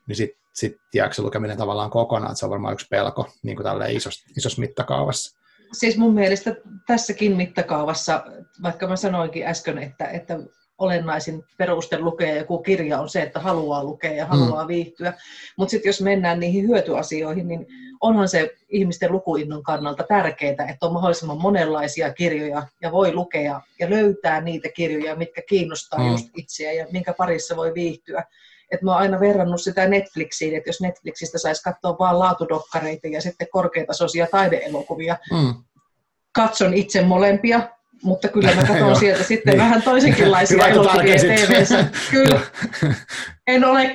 niin 0.08 0.16
sitten 0.16 0.40
sit 0.54 0.74
jääkö 0.94 1.14
se 1.14 1.22
lukeminen 1.22 1.58
tavallaan 1.58 1.90
kokonaan, 1.90 2.32
että 2.32 2.40
se 2.40 2.46
on 2.46 2.50
varmaan 2.50 2.74
yksi 2.74 2.88
pelko 2.90 3.30
niin 3.44 3.58
kuin 3.58 3.92
isossa, 3.92 4.26
isossa 4.38 4.60
mittakaavassa 4.60 5.39
siis 5.74 5.98
mun 5.98 6.14
mielestä 6.14 6.56
tässäkin 6.88 7.38
mittakaavassa, 7.38 8.26
vaikka 8.64 8.88
mä 8.88 8.96
sanoinkin 8.96 9.48
äsken, 9.48 9.78
että, 9.78 10.06
että 10.06 10.40
olennaisin 10.80 11.44
peruste 11.58 12.00
lukea 12.00 12.36
joku 12.36 12.58
kirja 12.58 13.00
on 13.00 13.10
se, 13.10 13.22
että 13.22 13.40
haluaa 13.40 13.84
lukea 13.84 14.14
ja 14.14 14.26
haluaa 14.26 14.64
mm. 14.64 14.68
viihtyä. 14.68 15.14
Mutta 15.58 15.72
sitten 15.72 15.90
jos 15.90 16.02
mennään 16.02 16.40
niihin 16.40 16.68
hyötyasioihin, 16.68 17.48
niin 17.48 17.68
onhan 18.02 18.30
se 18.30 18.56
ihmisten 18.70 19.12
lukuinnon 19.12 19.64
kannalta 19.64 20.04
tärkeää, 20.04 20.68
että 20.70 20.86
on 20.86 20.94
mahdollisimman 20.94 21.42
monenlaisia 21.42 22.14
kirjoja 22.14 22.68
ja 22.82 22.92
voi 22.92 23.14
lukea 23.14 23.62
ja 23.80 23.90
löytää 23.90 24.42
niitä 24.42 24.70
kirjoja, 24.70 25.16
mitkä 25.16 25.42
kiinnostaa 25.50 26.00
mm. 26.00 26.12
just 26.12 26.28
itseä 26.38 26.72
ja 26.72 26.88
minkä 26.92 27.14
parissa 27.14 27.56
voi 27.56 27.74
viihtyä. 27.74 28.24
Et 28.72 28.82
mä 28.82 28.92
oon 28.92 29.02
aina 29.02 29.20
verrannut 29.20 29.62
sitä 29.62 29.88
Netflixiin, 29.88 30.56
että 30.56 30.70
jos 30.70 30.82
Netflixistä 30.82 31.38
saisi 31.38 31.64
katsoa 31.64 31.98
vain 32.00 32.20
laatudokkareita 32.20 33.08
ja 33.08 33.22
sitten 33.22 33.48
korkeatasoisia 33.52 34.28
taideelokuvia, 34.32 35.18
mm. 35.32 35.54
katson 36.32 36.74
itse 36.74 37.02
molempia, 37.02 37.70
mutta 38.04 38.28
kyllä 38.28 38.56
mä 38.56 38.64
katson 38.68 38.96
sieltä 38.96 39.24
sitten 39.24 39.52
niin. 39.52 39.62
vähän 39.62 39.82
toisenkinlaisia 39.82 40.68
elokuvia 40.68 41.16
tv 41.16 41.66
Kyllä. 42.12 42.42
En 43.48 43.66
ole 43.66 43.94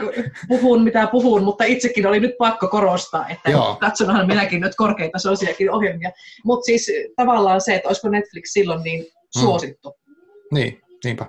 puhun 0.48 0.82
mitä 0.82 1.06
puhun, 1.06 1.44
mutta 1.44 1.64
itsekin 1.64 2.06
oli 2.06 2.20
nyt 2.20 2.34
pakko 2.38 2.68
korostaa, 2.68 3.28
että 3.28 3.50
Joo. 3.50 3.76
katsonhan 3.80 4.26
minäkin 4.26 4.60
nyt 4.60 4.72
korkeatasoisiakin 4.76 5.70
ohjelmia. 5.70 6.10
Mutta 6.44 6.64
siis 6.64 6.92
tavallaan 7.16 7.60
se, 7.60 7.74
että 7.74 7.88
olisiko 7.88 8.08
Netflix 8.08 8.44
silloin 8.44 8.82
niin 8.82 9.00
mm. 9.02 9.40
suosittu. 9.40 9.94
Mm. 10.06 10.14
Niin, 10.54 10.82
niinpä 11.04 11.26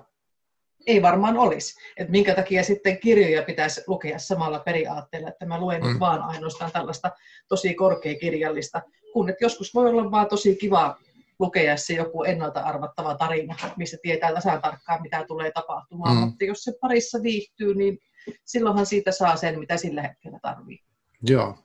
ei 0.87 1.01
varmaan 1.01 1.37
olisi. 1.37 1.79
Että 1.97 2.11
minkä 2.11 2.35
takia 2.35 2.63
sitten 2.63 2.97
kirjoja 2.97 3.43
pitäisi 3.43 3.83
lukea 3.87 4.19
samalla 4.19 4.59
periaatteella, 4.59 5.29
että 5.29 5.45
mä 5.45 5.59
luen 5.59 5.81
mm. 5.81 5.87
nyt 5.87 5.99
vaan 5.99 6.21
ainoastaan 6.21 6.71
tällaista 6.71 7.11
tosi 7.47 7.73
korkeakirjallista, 7.73 8.81
kun 9.13 9.29
että 9.29 9.45
joskus 9.45 9.73
voi 9.73 9.89
olla 9.89 10.11
vaan 10.11 10.27
tosi 10.27 10.55
kiva 10.55 10.97
lukea 11.39 11.77
se 11.77 11.93
joku 11.93 12.23
ennalta 12.23 12.59
arvattava 12.59 13.15
tarina, 13.15 13.55
missä 13.77 13.97
tietää 14.01 14.33
tasan 14.33 14.61
tarkkaan, 14.61 15.01
mitä 15.01 15.25
tulee 15.27 15.51
tapahtumaan. 15.51 16.15
Mm. 16.15 16.21
Mutta 16.21 16.45
jos 16.45 16.63
se 16.63 16.73
parissa 16.81 17.23
viihtyy, 17.23 17.75
niin 17.75 17.99
silloinhan 18.45 18.85
siitä 18.85 19.11
saa 19.11 19.35
sen, 19.35 19.59
mitä 19.59 19.77
sillä 19.77 20.01
hetkellä 20.01 20.39
tarvii. 20.41 20.79
Joo. 21.21 21.57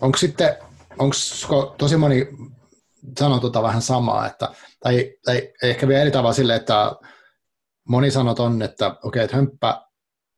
Onko 0.00 0.18
sitten, 0.18 0.56
onko 0.98 1.14
tosi 1.78 1.96
moni 1.96 2.28
sanoo 3.18 3.38
tota 3.38 3.62
vähän 3.62 3.82
samaa, 3.82 4.26
että, 4.26 4.48
tai, 4.80 5.12
tai 5.24 5.52
ehkä 5.62 5.88
vielä 5.88 6.00
eri 6.00 6.10
tavalla 6.10 6.32
sille, 6.32 6.56
että 6.56 6.92
moni 7.88 8.10
sanot 8.10 8.40
on, 8.40 8.62
että 8.62 8.86
okei, 8.86 9.02
okay, 9.02 9.22
että 9.22 9.36
hömppä 9.36 9.82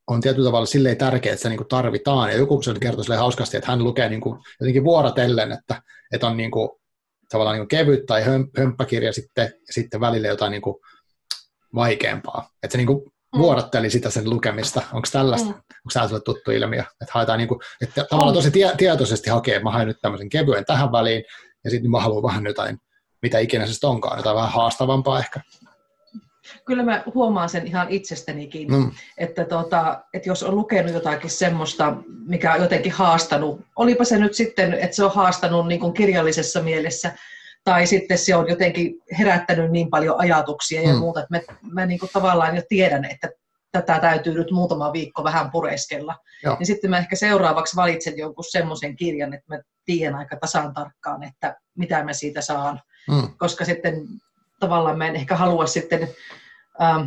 on 0.06 0.20
tietyllä 0.20 0.48
tavalla 0.48 0.66
silleen 0.66 0.96
tärkeä, 0.96 1.32
että 1.32 1.42
se 1.42 1.48
niin 1.48 1.68
tarvitaan. 1.68 2.30
Ja 2.30 2.36
joku 2.36 2.62
se 2.62 2.74
kertoi 2.80 3.04
sille 3.04 3.16
hauskasti, 3.16 3.56
että 3.56 3.70
hän 3.70 3.84
lukee 3.84 4.08
niin 4.08 4.20
kuin, 4.20 4.40
jotenkin 4.60 4.84
vuorotellen, 4.84 5.52
että, 5.52 5.82
että 6.12 6.26
on 6.26 6.36
niin 6.36 6.50
kuin, 6.50 6.70
tavallaan 7.28 7.54
niin 7.54 7.68
kuin 7.68 7.78
kevyt 7.78 8.06
tai 8.06 8.24
hömppäkirja 8.58 9.12
sitten, 9.12 9.44
ja 9.44 9.72
sitten 9.72 10.00
välillä 10.00 10.28
jotain 10.28 10.50
niin 10.50 10.62
kuin 10.62 10.76
vaikeampaa. 11.74 12.48
Että 12.62 12.72
se 12.72 12.78
niin 12.78 12.86
kuin 12.86 13.02
mm. 13.34 13.38
vuorotteli 13.38 13.90
sitä 13.90 14.10
sen 14.10 14.30
lukemista. 14.30 14.82
Onko 14.92 15.08
tällaista, 15.12 15.48
mm. 15.48 15.54
onko 15.54 15.90
tämä 15.92 16.08
sulle 16.08 16.20
tuttu 16.20 16.50
ilmiö? 16.50 16.80
Että 16.80 17.12
haetaan 17.12 17.38
niin 17.38 17.48
kuin, 17.48 17.60
että 17.80 18.06
tavallaan 18.10 18.34
tosi 18.34 18.50
tie, 18.50 18.72
tietoisesti 18.76 19.30
hakee, 19.30 19.58
mä 19.58 19.70
haen 19.70 19.88
nyt 19.88 20.00
tämmöisen 20.02 20.28
kevyen 20.28 20.64
tähän 20.64 20.92
väliin, 20.92 21.24
ja 21.64 21.70
sitten 21.70 21.90
mä 21.90 22.00
haluan 22.00 22.22
vähän 22.22 22.46
jotain, 22.46 22.78
mitä 23.22 23.38
ikinä 23.38 23.66
se 23.66 23.86
onkaan, 23.86 24.18
jotain 24.18 24.36
vähän 24.36 24.52
haastavampaa 24.52 25.18
ehkä 25.18 25.40
kyllä 26.64 26.83
mä 26.83 27.03
huomaan 27.14 27.48
sen 27.48 27.66
ihan 27.66 27.87
itsestänikin, 27.88 28.70
mm. 28.70 28.90
että, 29.18 29.44
tota, 29.44 30.05
että 30.14 30.29
jos 30.29 30.42
on 30.42 30.57
lukenut 30.57 30.92
jotakin 30.92 31.31
semmoista, 31.31 31.96
mikä 32.26 32.53
on 32.53 32.61
jotenkin 32.61 32.92
haastanut, 32.92 33.61
olipa 33.76 34.05
se 34.05 34.18
nyt 34.18 34.35
sitten, 34.35 34.74
että 34.74 34.96
se 34.96 35.05
on 35.05 35.14
haastanut 35.14 35.68
niin 35.68 35.81
kuin 35.81 35.92
kirjallisessa 35.92 36.62
mielessä, 36.62 37.12
tai 37.64 37.87
sitten 37.87 38.18
se 38.18 38.37
on 38.37 38.48
jotenkin 38.48 38.94
herättänyt 39.18 39.70
niin 39.70 39.90
paljon 39.90 40.20
ajatuksia 40.20 40.83
ja 40.83 40.92
mm. 40.92 40.98
muuta, 40.98 41.20
että 41.20 41.35
mä, 41.37 41.59
mä 41.72 41.87
niin 41.87 41.98
kuin 41.98 42.11
tavallaan 42.12 42.57
jo 42.57 42.62
tiedän, 42.68 43.05
että 43.05 43.31
tätä 43.72 43.98
täytyy 43.98 44.35
nyt 44.35 44.50
muutama 44.50 44.92
viikko 44.92 45.24
vähän 45.24 45.50
pureskella. 45.50 46.16
Joo. 46.44 46.57
Niin 46.59 46.66
sitten 46.66 46.90
mä 46.90 46.98
ehkä 46.98 47.16
seuraavaksi 47.16 47.76
valitsen 47.76 48.18
jonkun 48.18 48.44
semmoisen 48.44 48.96
kirjan, 48.96 49.35
että 49.35 49.55
mä 49.55 49.62
tiedän 49.85 50.14
aika 50.14 50.37
tasan 50.37 50.74
tarkkaan, 50.74 51.22
että 51.22 51.57
mitä 51.79 52.05
mä 52.05 52.12
siitä 52.12 52.40
saan. 52.40 52.81
Mm. 53.09 53.29
Koska 53.38 53.64
sitten 53.64 54.06
tavallaan 54.61 54.98
mä 54.98 55.06
en 55.06 55.17
ehkä 55.17 55.37
halua 55.37 55.67
sitten 55.67 56.08
ähm, 56.83 57.06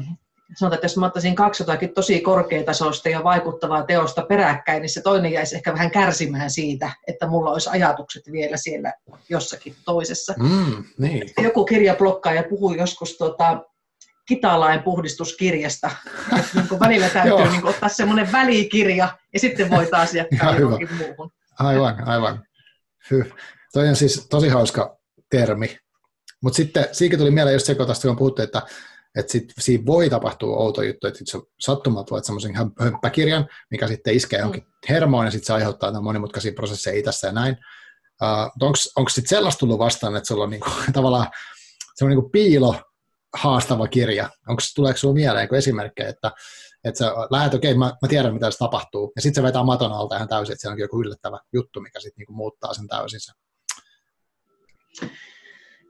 sanotaan, 0.57 0.77
että 0.77 0.85
jos 0.85 0.97
mä 0.97 1.05
ottaisin 1.05 1.35
kaksi 1.35 1.63
jotakin 1.63 1.93
tosi 1.93 2.19
korkeatasoista 2.19 3.09
ja 3.09 3.23
vaikuttavaa 3.23 3.83
teosta 3.83 4.21
peräkkäin, 4.21 4.81
niin 4.81 4.89
se 4.89 5.01
toinen 5.01 5.31
jäisi 5.31 5.55
ehkä 5.55 5.73
vähän 5.73 5.91
kärsimään 5.91 6.49
siitä, 6.49 6.91
että 7.07 7.27
mulla 7.27 7.51
olisi 7.51 7.69
ajatukset 7.69 8.23
vielä 8.31 8.57
siellä 8.57 8.93
jossakin 9.29 9.75
toisessa. 9.85 10.33
Mm, 10.37 10.83
niin. 10.97 11.29
Joku 11.41 11.65
kirjablokkaa 11.65 12.33
ja 12.33 12.43
puhui 12.43 12.77
joskus 12.77 13.17
tota, 13.17 13.63
kitalain 14.27 14.83
puhdistuskirjasta. 14.83 15.91
Että 16.39 16.47
niin 16.55 16.79
välillä 16.79 17.09
täytyy 17.09 17.49
niin 17.51 17.65
ottaa 17.65 17.89
semmoinen 17.89 18.31
välikirja 18.31 19.17
ja 19.33 19.39
sitten 19.39 19.69
voi 19.69 19.85
taas 19.85 20.13
jatkaa 20.13 20.55
johonkin 20.55 20.93
muuhun. 20.93 21.31
Aivan, 21.59 22.07
aivan. 22.07 22.43
Hyh. 23.11 23.33
Toi 23.73 23.89
on 23.89 23.95
siis 23.95 24.27
tosi 24.29 24.49
hauska 24.49 24.97
termi. 25.29 25.77
Mutta 26.43 26.57
sitten 26.57 26.87
siitä 26.91 27.17
tuli 27.17 27.31
mieleen 27.31 27.53
just 27.53 27.65
se, 27.65 27.75
kun 27.75 27.87
tästä 27.87 28.09
on 28.09 28.17
puhuttu, 28.17 28.41
että, 28.41 28.61
että 29.15 29.31
sit, 29.31 29.53
siinä 29.59 29.85
voi 29.85 30.09
tapahtua 30.09 30.57
outo 30.57 30.81
juttu, 30.81 31.07
että 31.07 31.19
sä 31.31 31.39
sattumat 31.59 32.11
voit 32.11 32.25
semmoisen 32.25 32.55
hömppäkirjan, 32.79 33.47
mikä 33.71 33.87
sitten 33.87 34.13
iskee 34.13 34.39
mm. 34.39 34.41
johonkin 34.41 34.67
hermoon 34.89 35.25
ja 35.25 35.31
sitten 35.31 35.47
se 35.47 35.53
aiheuttaa 35.53 36.01
monimutkaisia 36.01 36.53
prosesseja 36.53 37.03
tässä 37.03 37.27
ja 37.27 37.33
näin. 37.33 37.57
Uh, 38.21 38.67
Onko 38.95 39.09
sitten 39.09 39.29
sellaista 39.29 39.59
tullut 39.59 39.79
vastaan, 39.79 40.15
että 40.15 40.27
sulla 40.27 40.43
on 40.43 40.49
niinku, 40.49 40.69
tavallaan 40.93 41.27
semmoinen 41.95 42.17
niinku 42.17 42.29
piilo 42.29 42.75
haastava 43.33 43.87
kirja? 43.87 44.29
Onko, 44.47 44.61
tuleeko 44.75 44.97
sinulla 44.97 45.15
mieleen 45.15 45.55
esimerkkejä, 45.55 46.09
että, 46.09 46.31
että 46.83 46.97
sä 46.97 47.13
lähdet, 47.29 47.53
okei, 47.53 47.71
okay, 47.71 47.79
mä, 47.79 47.93
mä 48.01 48.07
tiedän, 48.07 48.33
mitä 48.33 48.45
tässä 48.45 48.65
tapahtuu, 48.65 49.11
ja 49.15 49.21
sitten 49.21 49.41
se 49.41 49.47
vetää 49.47 49.63
maton 49.63 49.91
alta 49.91 50.15
ihan 50.15 50.27
täysin, 50.27 50.53
että 50.53 50.61
siellä 50.61 50.73
onkin 50.73 50.83
joku 50.83 51.01
yllättävä 51.01 51.39
juttu, 51.53 51.81
mikä 51.81 51.99
sitten 51.99 52.21
niinku 52.21 52.33
muuttaa 52.33 52.73
sen 52.73 52.87
täysin. 52.87 53.19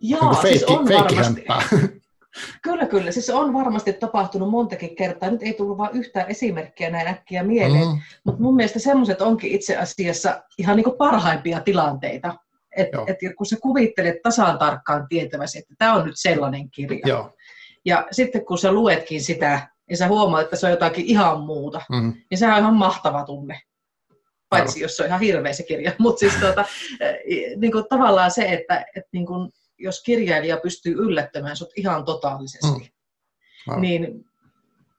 Joo, 0.03 0.31
niin 0.31 0.41
siis 0.41 0.63
on 0.63 0.85
varmasti. 0.89 1.45
Kyllä, 2.61 2.85
kyllä. 2.85 3.11
Siis 3.11 3.29
on 3.29 3.53
varmasti 3.53 3.93
tapahtunut 3.93 4.49
montakin 4.49 4.95
kertaa. 4.95 5.31
Nyt 5.31 5.43
ei 5.43 5.53
tullut 5.53 5.77
vain 5.77 5.97
yhtään 5.97 6.29
esimerkkiä 6.29 6.89
näin 6.89 7.07
äkkiä 7.07 7.43
mieleen. 7.43 7.87
Mm. 7.87 7.99
Mutta 8.23 8.41
mun 8.41 8.55
mielestä 8.55 8.79
semmoiset 8.79 9.21
onkin 9.21 9.51
itse 9.51 9.77
asiassa 9.77 10.43
ihan 10.57 10.75
niin 10.75 10.97
parhaimpia 10.97 11.59
tilanteita. 11.59 12.35
Että 12.77 12.97
et 13.07 13.17
kun 13.37 13.45
sä 13.45 13.57
kuvittelet 13.61 14.21
tasan 14.23 14.57
tarkkaan 14.57 15.07
tietäväsi, 15.07 15.59
että 15.59 15.73
tämä 15.77 15.93
on 15.93 16.05
nyt 16.05 16.15
sellainen 16.17 16.71
kirja. 16.71 16.99
Joo. 17.05 17.33
Ja 17.85 18.07
sitten 18.11 18.45
kun 18.45 18.57
sä 18.57 18.71
luetkin 18.71 19.21
sitä, 19.21 19.67
ja 19.89 19.97
sä 19.97 20.07
huomaat, 20.07 20.43
että 20.43 20.55
se 20.55 20.65
on 20.65 20.71
jotakin 20.71 21.05
ihan 21.05 21.41
muuta, 21.41 21.81
mm. 21.91 22.13
niin 22.29 22.37
sehän 22.37 22.55
on 22.55 22.61
ihan 22.61 22.75
mahtava 22.75 23.25
tunne. 23.25 23.61
Paitsi 24.49 24.81
jos 24.81 24.97
se 24.97 25.03
on 25.03 25.07
ihan 25.07 25.19
hirveä 25.19 25.53
se 25.53 25.63
kirja. 25.63 25.91
Mutta 25.99 26.19
siis 26.19 26.33
tuota, 26.35 26.65
niin 27.61 27.71
kuin 27.71 27.85
tavallaan 27.89 28.31
se, 28.31 28.45
että, 28.45 28.85
että 28.95 29.09
niin 29.11 29.25
kuin 29.25 29.51
jos 29.83 30.03
kirjailija 30.03 30.57
pystyy 30.57 30.93
yllättämään 30.93 31.57
sut 31.57 31.69
ihan 31.75 32.05
totaalisesti, 32.05 32.93
mm. 33.69 33.81
niin 33.81 34.25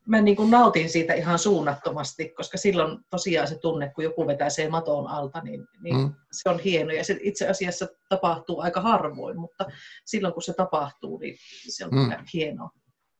mä 0.08 0.20
niin 0.20 0.36
kuin 0.36 0.50
nautin 0.50 0.90
siitä 0.90 1.14
ihan 1.14 1.38
suunnattomasti, 1.38 2.28
koska 2.28 2.58
silloin 2.58 2.98
tosiaan 3.10 3.48
se 3.48 3.58
tunne, 3.58 3.92
kun 3.94 4.04
joku 4.04 4.26
vetää 4.26 4.50
sen 4.50 4.70
maton 4.70 5.06
alta, 5.06 5.40
niin, 5.40 5.66
niin 5.82 5.96
mm. 5.96 6.14
se 6.32 6.48
on 6.48 6.58
hieno. 6.58 6.92
Ja 6.92 7.04
se 7.04 7.18
itse 7.20 7.48
asiassa 7.48 7.86
tapahtuu 8.08 8.60
aika 8.60 8.80
harvoin, 8.80 9.38
mutta 9.38 9.66
silloin 10.04 10.34
kun 10.34 10.42
se 10.42 10.52
tapahtuu, 10.52 11.18
niin 11.18 11.36
se 11.68 11.84
on 11.84 11.90
mm. 11.94 12.12
hienoa. 12.34 12.70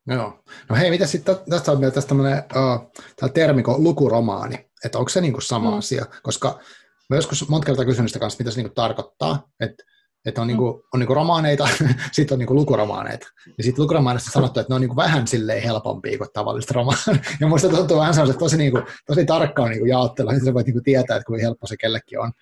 Joo. 0.07 0.43
No 0.69 0.77
hei, 0.77 0.91
mitä 0.91 1.07
sitten 1.07 1.37
tästä 1.51 1.73
on 1.73 1.81
vielä 1.81 1.93
tästä 1.93 2.09
tämmöinen 2.09 2.43
uh, 2.57 3.31
termi 3.35 3.63
kuin 3.63 3.85
lukuromaani, 3.85 4.71
että 4.85 4.99
onko 4.99 5.09
se 5.09 5.21
niinku 5.21 5.41
sama 5.41 5.71
mm. 5.71 5.79
asia, 5.79 6.07
koska 6.23 6.59
mä 7.11 7.17
joskus 7.17 7.49
monta 7.49 7.67
kertaa 7.67 7.85
kysyn 7.85 8.09
sitä 8.09 8.19
kanssa, 8.19 8.39
mitä 8.39 8.51
se 8.51 8.57
niinku 8.57 8.75
tarkoittaa, 8.75 9.49
että 9.61 9.85
että 10.25 10.41
on, 10.41 10.47
niinku, 10.47 10.85
on 10.93 11.01
niinku 11.01 11.15
romaaneita, 11.15 11.69
sitten 12.13 12.35
on 12.35 12.39
niinku 12.39 12.55
lukuromaaneita. 12.55 13.27
Ja 13.59 13.65
sitten 13.65 13.83
lukuromaaneista 13.83 14.31
sanottu, 14.31 14.61
että 14.61 14.71
ne 14.71 14.75
on 14.75 14.81
niinku 14.81 14.97
vähän 14.97 15.27
silleen 15.27 15.63
helpompia 15.63 16.19
kuin 16.19 16.31
tavalliset 16.33 16.71
romaaneet. 16.71 17.23
Ja 17.41 17.47
musta 17.47 17.69
tuntuu 17.69 17.99
vähän 17.99 18.15
sellaiset 18.15 18.39
tosi, 18.39 18.57
niinku, 18.57 18.83
tosi 19.07 19.27
tarkkaan 19.27 19.71
niinku 19.71 19.87
jaottelu, 19.87 20.31
että 20.31 20.45
sä 20.45 20.55
voit 20.55 20.67
niinku 20.67 20.81
tietää, 20.85 21.17
että 21.17 21.27
kuinka 21.27 21.47
helppo 21.47 21.67
se 21.67 21.77
kellekin 21.77 22.21
on. 22.21 22.33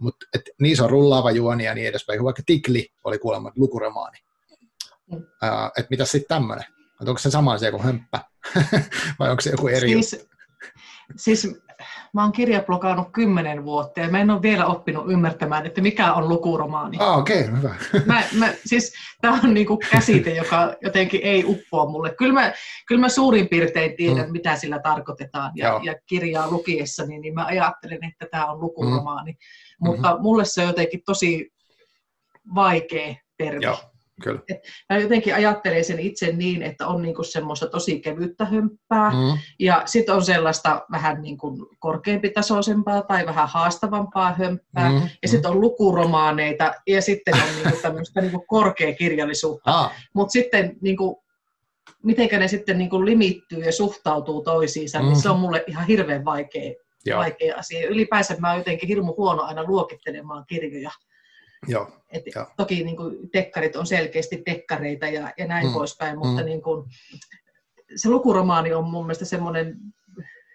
Mutta 0.00 0.26
niissä 0.60 0.84
on 0.84 0.90
rullaava 0.90 1.30
juoni 1.30 1.64
ja 1.64 1.74
niin 1.74 1.86
edespäin. 1.86 2.24
Vaikka 2.24 2.42
Tikli 2.46 2.88
oli 3.04 3.18
kuulemma 3.18 3.52
lukuromaani. 3.56 4.18
Mm. 5.10 5.16
Uh, 5.16 5.22
että 5.78 5.86
mitä 5.90 6.04
sitten 6.04 6.28
tämmöinen? 6.28 6.64
Onko 7.00 7.18
se 7.18 7.30
sama 7.30 7.52
asia 7.52 7.70
kuin 7.70 7.82
hömppä? 7.82 8.20
Vai 9.18 9.30
onko 9.30 9.40
se 9.40 9.50
joku 9.50 9.68
eri 9.68 9.88
siis, 9.88 10.26
siis 11.16 11.48
mä 12.12 12.22
oon 12.22 12.32
kirjablokannut 12.32 13.08
kymmenen 13.12 13.64
vuotta 13.64 14.00
ja 14.00 14.08
mä 14.08 14.20
en 14.20 14.30
ole 14.30 14.42
vielä 14.42 14.66
oppinut 14.66 15.10
ymmärtämään, 15.10 15.66
että 15.66 15.80
mikä 15.80 16.12
on 16.12 16.28
lukuromaani. 16.28 16.96
Ah, 17.00 17.18
okei, 17.18 17.40
okay, 17.40 17.56
hyvä. 17.56 17.74
Mä, 18.06 18.22
mä, 18.38 18.52
siis, 18.66 18.94
tämä 19.20 19.40
on 19.44 19.54
niinku 19.54 19.78
käsite, 19.90 20.34
joka 20.34 20.74
jotenkin 20.82 21.20
ei 21.22 21.44
uppoa 21.44 21.86
mulle. 21.86 22.14
Kyllä 22.14 22.32
mä, 22.32 22.52
kyllä 22.86 23.00
mä 23.00 23.08
suurin 23.08 23.48
piirtein 23.48 23.96
tiedän, 23.96 24.26
mm. 24.26 24.32
mitä 24.32 24.56
sillä 24.56 24.78
tarkoitetaan. 24.78 25.52
Ja, 25.54 25.80
ja 25.82 25.94
kirjaa 26.06 26.50
lukiessani, 26.50 27.18
niin 27.18 27.34
mä 27.34 27.44
ajattelen, 27.44 28.04
että 28.04 28.26
tämä 28.30 28.46
on 28.46 28.60
lukuromaani. 28.60 29.32
Mm. 29.32 29.38
Mutta 29.88 30.08
mm-hmm. 30.08 30.22
mulle 30.22 30.44
se 30.44 30.60
on 30.60 30.66
jotenkin 30.66 31.02
tosi 31.06 31.52
vaikea 32.54 33.14
termi. 33.38 33.64
Joo. 33.64 33.91
Kyllä. 34.22 34.40
Et 34.48 34.58
mä 34.90 34.98
jotenkin 34.98 35.34
ajattelen 35.34 35.84
sen 35.84 35.98
itse 35.98 36.32
niin, 36.32 36.62
että 36.62 36.86
on 36.86 37.02
niinku 37.02 37.22
semmoista 37.22 37.66
tosi 37.66 38.00
kevyttä 38.00 38.44
hömppää 38.44 39.10
mm. 39.10 39.38
ja 39.58 39.82
sitten 39.84 40.14
on 40.14 40.24
sellaista 40.24 40.86
vähän 40.92 41.22
niinku 41.22 41.70
korkeampitasoisempaa 41.78 43.02
tai 43.02 43.26
vähän 43.26 43.48
haastavampaa 43.48 44.34
hömppää 44.34 44.90
mm. 44.90 45.08
ja 45.22 45.28
sitten 45.28 45.50
on 45.50 45.60
lukuromaaneita 45.60 46.72
ja 46.86 47.02
sitten 47.02 47.34
on 47.34 47.62
niinku 47.64 47.78
tämmöistä 47.82 48.20
niinku 48.20 48.44
korkeakirjallisuutta. 48.48 49.70
Ah. 49.70 49.92
Mutta 50.14 50.32
sitten 50.32 50.76
niinku, 50.80 51.24
miten 52.02 52.28
ne 52.40 52.48
sitten 52.48 52.78
niinku 52.78 53.04
limittyy 53.04 53.58
ja 53.58 53.72
suhtautuu 53.72 54.42
toisiinsa, 54.42 54.98
mm. 54.98 55.04
niin 55.04 55.16
se 55.16 55.30
on 55.30 55.40
mulle 55.40 55.64
ihan 55.66 55.86
hirveän 55.86 56.24
vaikea, 56.24 56.72
vaikea 57.16 57.56
asia. 57.56 57.88
Ylipäänsä 57.88 58.36
mä 58.38 58.48
oon 58.48 58.58
jotenkin 58.58 58.88
hirmu 58.88 59.14
huono 59.16 59.42
aina 59.42 59.64
luokittelemaan 59.64 60.44
kirjoja. 60.46 60.90
Joo, 61.68 61.90
Et 62.10 62.22
jo. 62.34 62.46
Toki 62.56 62.84
niin 62.84 62.96
kuin, 62.96 63.30
tekkarit 63.30 63.76
on 63.76 63.86
selkeästi 63.86 64.42
tekkareita 64.44 65.06
ja, 65.06 65.32
ja 65.38 65.46
näin 65.46 65.66
mm. 65.66 65.72
poispäin, 65.72 66.18
mutta 66.18 66.40
mm. 66.40 66.46
niin 66.46 66.62
kuin, 66.62 66.90
se 67.96 68.08
lukuromaani 68.08 68.72
on 68.72 68.84
mun 68.84 69.04
mielestä 69.06 69.24
semmoinen 69.24 69.76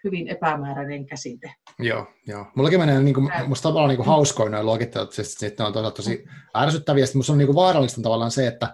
hyvin 0.04 0.28
epämääräinen 0.28 1.06
käsite. 1.06 1.54
Joo, 1.80 2.06
joo. 2.28 2.46
Mullakin 2.56 2.80
menee, 2.80 3.00
niin 3.00 3.14
kuin, 3.14 3.32
musta 3.48 3.70
tavallaan 3.70 3.90
niin 3.90 3.98
kuin 3.98 4.08
hauskoin 4.08 4.52
noin 4.52 4.66
luokittelut, 4.66 5.14
siis 5.14 5.34
sitten 5.34 5.66
on 5.66 5.74
tosiaan 5.74 5.94
tosi 5.94 6.26
ärsyttäviä. 6.58 7.06
Sitten 7.06 7.20
musta 7.20 7.32
on 7.32 7.38
niin 7.38 7.48
kuin 7.48 7.56
vaarallista 7.56 8.02
tavallaan 8.02 8.32
se, 8.32 8.48
että, 8.48 8.74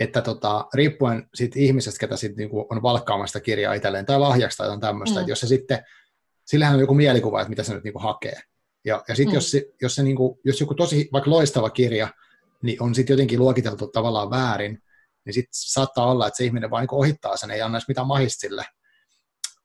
että 0.00 0.20
tota, 0.20 0.66
riippuen 0.74 1.28
siitä 1.34 1.58
ihmisestä, 1.58 2.00
ketä 2.00 2.16
sit 2.16 2.36
niin 2.36 2.50
kuin 2.50 2.66
on 2.70 2.82
valkkaamasta 2.82 3.40
kirjaa 3.40 3.74
itselleen 3.74 4.06
tai 4.06 4.18
lahjaksi 4.18 4.58
tai 4.58 4.78
tämmöistä, 4.80 5.14
mm. 5.14 5.20
että 5.20 5.32
jos 5.32 5.40
se 5.40 5.46
sitten, 5.46 5.84
sillähän 6.44 6.74
on 6.74 6.80
joku 6.80 6.94
mielikuva, 6.94 7.40
että 7.40 7.50
mitä 7.50 7.62
se 7.62 7.74
nyt 7.74 7.84
niin 7.84 7.92
kuin 7.92 8.02
hakee. 8.02 8.40
Ja, 8.84 9.04
ja 9.08 9.16
sitten 9.16 9.32
mm. 9.32 9.34
jos, 9.34 9.50
se, 9.50 9.64
jos, 9.82 9.94
se 9.94 10.02
niinku, 10.02 10.40
jos 10.44 10.60
joku 10.60 10.74
tosi 10.74 11.08
vaikka 11.12 11.30
loistava 11.30 11.70
kirja 11.70 12.08
niin 12.62 12.82
on 12.82 12.94
sitten 12.94 13.14
jotenkin 13.14 13.38
luokiteltu 13.38 13.86
tavallaan 13.86 14.30
väärin, 14.30 14.82
niin 15.24 15.34
sitten 15.34 15.50
saattaa 15.52 16.10
olla, 16.10 16.26
että 16.26 16.36
se 16.36 16.44
ihminen 16.44 16.70
vain 16.70 16.82
niinku 16.82 16.98
ohittaa 16.98 17.36
sen, 17.36 17.50
ei 17.50 17.62
anna 17.62 17.78
edes 17.78 17.88
mitään 17.88 18.06
mahista 18.06 18.40
sille, 18.40 18.64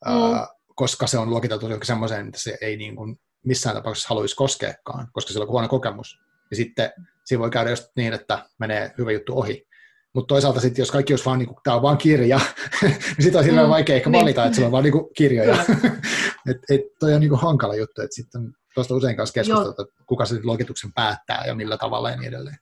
mm. 0.06 0.12
ää, 0.12 0.48
koska 0.76 1.08
se 1.08 1.18
on 1.18 1.30
luokiteltu 1.30 1.66
johonkin 1.66 1.88
semmoiseen, 1.88 2.28
että 2.28 2.40
se 2.42 2.58
ei 2.62 2.78
niin 2.78 2.96
kuin 2.96 3.16
missään 3.46 3.76
tapauksessa 3.76 4.10
haluaisi 4.10 4.36
koskeekaan, 4.36 5.08
koska 5.12 5.34
sillä 5.34 5.44
on 5.44 5.50
huono 5.50 5.68
kokemus. 5.68 6.20
Ja 6.52 6.56
sitten 6.56 6.92
siinä 7.26 7.42
voi 7.42 7.50
käydä 7.50 7.70
just 7.70 7.88
niin, 7.96 8.14
että 8.14 8.46
menee 8.60 8.92
hyvä 8.98 9.12
juttu 9.12 9.40
ohi. 9.40 9.68
Mutta 10.14 10.28
toisaalta 10.28 10.60
sitten, 10.60 10.82
jos 10.82 10.92
kaikki 10.92 11.14
olisi 11.14 11.26
vaan, 11.26 11.40
niin 11.40 11.50
tämä 11.64 11.76
on 11.76 11.82
vaan 11.82 11.98
kirja, 11.98 12.40
niin 12.82 12.98
sitten 13.20 13.40
on 13.40 13.46
hirveän 13.46 13.66
mm, 13.66 13.72
vaikea 13.72 13.96
ehkä 13.96 14.10
niin. 14.10 14.22
valita, 14.22 14.46
että 14.46 14.56
se 14.56 14.66
on 14.66 14.72
vaan 14.72 14.84
niin 14.84 15.14
kirjoja. 15.16 15.66
että 16.50 16.74
et, 16.74 16.82
toi 17.00 17.14
on 17.14 17.20
niin 17.20 17.30
kuin 17.30 17.42
hankala 17.42 17.76
juttu, 17.76 18.02
että 18.02 18.16
sitten 18.16 18.54
tuosta 18.80 18.96
usein 18.96 19.16
kanssa 19.16 19.34
keskusteltu, 19.34 19.82
että 19.82 20.04
kuka 20.06 20.26
se 20.26 20.40
luokituksen 20.44 20.94
päättää 20.94 21.44
ja 21.46 21.56
millä 21.56 21.78
tavalla 21.78 22.10
ja 22.10 22.18
niin 22.18 22.28
edelleen. 22.28 22.58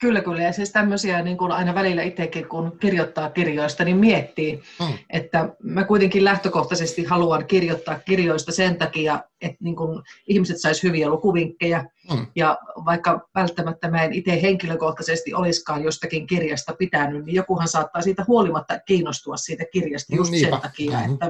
Kyllä, 0.00 0.20
kyllä. 0.20 0.42
Ja 0.42 0.52
siis 0.52 0.72
tämmöisiä 0.72 1.22
niin 1.22 1.36
kuin 1.36 1.52
aina 1.52 1.74
välillä 1.74 2.02
itsekin, 2.02 2.48
kun 2.48 2.78
kirjoittaa 2.80 3.30
kirjoista, 3.30 3.84
niin 3.84 3.96
miettii, 3.96 4.62
mm. 4.80 4.98
että 5.10 5.48
mä 5.62 5.84
kuitenkin 5.84 6.24
lähtökohtaisesti 6.24 7.04
haluan 7.04 7.46
kirjoittaa 7.46 7.98
kirjoista 7.98 8.52
sen 8.52 8.76
takia, 8.76 9.20
että 9.40 9.56
niin 9.60 9.76
kuin 9.76 10.02
ihmiset 10.26 10.60
sais 10.60 10.82
hyviä 10.82 11.08
lukuvinkkejä. 11.08 11.84
Mm. 12.10 12.26
Ja 12.36 12.58
vaikka 12.84 13.28
välttämättä 13.34 13.90
mä 13.90 14.04
en 14.04 14.12
itse 14.12 14.42
henkilökohtaisesti 14.42 15.34
olisikaan 15.34 15.84
jostakin 15.84 16.26
kirjasta 16.26 16.74
pitänyt, 16.78 17.24
niin 17.24 17.34
jokuhan 17.36 17.68
saattaa 17.68 18.02
siitä 18.02 18.24
huolimatta 18.26 18.78
kiinnostua 18.78 19.36
siitä 19.36 19.64
kirjasta 19.72 20.16
just 20.16 20.30
Niinpä. 20.30 20.50
sen 20.50 20.60
takia, 20.60 20.98
mm-hmm, 20.98 21.12
että, 21.12 21.26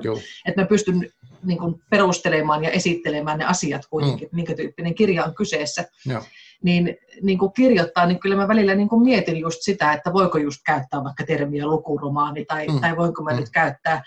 että 0.46 0.60
mä 0.60 0.66
pystyn 0.66 1.10
niin 1.44 1.58
kuin 1.58 1.82
perustelemaan 1.90 2.64
ja 2.64 2.70
esittelemään 2.70 3.38
ne 3.38 3.44
asiat 3.44 3.82
kuitenkin, 3.90 4.28
mm. 4.32 4.36
minkä 4.36 4.54
tyyppinen 4.54 4.94
kirja 4.94 5.24
on 5.24 5.34
kyseessä. 5.34 5.84
Joo 6.06 6.22
niin, 6.62 6.96
niin 7.22 7.38
kuin 7.38 7.52
kirjoittaa, 7.52 8.06
niin 8.06 8.20
kyllä 8.20 8.36
mä 8.36 8.48
välillä 8.48 8.74
niin 8.74 8.88
kuin 8.88 9.02
mietin 9.02 9.36
just 9.36 9.58
sitä, 9.62 9.92
että 9.92 10.12
voiko 10.12 10.38
just 10.38 10.60
käyttää 10.66 11.04
vaikka 11.04 11.24
termiä 11.24 11.66
lukuromaani 11.66 12.44
tai, 12.44 12.66
mm. 12.66 12.80
tai 12.80 12.96
voinko 12.96 13.22
mä 13.22 13.30
mm. 13.30 13.36
nyt 13.36 13.50
käyttää 13.50 14.02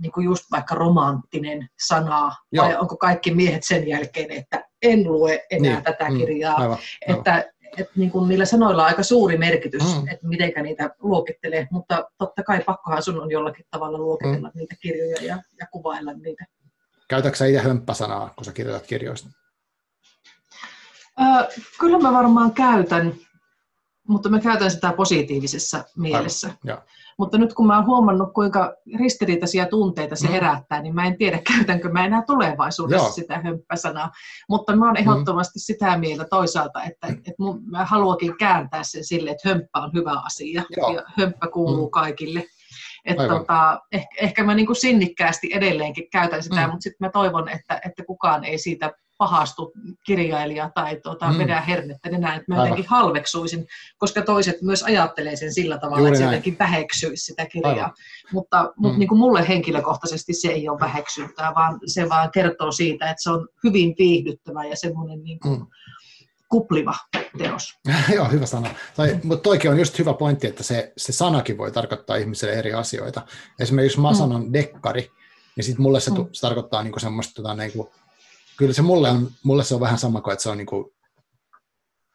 niin 0.00 0.12
kuin 0.12 0.24
just 0.24 0.44
vaikka 0.50 0.74
romanttinen 0.74 1.68
sanaa, 1.86 2.36
Joo. 2.52 2.66
vai 2.66 2.76
onko 2.76 2.96
kaikki 2.96 3.34
miehet 3.34 3.62
sen 3.64 3.88
jälkeen, 3.88 4.30
että 4.30 4.64
en 4.82 5.04
lue 5.04 5.46
enää 5.50 5.72
niin. 5.72 5.84
tätä 5.84 6.10
mm. 6.10 6.18
kirjaa. 6.18 6.56
Mm. 6.56 6.62
Aivan, 6.62 6.78
aivan. 7.06 7.18
Että, 7.18 7.52
että 7.78 7.92
niin 7.96 8.10
kuin 8.10 8.28
niillä 8.28 8.44
sanoilla 8.44 8.82
on 8.82 8.88
aika 8.88 9.02
suuri 9.02 9.38
merkitys, 9.38 9.82
mm. 9.82 10.08
että 10.08 10.26
miten 10.26 10.52
niitä 10.62 10.90
luokittelee, 10.98 11.68
mutta 11.70 12.10
totta 12.18 12.42
kai 12.42 12.60
pakkohan 12.66 13.02
sun 13.02 13.22
on 13.22 13.30
jollakin 13.30 13.64
tavalla 13.70 13.98
luokitella 13.98 14.48
mm. 14.48 14.58
niitä 14.58 14.74
kirjoja 14.80 15.16
ja, 15.22 15.42
ja 15.60 15.66
kuvailla 15.72 16.12
niitä. 16.12 16.44
Käytätkö 17.08 17.46
itse 17.46 17.62
hömppäsanaa, 17.62 18.32
kun 18.36 18.44
sä 18.44 18.52
kirjoitat 18.52 18.86
kirjoista? 18.86 19.28
Äh, 21.20 21.46
kyllä 21.80 21.98
mä 21.98 22.12
varmaan 22.12 22.52
käytän, 22.52 23.14
mutta 24.08 24.28
mä 24.28 24.40
käytän 24.40 24.70
sitä 24.70 24.92
positiivisessa 24.92 25.84
mielessä. 25.96 26.50
Aivan. 26.68 26.82
Mutta 27.18 27.38
nyt 27.38 27.54
kun 27.54 27.66
mä 27.66 27.76
oon 27.76 27.86
huomannut, 27.86 28.32
kuinka 28.34 28.74
ristiriitaisia 28.98 29.66
tunteita 29.66 30.16
se 30.16 30.26
Mm. 30.26 30.32
herättää, 30.32 30.82
niin 30.82 30.94
mä 30.94 31.06
en 31.06 31.16
tiedä, 31.18 31.40
käytänkö 31.56 31.88
mä 31.88 32.04
enää 32.04 32.22
tulevaisuudessa 32.26 33.06
Joo. 33.06 33.12
sitä 33.12 33.38
hömppäsanaa. 33.40 34.10
Mutta 34.48 34.76
mä 34.76 34.86
oon 34.86 34.96
ehdottomasti 34.96 35.58
sitä 35.58 35.98
mieltä 35.98 36.24
toisaalta, 36.30 36.82
että, 36.82 37.06
että 37.06 37.32
mun, 37.38 37.62
mä 37.70 37.84
haluankin 37.84 38.36
kääntää 38.38 38.82
sen 38.82 39.04
sille, 39.04 39.30
että 39.30 39.48
hömppä 39.48 39.78
on 39.80 39.90
hyvä 39.94 40.20
asia 40.24 40.62
Joo. 40.76 40.90
ja 40.90 41.02
hömppä 41.18 41.46
kuuluu 41.52 41.86
Mm. 41.86 41.90
kaikille. 41.90 42.44
Että 43.04 43.22
Aivan. 43.22 43.38
tota, 43.38 43.80
ehkä, 43.92 44.08
ehkä 44.20 44.44
mä 44.44 44.54
niin 44.54 44.66
kuin 44.66 44.76
sinnikkäästi 44.76 45.50
edelleenkin 45.54 46.10
käytän 46.12 46.42
sitä, 46.42 46.56
Mm. 46.66 46.70
mutta 46.70 46.82
sitten 46.82 47.06
mä 47.06 47.10
toivon, 47.10 47.48
että, 47.48 47.80
että 47.86 48.04
kukaan 48.06 48.44
ei 48.44 48.58
siitä 48.58 48.92
pahastu 49.18 49.72
kirjailija 50.06 50.70
tai 50.74 51.00
tuota, 51.02 51.26
Mm. 51.26 51.32
mm. 51.32 51.38
vedä 51.38 51.60
hernettä 51.60 52.08
enää, 52.08 52.34
että 52.34 52.44
mä 52.48 52.54
Aivan. 52.54 52.66
jotenkin 52.68 52.90
halveksuisin, 52.90 53.66
koska 53.98 54.22
toiset 54.22 54.62
myös 54.62 54.82
ajattelee 54.82 55.36
sen 55.36 55.54
sillä 55.54 55.78
tavalla, 55.78 55.98
Juuri 55.98 56.12
että 56.12 56.20
näin. 56.24 56.32
jotenkin 56.34 56.56
väheksyisi 56.58 57.24
sitä 57.24 57.46
kirjaa. 57.46 57.72
Aivan. 57.72 57.92
Mutta, 58.32 58.72
mutta 58.76 58.94
Mm. 58.94 58.98
niin 58.98 59.08
kuin 59.08 59.18
mulle 59.18 59.48
henkilökohtaisesti 59.48 60.34
se 60.34 60.48
ei 60.48 60.68
ole 60.68 60.80
väheksyntää, 60.80 61.52
vaan 61.54 61.80
se 61.86 62.08
vaan 62.08 62.30
kertoo 62.30 62.72
siitä, 62.72 63.10
että 63.10 63.22
se 63.22 63.30
on 63.30 63.48
hyvin 63.64 63.94
viihdyttävä 63.98 64.64
ja 64.64 64.76
semmoinen 64.76 65.22
niin 65.24 65.40
kuin 65.40 65.58
Mm. 65.60 65.66
kupliva 66.48 66.94
teos. 67.38 67.78
Joo, 68.14 68.28
hyvä 68.28 68.46
sana. 68.46 68.70
Tai, 68.96 69.18
mutta 69.22 69.42
toikin 69.42 69.70
on 69.70 69.78
just 69.78 69.98
hyvä 69.98 70.14
pointti, 70.14 70.46
että 70.46 70.62
se, 70.62 70.92
se 70.96 71.12
sanakin 71.12 71.58
voi 71.58 71.72
tarkoittaa 71.72 72.16
ihmiselle 72.16 72.54
eri 72.54 72.72
asioita. 72.72 73.22
Esimerkiksi 73.60 73.96
jos 73.98 74.02
mä 74.02 74.10
Mm. 74.10 74.16
sanon 74.16 74.52
dekkari, 74.52 75.10
niin 75.56 75.64
sitten 75.64 75.82
mulle 75.82 76.00
se, 76.00 76.10
Mm. 76.10 76.26
se 76.32 76.40
tarkoittaa 76.40 76.82
niinku 76.82 76.98
semmoista, 76.98 77.34
tota, 77.42 77.54
niinku, 77.54 77.90
kyllä 78.58 78.72
se 78.72 78.82
mulle 78.82 79.10
on, 79.10 79.30
mulle 79.42 79.64
se 79.64 79.74
on 79.74 79.80
vähän 79.80 79.98
sama 79.98 80.20
kuin, 80.20 80.32
että 80.32 80.42
se 80.42 80.50
on 80.50 80.58
niinku 80.58 80.94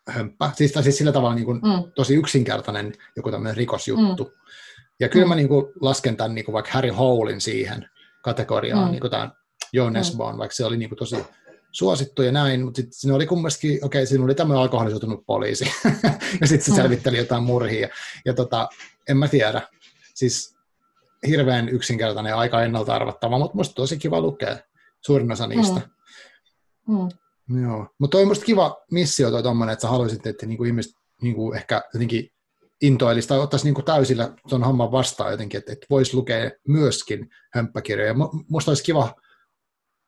hömppä. 0.09 0.51
Siis, 0.55 0.71
tai 0.71 0.83
siis 0.83 0.97
sillä 0.97 1.11
tavalla 1.11 1.35
niinku, 1.35 1.53
Mm. 1.53 1.91
tosi 1.95 2.15
yksinkertainen 2.15 2.93
joku 3.15 3.31
tämmöinen 3.31 3.57
rikosjuttu. 3.57 4.31
Ja 4.99 5.09
kyllä 5.09 5.25
Mm. 5.25 5.29
mä 5.29 5.35
niinku 5.35 5.71
lasken 5.81 6.17
tämän 6.17 6.35
niinku 6.35 6.53
vaikka 6.53 6.71
Harry 6.73 6.89
Howlin 6.89 7.41
siihen 7.41 7.89
kategoriaan, 8.23 8.79
Mm. 8.81 8.85
mm. 8.87 8.91
niin 8.91 9.01
kuin 9.01 9.11
tämän 9.11 9.31
Joe 9.73 9.91
Nesbon, 9.91 10.37
vaikka 10.37 10.55
se 10.55 10.65
oli 10.65 10.77
niinku 10.77 10.95
tosi 10.95 11.15
suosittu 11.71 12.21
ja 12.21 12.31
näin, 12.31 12.65
mutta 12.65 12.77
sitten 12.77 12.93
siinä 12.93 13.15
oli 13.15 13.25
kumminkin, 13.25 13.85
okei, 13.85 14.05
siinä 14.05 14.23
oli 14.23 14.35
tämmöinen 14.35 14.61
alkoholisoitunut 14.61 15.25
poliisi, 15.25 15.65
ja 16.41 16.47
sitten 16.47 16.61
se 16.65 16.71
Mm. 16.71 16.75
selvitteli 16.75 17.17
jotain 17.17 17.43
murhia, 17.43 17.79
ja, 17.81 17.89
ja 18.25 18.33
tota, 18.33 18.69
en 19.09 19.17
mä 19.17 19.27
tiedä, 19.27 19.61
siis 20.15 20.55
hirveän 21.27 21.69
yksinkertainen 21.69 22.29
ja 22.29 22.37
aika 22.37 22.61
ennalta 22.63 22.95
arvattava, 22.95 23.39
mutta 23.39 23.57
musta 23.57 23.75
tosi 23.75 23.97
kiva 23.97 24.21
lukea 24.21 24.57
suurin 25.05 25.31
osa 25.31 25.47
niistä. 25.47 25.79
Mm. 25.79 25.92
Joo, 27.61 27.88
mutta 27.99 28.11
toi 28.11 28.21
on 28.21 28.27
musta 28.27 28.45
kiva 28.45 28.77
missio 28.91 29.31
toi 29.31 29.43
tommonen, 29.43 29.73
että 29.73 29.81
sä 29.81 29.88
haluaisit, 29.88 30.27
että 30.27 30.45
niinku 30.45 30.63
ihmiset 30.63 30.93
niinku 31.21 31.53
ehkä 31.53 31.81
jotenkin 31.93 32.29
intoilisi 32.81 33.27
tai 33.27 33.39
ottaisi 33.39 33.65
niinku 33.65 33.81
täysillä 33.81 34.34
tuon 34.49 34.63
homman 34.63 34.91
vastaan 34.91 35.31
jotenkin, 35.31 35.57
että, 35.57 35.73
että 35.73 35.86
voisi 35.89 36.15
lukea 36.15 36.51
myöskin 36.67 37.29
hömppäkirjoja. 37.53 38.13
Mu- 38.13 38.43
Musta 38.49 38.71
olisi 38.71 38.84
kiva 38.84 39.15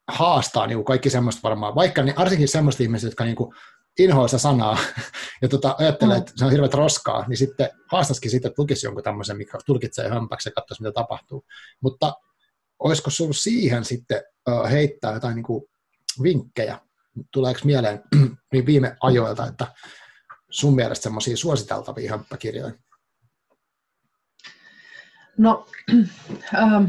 haastaa 0.08 0.68
niinku 0.68 0.84
kaikki 0.84 1.10
semmoista 1.10 1.40
varmaan, 1.44 1.76
vaikka 1.76 2.04
niin, 2.04 2.16
varsinkin 2.16 2.48
semmoista 2.48 2.84
ihmistä, 2.84 3.08
jotka 3.08 3.24
niinku 3.24 3.54
inhoaa 4.00 4.28
sitä 4.28 4.38
sanaa 4.38 4.78
ja 5.42 5.48
tota, 5.48 5.76
ajattelee, 5.80 6.16
Mm. 6.16 6.20
että 6.22 6.32
se 6.36 6.46
on 6.46 6.52
hirveät 6.52 6.74
roskaa, 6.74 7.28
niin 7.28 7.38
sitten 7.38 7.70
haastaisikin 7.92 8.32
sitten, 8.32 8.50
että 8.50 8.62
lukisi 8.62 8.88
jonkun 8.88 9.04
tämmöisen, 9.04 9.38
mikä 9.38 9.58
tulkitsee 9.66 10.10
hömpäksi 10.10 10.50
ja 10.50 10.54
katsoisi, 10.54 10.82
mitä 10.84 10.92
tapahtuu. 10.94 11.46
Mutta 11.82 12.14
olisiko 12.80 13.10
sinulla 13.10 13.34
siihen 13.34 13.86
sitten 13.86 14.22
heittää 14.72 15.14
jotain 15.14 15.36
niinku 15.36 15.70
vinkkejä? 16.24 16.80
Tuleeko 17.32 17.60
mieleen 17.64 18.02
niin 18.52 18.66
viime 18.66 18.96
ajoilta, 19.02 19.48
että 19.48 19.68
sun 20.50 20.76
mielestä 20.76 21.04
semmoisia 21.04 21.38
suositeltavia 21.38 22.12
hömppäkirjoja? 22.12 22.74
No, 25.38 25.66
ähm, 26.56 26.86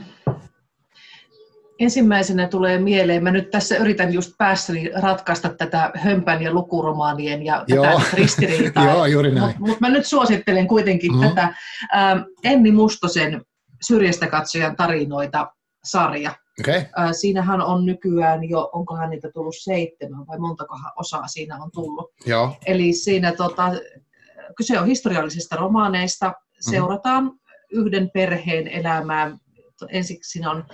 ensimmäisenä 1.78 2.48
tulee 2.48 2.78
mieleen, 2.78 3.22
mä 3.22 3.30
nyt 3.30 3.50
tässä 3.50 3.76
yritän 3.76 4.12
just 4.12 4.32
päässäni 4.38 4.90
ratkaista 5.02 5.48
tätä 5.48 5.90
hömpän 5.94 6.42
ja 6.42 6.52
lukuromaanien 6.52 7.42
ja 7.42 7.64
Joo. 7.68 7.84
tätä 7.84 8.02
ristiriitaa. 8.16 8.84
Joo, 8.84 9.06
juuri 9.06 9.34
näin. 9.34 9.46
Mutta 9.46 9.60
mut 9.60 9.80
mä 9.80 9.88
nyt 9.88 10.06
suosittelen 10.06 10.68
kuitenkin 10.68 11.12
mm-hmm. 11.12 11.28
tätä 11.28 11.54
ähm, 11.96 12.18
Enni 12.44 12.72
Mustosen 12.72 13.42
Syrjästä 13.82 14.26
katsojan 14.26 14.76
tarinoita 14.76 15.52
sarja. 15.84 16.34
Okay. 16.60 16.84
Äh, 16.98 17.10
siinähän 17.12 17.62
on 17.62 17.86
nykyään 17.86 18.48
jo, 18.48 18.70
onkohan 18.72 19.10
niitä 19.10 19.30
tullut 19.34 19.54
seitsemän 19.58 20.26
vai 20.26 20.38
montakohan 20.38 20.92
osaa 20.96 21.26
siinä 21.26 21.56
on 21.62 21.70
tullut. 21.70 22.12
joo, 22.26 22.56
Eli 22.66 22.92
siinä 22.92 23.32
tota, 23.32 23.72
kyse 24.56 24.80
on 24.80 24.86
historiallisista 24.86 25.56
romaaneista. 25.56 26.32
Seurataan 26.60 27.32
yhden 27.72 28.10
perheen 28.14 28.68
elämää. 28.68 29.38
Ensiksi 29.88 30.30
siinä 30.30 30.50
on 30.50 30.64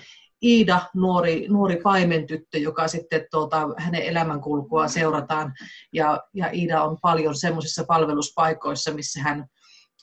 Iida, 0.43 0.81
nuori, 0.95 1.47
nuori 1.49 1.77
paimentyttö, 1.77 2.59
joka 2.59 2.89
sitten 2.89 3.27
tuota, 3.31 3.69
hänen 3.77 4.03
elämänkulkuaan 4.03 4.89
seurataan. 4.89 5.53
Ja, 5.93 6.23
ja 6.35 6.51
Iida 6.51 6.83
on 6.83 6.99
paljon 7.03 7.37
semmoisissa 7.37 7.85
palveluspaikoissa, 7.85 8.91
missä 8.91 9.23
hän 9.23 9.47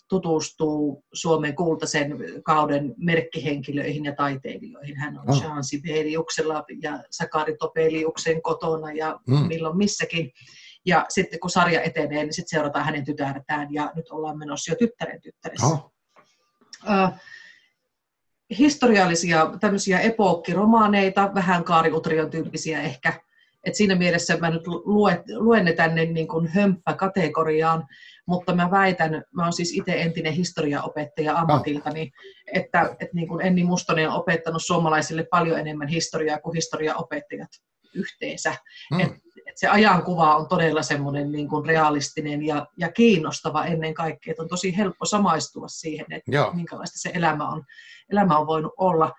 tutustuu 0.10 1.04
Suomen 1.14 1.56
kultaisen 1.56 2.18
kauden 2.44 2.94
merkkihenkilöihin 2.98 4.06
ja 4.06 4.16
taiteilijoihin. 4.16 4.98
Hän 4.98 5.20
on 5.20 5.30
Oh. 5.30 5.42
Jean 5.42 5.64
Sibeliuksella 5.64 6.66
ja 6.82 7.00
Sakari 7.12 7.56
Topeliuksen 7.58 8.42
kotona 8.42 8.92
ja 8.92 9.20
Mm. 9.28 9.48
milloin 9.48 9.78
missäkin. 9.78 10.32
Ja 10.86 11.06
sitten 11.10 11.40
kun 11.40 11.50
sarja 11.50 11.82
etenee, 11.82 12.24
niin 12.24 12.34
sitten 12.34 12.50
seurataan 12.58 12.86
hänen 12.86 13.06
tytärtään 13.06 13.74
ja 13.74 13.92
nyt 13.96 14.10
ollaan 14.10 14.38
menossa 14.38 14.72
jo 14.72 14.76
tyttären 14.76 15.22
tyttäressä. 15.22 15.66
oh, 15.68 15.94
Äh, 16.90 17.12
historiallisia 18.60 19.52
tämmöisiä 19.60 20.00
epokkiromaaneita, 20.00 21.32
vähän 21.36 21.64
kaariutrion 21.64 22.30
tyyppisiä 22.30 22.82
ehkä. 22.82 23.22
Et 23.70 23.76
siinä 23.76 23.96
mielessä 23.96 24.38
mä 24.38 24.50
nyt 24.50 24.68
luet, 24.68 25.22
luen 25.36 25.66
ne 25.66 25.74
tänne 25.74 26.06
niin 26.06 26.28
kuin 26.28 26.48
hömppäkategoriaan, 26.48 27.88
mutta 28.26 28.56
mä 28.56 28.72
väitän, 28.72 29.24
mä 29.32 29.44
oon 29.44 29.54
siis 29.54 29.74
itse 29.74 30.02
entinen 30.02 30.34
historiaopettaja 30.34 31.38
ammatiltani, 31.38 32.12
että, 32.54 32.82
että 32.82 33.14
niin 33.14 33.28
kuin 33.28 33.46
Enni 33.46 33.64
Mustonen 33.64 34.10
on 34.10 34.16
opettanut 34.16 34.64
suomalaisille 34.66 35.24
paljon 35.24 35.60
enemmän 35.60 35.88
historiaa 35.88 36.40
kuin 36.40 36.56
historiaopettajat 36.56 37.50
yhteensä. 37.94 38.56
mm. 38.92 39.00
Et, 39.00 39.12
et 39.48 39.58
se 39.58 39.68
ajankuva 39.68 40.36
on 40.36 40.48
todella 40.48 40.84
semmoinen 40.84 41.32
niin 41.32 41.48
kuin 41.48 41.66
realistinen 41.66 42.46
ja, 42.46 42.68
ja 42.78 42.92
kiinnostava 42.92 43.66
ennen 43.66 43.94
kaikkea, 43.94 44.32
että 44.32 44.44
on 44.44 44.50
tosi 44.50 44.78
helppo 44.78 45.06
samaistua 45.06 45.68
siihen, 45.68 46.06
että 46.10 46.32
joo, 46.32 46.54
minkälaista 46.54 47.00
se 47.00 47.12
elämä 47.14 47.50
on, 47.50 47.64
elämä 48.12 48.38
on 48.38 48.48
voinut 48.48 48.74
olla. 48.78 49.14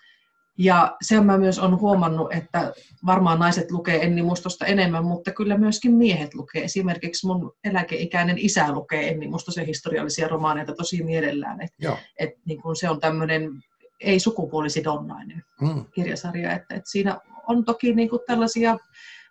Ja 0.62 0.96
sen 1.02 1.26
mä 1.26 1.38
myös 1.38 1.58
olen 1.58 1.80
huomannut, 1.80 2.32
että 2.32 2.72
varmaan 3.06 3.38
naiset 3.38 3.70
lukee 3.70 4.02
Enni 4.02 4.22
Mustosta 4.22 4.66
enemmän, 4.66 5.04
mutta 5.04 5.30
kyllä 5.30 5.58
myöskin 5.58 5.94
miehet 5.94 6.34
lukee. 6.34 6.64
Esimerkiksi 6.64 7.26
mun 7.26 7.52
eläkeikäinen 7.64 8.38
isä 8.38 8.72
lukee 8.72 9.08
Enni 9.08 9.28
Mustosen 9.28 9.66
historiallisia 9.66 10.28
romaaneita 10.28 10.74
tosi 10.74 11.02
mielellään. 11.02 11.60
Et, 11.60 11.70
joo, 11.78 11.96
et 12.18 12.30
niin 12.44 12.62
kun 12.62 12.76
se 12.76 12.90
on 12.90 13.00
tämmöinen 13.00 13.50
ei 14.00 14.20
sukupuolisidonnainen 14.20 15.44
mm. 15.60 15.84
kirjasarja. 15.94 16.52
Että, 16.52 16.74
että 16.74 16.90
siinä 16.90 17.18
on 17.48 17.64
toki 17.64 17.94
niin 17.94 18.10
kuin 18.10 18.22
tällaisia 18.26 18.78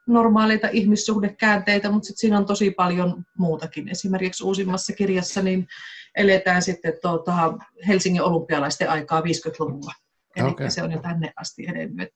normaaleita 0.07 0.67
ihmissuhdekäänteitä, 0.71 1.91
mutta 1.91 2.07
sit 2.07 2.17
siinä 2.17 2.37
on 2.37 2.45
tosi 2.45 2.71
paljon 2.71 3.25
muutakin. 3.37 3.89
Esimerkiksi 3.89 4.43
uusimmassa 4.43 4.93
kirjassa 4.93 5.41
niin 5.41 5.67
eletään 6.15 6.61
sitten 6.61 6.93
tuota 7.01 7.53
Helsingin 7.87 8.23
olympialaisten 8.23 8.89
aikaa 8.89 9.21
50-luvulla. 9.21 9.93
Eli 10.35 10.49
Okei. 10.49 10.71
se 10.71 10.83
on 10.83 10.91
jo 10.91 10.99
tänne 10.99 11.33
asti 11.35 11.67
edennyt. 11.67 12.09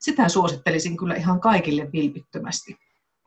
Sitä 0.00 0.28
suosittelisin 0.28 0.96
kyllä 0.96 1.14
ihan 1.14 1.40
kaikille 1.40 1.88
vilpittömästi. 1.92 2.76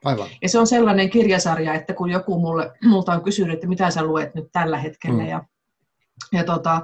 aivan, 0.06 0.30
Ja 0.41 0.49
se 0.49 0.60
on 0.60 0.68
sellainen 0.68 1.10
kirjasarja, 1.10 1.74
että 1.74 1.93
kun 1.93 2.10
joku 2.10 2.39
mulle, 2.39 2.72
multa 2.84 3.14
on 3.14 3.24
kysynyt, 3.24 3.54
että 3.54 3.68
mitä 3.68 3.91
sä 3.91 4.04
luet 4.04 4.36
nyt 4.36 4.45
tällä 4.51 4.78
hetkellä, 4.78 5.24
Mm. 5.24 5.30
ja, 5.30 5.43
ja 6.32 6.43
tota, 6.43 6.82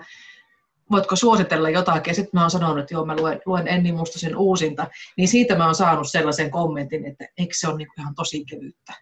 voitko 0.91 1.15
suositella 1.15 1.69
jotakin, 1.69 2.11
ja 2.11 2.15
sitten 2.15 2.29
mä 2.33 2.41
oon 2.41 2.51
sanonut, 2.51 2.79
että 2.79 2.93
joo, 2.93 3.05
mä 3.05 3.15
luen, 3.15 3.41
luen 3.45 3.67
Enni 3.67 3.91
Mustosen 3.91 4.37
uusinta, 4.37 4.87
niin 5.17 5.27
siitä 5.27 5.55
mä 5.57 5.65
oon 5.65 5.75
saanut 5.75 6.09
sellaisen 6.11 6.51
kommentin, 6.51 7.05
että 7.05 7.25
eikö 7.37 7.53
se 7.57 7.67
ole 7.67 7.77
niin 7.77 7.87
ihan 7.99 8.15
tosi 8.15 8.45
kevyttä. 8.45 8.93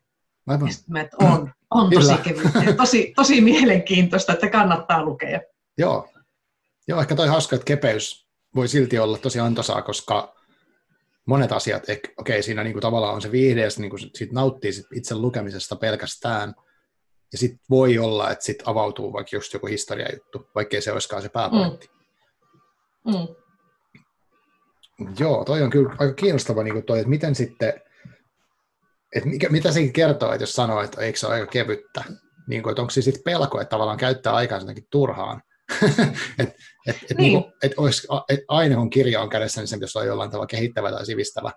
aivan. 0.47 0.67
Ja 0.67 0.73
mä, 0.89 1.01
että 1.01 1.17
on, 1.19 1.51
on 1.71 1.89
tosi 1.91 2.17
Kyllä. 2.17 2.63
ja 2.65 2.73
tosi, 2.73 3.13
tosi 3.15 3.41
mielenkiintoista, 3.41 4.33
että 4.33 4.49
kannattaa 4.49 5.03
lukea. 5.05 5.39
Joo. 5.77 6.09
Joo, 6.87 7.01
ehkä 7.01 7.15
toi 7.15 7.27
hauska, 7.27 7.55
että 7.55 7.65
kepeys 7.65 8.27
voi 8.55 8.67
silti 8.67 8.99
olla 8.99 9.17
tosi 9.17 9.39
antoisaa, 9.39 9.81
koska 9.81 10.35
monet 11.25 11.51
asiat, 11.51 11.83
okei, 12.17 12.43
siinä 12.43 12.63
niinku 12.63 12.79
tavallaan 12.79 13.15
on 13.15 13.21
se 13.21 13.31
viihde, 13.31 13.61
ja 13.61 13.69
sit 13.69 13.79
niinku 13.79 13.97
siitä 13.97 14.33
nauttii 14.33 14.73
sit 14.73 14.85
itse 14.93 15.15
lukemisesta 15.15 15.75
pelkästään, 15.75 16.53
ja 17.31 17.37
sitten 17.37 17.59
voi 17.69 17.97
olla, 17.97 18.31
että 18.31 18.45
sit 18.45 18.63
avautuu 18.65 19.13
vaikka 19.13 19.35
just 19.35 19.53
joku 19.53 19.67
historiajuttu, 19.67 20.49
vaikkei 20.55 20.81
se 20.81 20.91
olisikaan 20.91 21.21
se 21.21 21.29
pääpointti. 21.29 21.89
Mm. 23.05 23.27
Joo, 25.19 25.45
toi 25.45 25.61
on 25.61 25.69
kyllä 25.69 25.95
aika 25.99 26.13
kiinnostava 26.13 26.63
niin 26.63 26.85
toi, 26.85 26.99
että 26.99 27.09
miten 27.09 27.35
sitten, 27.35 27.73
että 29.15 29.29
mikä, 29.29 29.49
mitä 29.49 29.71
sekin 29.71 29.93
kertoo, 29.93 30.31
että 30.31 30.43
jos 30.43 30.53
sanoo, 30.53 30.81
että 30.81 31.01
eikö 31.01 31.19
se 31.19 31.27
ole 31.27 31.35
aika 31.35 31.47
kevyttä, 31.47 32.03
niin 32.47 32.63
kuin, 32.63 32.71
että 32.71 32.81
onko 32.81 32.91
se 32.91 33.01
sitten 33.01 33.23
pelko, 33.23 33.61
että 33.61 33.69
tavallaan 33.69 33.97
käyttää 33.97 34.33
aikaa 34.33 34.59
jotenkin 34.59 34.87
turhaan. 34.91 35.41
Että 36.39 36.55
et, 36.87 36.95
et, 37.11 37.17
Niin. 37.17 37.17
niin. 37.17 37.33
niin 37.33 37.53
et 37.63 37.71
olisi, 37.77 38.07
et 38.29 38.39
kirja 38.93 39.21
on 39.21 39.29
kädessä, 39.29 39.61
niin 39.61 39.67
se 39.67 39.75
pitäisi 39.75 39.97
olla 39.97 40.07
jollain 40.07 40.31
tavalla 40.31 40.47
kehittävä 40.47 40.91
tai 40.91 41.05
sivistävä. 41.05 41.51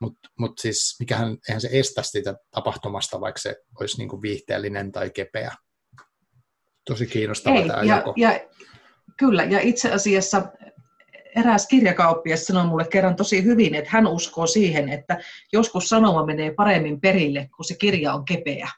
Mutta 0.00 0.28
mut 0.38 0.58
siis 0.58 0.96
mikähän, 1.00 1.36
eihän 1.48 1.60
se 1.60 1.68
estä 1.72 2.02
sitä 2.02 2.34
tapahtumasta, 2.50 3.20
vaikka 3.20 3.40
se 3.40 3.56
olisi 3.80 3.98
niin 3.98 4.08
kuin 4.08 4.22
viihteellinen 4.22 4.92
tai 4.92 5.10
kepeä. 5.10 5.52
Tosi 6.84 7.06
kiinnostava 7.06 7.56
Ei, 7.56 7.68
tämä 7.68 7.82
ja, 7.82 7.96
jako. 7.96 8.14
ja, 8.16 8.40
kyllä, 9.18 9.44
ja 9.44 9.60
itse 9.60 9.92
asiassa 9.92 10.42
eräs 11.36 11.66
kirjakauppias 11.66 12.44
sanoi 12.44 12.66
mulle 12.66 12.84
kerran 12.88 13.16
tosi 13.16 13.44
hyvin, 13.44 13.74
että 13.74 13.90
hän 13.90 14.06
uskoo 14.06 14.46
siihen, 14.46 14.88
että 14.88 15.18
joskus 15.52 15.88
sanoma 15.88 16.26
menee 16.26 16.54
paremmin 16.54 17.00
perille, 17.00 17.48
kun 17.56 17.64
se 17.64 17.74
kirja 17.74 18.14
on 18.14 18.24
kepeä. 18.24 18.68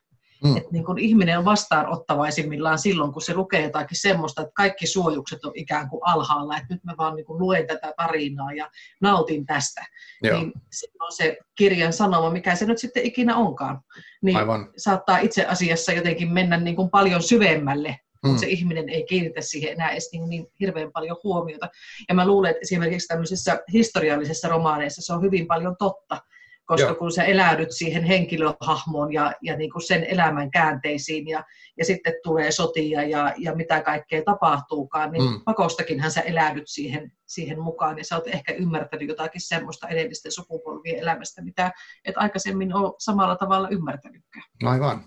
Mm. 0.45 0.57
Että 0.57 0.69
niin 0.73 0.85
kun 0.85 0.99
ihminen 0.99 1.39
on 1.39 1.45
vastaanottavaisimmillaan 1.45 2.79
silloin, 2.79 3.13
kun 3.13 3.23
se 3.23 3.35
lukee 3.35 3.63
jotakin 3.63 4.01
semmoista, 4.01 4.43
että 4.43 4.53
kaikki 4.55 4.87
suojukset 4.87 5.45
on 5.45 5.53
ikään 5.55 5.89
kuin 5.89 6.01
alhaalla, 6.05 6.57
että 6.57 6.75
nyt 6.75 6.85
mä 6.85 6.95
vaan 6.99 7.17
niin 7.17 7.27
luen 7.29 7.67
tätä 7.67 7.93
tarinaa 7.97 8.53
ja 8.53 8.71
nautin 9.01 9.47
tästä. 9.47 9.85
Joo, 10.23 10.39
Niin 10.39 10.53
silloin 10.73 11.13
se 11.13 11.39
kirjan 11.55 11.93
sanoma, 11.93 12.31
mikä 12.31 12.55
se 12.55 12.67
nyt 12.67 12.79
sitten 12.79 13.03
ikinä 13.03 13.37
onkaan, 13.37 13.81
niin 14.23 14.37
aivan. 14.37 14.71
saattaa 14.77 15.19
itse 15.19 15.47
asiassa 15.47 15.93
jotenkin 15.93 16.33
mennä 16.33 16.57
niin 16.57 16.77
kuin 16.77 16.91
paljon 16.91 17.23
syvemmälle, 17.23 17.97
Mm. 18.25 18.29
mutta 18.29 18.41
se 18.41 18.47
ihminen 18.47 18.89
ei 18.89 19.05
kiinnitä 19.05 19.41
siihen 19.41 19.73
enää 19.73 19.91
edes 19.91 20.09
niin, 20.13 20.29
niin 20.29 20.47
hirveän 20.61 20.93
paljon 20.93 21.17
huomiota. 21.25 21.69
Ja 22.09 22.15
mä 22.15 22.27
luulen, 22.27 22.51
että 22.51 22.61
esimerkiksi 22.63 23.09
tämmöisissä 23.09 23.61
historiallisissa 23.73 24.49
romaaneissa 24.49 25.03
se 25.03 25.13
on 25.13 25.23
hyvin 25.23 25.47
paljon 25.47 25.77
totta, 25.79 26.21
koska 26.65 26.87
Joo. 26.87 26.95
kun 26.95 27.13
sä 27.13 27.25
eläydyt 27.25 27.71
siihen 27.71 28.05
henkilöhahmoon 28.05 29.13
ja, 29.13 29.33
ja 29.43 29.57
niin 29.57 29.71
kuin 29.71 29.83
sen 29.83 30.05
elämän 30.05 30.51
käänteisiin 30.51 31.29
ja, 31.29 31.45
ja 31.79 31.85
sitten 31.85 32.15
tulee 32.23 32.51
sotia 32.51 33.03
ja, 33.03 33.35
ja 33.39 33.55
mitä 33.55 33.81
kaikkea 33.83 34.23
tapahtuukaan, 34.25 35.13
niin 35.13 35.25
Mm. 35.25 35.31
mm. 35.31 35.41
pakostakinhan 35.45 36.11
sä 36.11 36.21
eläydyt 36.21 36.65
siihen, 36.67 37.13
siihen 37.27 37.61
mukaan 37.61 37.99
ja 37.99 38.05
sä 38.05 38.17
oot 38.17 38.27
ehkä 38.27 38.53
ymmärtänyt 38.53 39.09
jotakin 39.09 39.41
semmoista 39.41 39.89
edellisten 39.89 40.33
sukupolvien 40.33 40.99
elämästä, 40.99 41.43
mitä 41.43 41.73
et 42.05 42.15
aikaisemmin 42.17 42.75
ole 42.75 42.93
samalla 42.99 43.37
tavalla 43.37 43.69
ymmärtänytkään. 43.69 44.45
Aivan. 44.65 45.05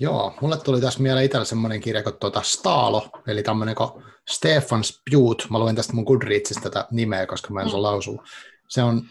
Joo, 0.00 0.34
mulle 0.40 0.56
tuli 0.56 0.80
tässä 0.80 1.02
mieleen 1.02 1.24
itsellä 1.24 1.44
semmoinen 1.44 1.80
kirja 1.80 2.02
kuin 2.02 2.16
tuota 2.20 2.42
Staalo, 2.42 3.08
eli 3.26 3.42
tämmöinen 3.42 3.74
kuin 3.74 3.90
Stefan 4.28 4.84
Spjut. 4.84 5.46
Mä 5.50 5.58
luen 5.58 5.76
tästä 5.76 5.92
mun 5.92 6.04
Goodreadsista 6.04 6.62
tätä 6.70 6.88
nimeä, 6.90 7.26
koska 7.26 7.52
mä 7.54 7.60
en 7.60 7.66
osaa 7.66 7.82
lausua. 7.82 8.24
Se 8.68 8.82
on, 8.82 9.02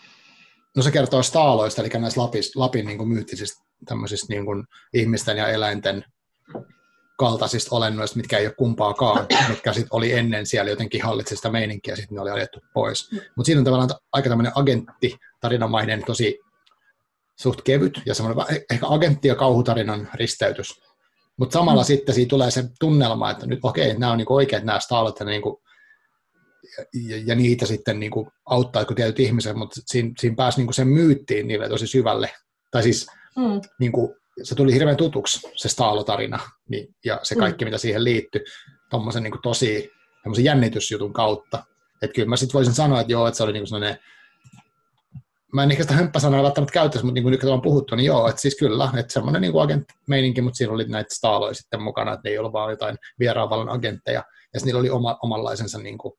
no 0.77 0.83
se 0.83 0.91
kertoo 0.91 1.23
staaloista, 1.23 1.81
eli 1.81 1.89
näistä 1.89 2.21
Lapis, 2.21 2.55
Lapin 2.55 2.85
niin 2.85 2.97
kuin 2.97 3.09
myyttisistä 3.09 3.63
tämmöisistä 3.85 4.27
niin 4.29 4.45
kuin 4.45 4.63
ihmisten 4.93 5.37
ja 5.37 5.47
eläinten 5.47 6.05
kaltaisista 7.17 7.75
olennoista, 7.75 8.17
mitkä 8.17 8.37
ei 8.37 8.45
ole 8.45 8.53
kumpaakaan, 8.57 9.27
mitkä 9.49 9.73
sitten 9.73 9.89
oli 9.91 10.13
ennen 10.13 10.45
siellä 10.45 10.71
jotenkin 10.71 11.03
hallitsi 11.03 11.35
sitä 11.35 11.49
meininkiä, 11.49 11.95
sitten 11.95 12.15
ne 12.15 12.21
oli 12.21 12.29
ajettu 12.29 12.59
pois. 12.73 13.11
Mutta 13.11 13.45
siinä 13.45 13.59
on 13.59 13.65
tavallaan 13.65 13.89
aika 14.11 14.29
tämmöinen 14.29 14.51
agentti, 14.55 15.17
tarinamainen, 15.41 16.03
tosi 16.05 16.39
suht 17.35 17.61
kevyt 17.61 18.01
ja 18.05 18.15
semmoinen 18.15 18.45
ehkä 18.71 18.85
agentti- 18.85 19.27
ja 19.27 19.35
kauhutarinan 19.35 20.09
risteytys. 20.13 20.81
Mutta 21.37 21.53
samalla 21.53 21.81
mm. 21.81 21.85
sitten 21.85 22.15
siitä 22.15 22.29
tulee 22.29 22.51
se 22.51 22.63
tunnelma, 22.79 23.31
että 23.31 23.45
nyt 23.45 23.59
okei, 23.63 23.97
nämä 23.97 24.11
on 24.11 24.17
niinku 24.17 24.35
oikeat 24.35 24.63
nämä 24.63 24.79
staalat 24.79 25.19
ja, 25.19 25.25
niinku, 25.25 25.61
ja, 27.07 27.17
ja, 27.25 27.35
niitä 27.35 27.65
sitten 27.65 27.99
niinku 27.99 28.31
auttaa 28.45 28.81
jotkut 28.81 28.95
tietyt 28.95 29.19
ihmiset, 29.19 29.55
mutta 29.55 29.81
siinä, 29.85 30.11
siinä 30.19 30.35
pääsi 30.35 30.57
niinku 30.57 30.73
sen 30.73 30.87
myyttiin 30.87 31.47
niille 31.47 31.69
tosi 31.69 31.87
syvälle. 31.87 32.31
Tai 32.71 32.83
siis 32.83 33.07
Mm. 33.37 33.61
niinku, 33.79 34.15
se 34.43 34.55
tuli 34.55 34.73
hirveän 34.73 34.97
tutuksi, 34.97 35.47
se 35.55 35.69
staalotarina 35.69 36.39
niin, 36.69 36.95
ja 37.05 37.19
se 37.23 37.35
kaikki, 37.35 37.65
mm. 37.65 37.67
mitä 37.67 37.77
siihen 37.77 38.03
liittyi, 38.03 38.43
tuommoisen 38.89 39.23
niinku 39.23 39.39
tosi 39.43 39.91
jännitysjutun 40.43 41.13
kautta. 41.13 41.63
Että 42.01 42.13
kyllä 42.13 42.29
mä 42.29 42.35
sitten 42.35 42.53
voisin 42.53 42.73
sanoa, 42.73 43.01
että 43.01 43.13
joo, 43.13 43.27
että 43.27 43.37
se 43.37 43.43
oli 43.43 43.53
niinku 43.53 43.67
sellainen 43.67 43.97
mä 45.53 45.63
en 45.63 45.71
ehkä 45.71 45.83
sitä 45.83 45.93
hömppäsanaa 45.93 46.43
välttämättä 46.43 46.73
käyttäisi, 46.73 47.05
mutta 47.05 47.13
niin 47.13 47.23
kuin 47.23 47.31
nyt 47.31 47.41
kun 47.41 47.53
on 47.53 47.61
puhuttu, 47.61 47.95
niin 47.95 48.05
joo, 48.05 48.27
että 48.29 48.41
siis 48.41 48.55
kyllä, 48.59 48.91
että 48.99 49.13
semmoinen 49.13 49.41
niin 49.41 49.61
agent-meininki, 49.61 50.41
mutta 50.41 50.57
siinä 50.57 50.73
oli 50.73 50.85
näitä 50.87 51.15
staaloja 51.15 51.53
sitten 51.53 51.81
mukana, 51.81 52.13
että 52.13 52.21
ne 52.23 52.29
ei 52.31 52.37
ollut 52.37 52.53
vaan 52.53 52.71
jotain 52.71 52.97
vieraavallan 53.19 53.69
agentteja, 53.69 54.23
ja 54.53 54.59
niillä 54.65 54.79
oli 54.79 54.89
oma, 54.89 55.17
omanlaisensa 55.23 55.79
niin 55.79 55.97
kuin 55.97 56.13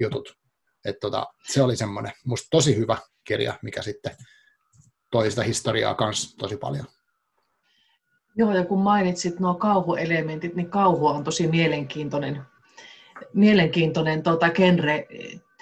jutut. 0.00 0.36
Että 0.84 1.00
tota, 1.00 1.26
se 1.52 1.62
oli 1.62 1.76
semmoinen, 1.76 2.12
musta 2.24 2.48
tosi 2.50 2.76
hyvä 2.76 2.98
kirja, 3.24 3.58
mikä 3.62 3.82
sitten 3.82 4.16
toi 5.10 5.30
sitä 5.30 5.42
historiaa 5.42 5.94
kanssa 5.94 6.36
tosi 6.36 6.56
paljon. 6.56 6.84
Joo, 8.36 8.52
ja 8.54 8.64
kun 8.64 8.80
mainitsit 8.80 9.40
nuo 9.40 9.54
kauhuelementit, 9.54 10.54
niin 10.54 10.70
kauhu 10.70 11.06
on 11.06 11.24
tosi 11.24 11.46
mielenkiintoinen, 11.46 12.42
mielenkiintoinen 13.34 14.22
tota, 14.22 14.50
genre 14.50 15.06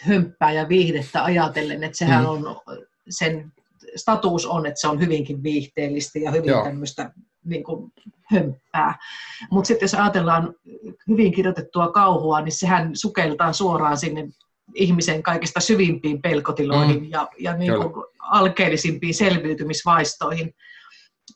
hömppää 0.00 0.52
ja 0.52 0.68
viihdettä 0.68 1.24
ajatellen, 1.24 1.84
että 1.84 1.98
sehän 1.98 2.24
Mm. 2.24 2.30
on, 2.30 2.60
sen 3.08 3.52
status 3.96 4.46
on, 4.46 4.66
että 4.66 4.80
se 4.80 4.88
on 4.88 5.00
hyvinkin 5.00 5.42
viihteellistä 5.42 6.18
ja 6.18 6.30
hyvin 6.30 6.48
Joo. 6.48 6.64
tämmöistä 6.64 7.10
niin 7.46 7.64
kuin, 7.64 7.92
hömppää. 8.32 8.98
Mutta 9.50 9.68
sitten 9.68 9.84
jos 9.84 9.94
ajatellaan 9.94 10.54
hyvin 11.08 11.32
kirjoitettua 11.32 11.92
kauhua, 11.92 12.40
niin 12.40 12.52
sehän 12.52 12.90
sukeltaa 12.96 13.52
suoraan 13.52 13.96
sinne 13.96 14.28
ihmisen 14.74 15.22
kaikista 15.22 15.60
syvimpiin 15.60 16.22
pelkotiloihin 16.22 17.02
Mm. 17.02 17.10
ja, 17.10 17.28
ja 17.38 17.56
niin 17.56 17.72
Kyllä. 17.72 17.88
kuin 17.88 18.06
alkeellisimpiin 18.18 19.14
selviytymisvaistoihin. 19.14 20.54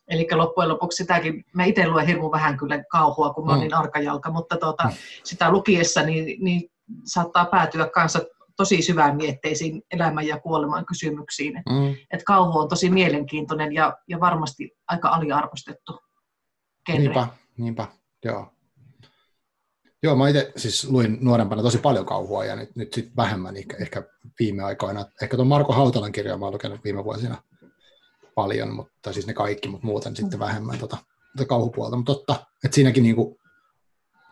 Eli 0.08 0.26
loppujen 0.32 0.68
lopuksi 0.68 0.96
sitäkin, 0.96 1.44
mä 1.54 1.64
itse 1.64 1.88
luen 1.88 2.06
hirmu 2.06 2.30
vähän 2.30 2.56
kyllä 2.56 2.84
kauhua, 2.90 3.34
kun 3.34 3.44
mä 3.46 3.50
oon 3.50 3.58
Mm. 3.58 3.62
niin 3.62 3.74
arkajalka, 3.74 4.30
mutta 4.30 4.56
tuota, 4.56 4.90
sitä 5.24 5.50
lukiessa 5.50 6.02
niin, 6.02 6.44
niin 6.44 6.70
saattaa 7.04 7.44
päätyä 7.44 7.88
kanssa 7.88 8.20
tosi 8.60 8.82
syvään 8.82 9.16
mietteisiin 9.16 9.82
elämän 9.90 10.26
ja 10.26 10.40
kuoleman 10.40 10.86
kysymyksiin. 10.86 11.56
Et, 11.56 11.62
Mm. 11.68 11.96
et 12.10 12.22
kauhu 12.26 12.58
on 12.58 12.68
tosi 12.68 12.90
mielenkiintoinen 12.90 13.72
ja, 13.72 13.96
ja 14.08 14.20
varmasti 14.20 14.76
aika 14.88 15.08
aliarvostettu 15.08 16.00
genre. 16.86 17.02
Niinpä, 17.02 17.28
niinpä, 17.58 17.86
joo. 18.24 18.52
Joo, 20.02 20.16
mä 20.16 20.28
itse 20.28 20.52
siis 20.56 20.90
luin 20.90 21.18
nuorempana 21.20 21.62
tosi 21.62 21.78
paljon 21.78 22.06
kauhua 22.06 22.44
ja 22.44 22.56
nyt, 22.56 22.76
nyt 22.76 22.92
sitten 22.92 23.16
vähemmän 23.16 23.56
ehkä, 23.56 23.76
ehkä 23.80 24.02
viime 24.40 24.62
aikoina. 24.62 25.04
Ehkä 25.22 25.36
tuon 25.36 25.48
Marko 25.48 25.72
Hautalan 25.72 26.12
kirjaa 26.12 26.38
mä 26.38 26.44
oon 26.46 26.54
lukenut 26.54 26.84
viime 26.84 27.04
vuosina 27.04 27.42
paljon, 28.34 28.74
mutta 28.74 29.12
siis 29.12 29.26
ne 29.26 29.34
kaikki, 29.34 29.68
mutta 29.68 29.86
muuten 29.86 30.16
sitten 30.16 30.38
vähemmän 30.38 30.78
tota, 30.78 30.96
tota 31.36 31.48
kauhupuolta. 31.48 31.96
Mutta 31.96 32.14
totta, 32.14 32.46
että 32.64 32.74
siinäkin 32.74 33.02
niinku, 33.02 33.40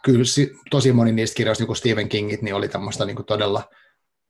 kyllä 0.05 0.25
si, 0.25 0.53
tosi 0.71 0.93
moni 0.93 1.13
niistä 1.13 1.37
kirjoista, 1.37 1.63
niin 1.63 1.67
kuin 1.67 1.77
Stephen 1.77 2.09
Kingit, 2.09 2.43
niin 2.43 2.55
oli 2.55 2.69
tämmöistä 2.69 3.05
niinku 3.05 3.23
todella 3.23 3.63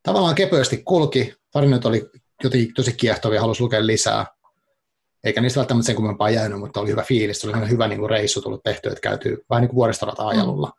tavallaan 0.02 0.34
kepeästi 0.34 0.82
kulki. 0.84 1.34
Tarinat 1.52 1.84
oli 1.84 2.10
jotenkin 2.44 2.74
tosi 2.74 2.92
kiehtovia, 2.92 3.40
halusi 3.40 3.62
lukea 3.62 3.86
lisää. 3.86 4.26
Eikä 5.24 5.40
niistä 5.40 5.58
välttämättä 5.60 5.86
sen 5.86 5.96
kummempaa 5.96 6.30
jäänyt, 6.30 6.58
mutta 6.58 6.80
oli 6.80 6.90
hyvä 6.90 7.02
fiilis. 7.02 7.44
Oli 7.44 7.68
hyvä 7.68 7.88
niin 7.88 7.98
kuin 7.98 8.10
reissu 8.10 8.42
tullut 8.42 8.62
tehty, 8.62 8.88
että 8.88 9.00
käytyy 9.00 9.38
vähän 9.50 9.60
niin 9.60 9.68
kuin 9.68 9.76
vuoristorataa 9.76 10.28
ajelulla. 10.28 10.72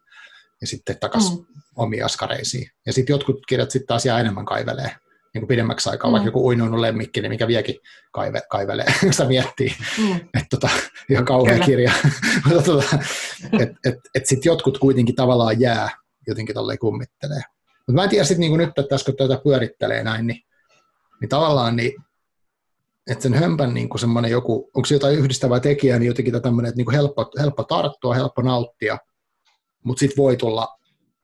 Ja 0.62 0.68
sitten 0.68 0.98
takaisin 1.00 1.38
Mm. 1.38 1.46
omiin 1.76 2.06
askareisiin. 2.06 2.72
Ja 2.86 2.94
sitten 2.94 3.14
jotkut 3.14 3.40
kirjat 3.48 3.72
sitten 3.72 3.88
taas 3.88 4.06
jää 4.06 4.20
enemmän 4.20 4.46
kaivelee 4.46 4.92
niin 5.34 5.42
kuin 5.42 5.48
pidemmäksi 5.48 5.90
aikaa, 5.90 6.10
Mm. 6.10 6.12
vaikka 6.12 6.28
joku 6.28 6.48
uinuinut 6.48 6.80
lemmikki, 6.80 7.22
niin 7.22 7.32
mikä 7.32 7.48
viekin 7.48 7.76
kaive, 8.12 8.42
kaivelee, 8.50 8.86
kun 9.00 9.14
sitä 9.14 9.26
miettii, 9.28 9.76
Mm. 9.98 10.16
että 10.16 10.48
tota, 10.50 10.70
ihan 11.10 11.26
kauhea 11.26 11.54
Kyllä. 11.54 11.66
kirja. 11.66 11.92
Mutta 12.46 12.64
tota, 12.64 13.00
et, 13.60 13.70
et, 13.86 13.96
et 14.16 14.26
sitten 14.26 14.50
jotkut 14.50 14.78
kuitenkin 14.78 15.16
tavallaan 15.16 15.60
jää 15.60 15.90
jotenkin 16.28 16.56
tolleen 16.56 16.80
kummittelee. 16.80 17.42
Mutta 17.90 18.00
mä 18.02 18.04
en 18.04 18.10
tiedä 18.10 18.24
sitten 18.24 18.40
niin 18.40 18.58
nyt, 18.58 18.70
että 18.70 18.84
tässä 18.84 19.06
kun 19.06 19.16
tätä 19.16 19.42
pyörittelee 19.44 20.04
näin, 20.04 20.28
niin, 20.28 20.42
niin 21.22 21.30
tavallaan 21.30 21.76
niin, 21.76 21.94
että 23.12 23.24
sen 23.24 23.34
hömpän 23.34 23.74
niin 23.74 23.90
kuin 23.90 24.00
semmoinen 24.00 24.32
joku, 24.32 24.72
onko 24.74 24.86
se 24.86 24.96
jotain 24.96 25.18
yhdistävää 25.20 25.60
tekijää, 25.60 26.00
niin 26.00 26.08
jotenkin 26.08 26.32
tämä 26.32 26.42
tämmöinen, 26.42 26.70
että 26.70 26.78
niin 26.78 26.86
kuin 26.86 26.96
helppo, 26.96 27.32
helppo 27.40 27.64
tarttua, 27.64 28.14
helppo 28.14 28.42
nauttia, 28.42 28.98
mutta 29.84 30.00
sitten 30.00 30.18
voi 30.18 30.38
tulla 30.38 30.68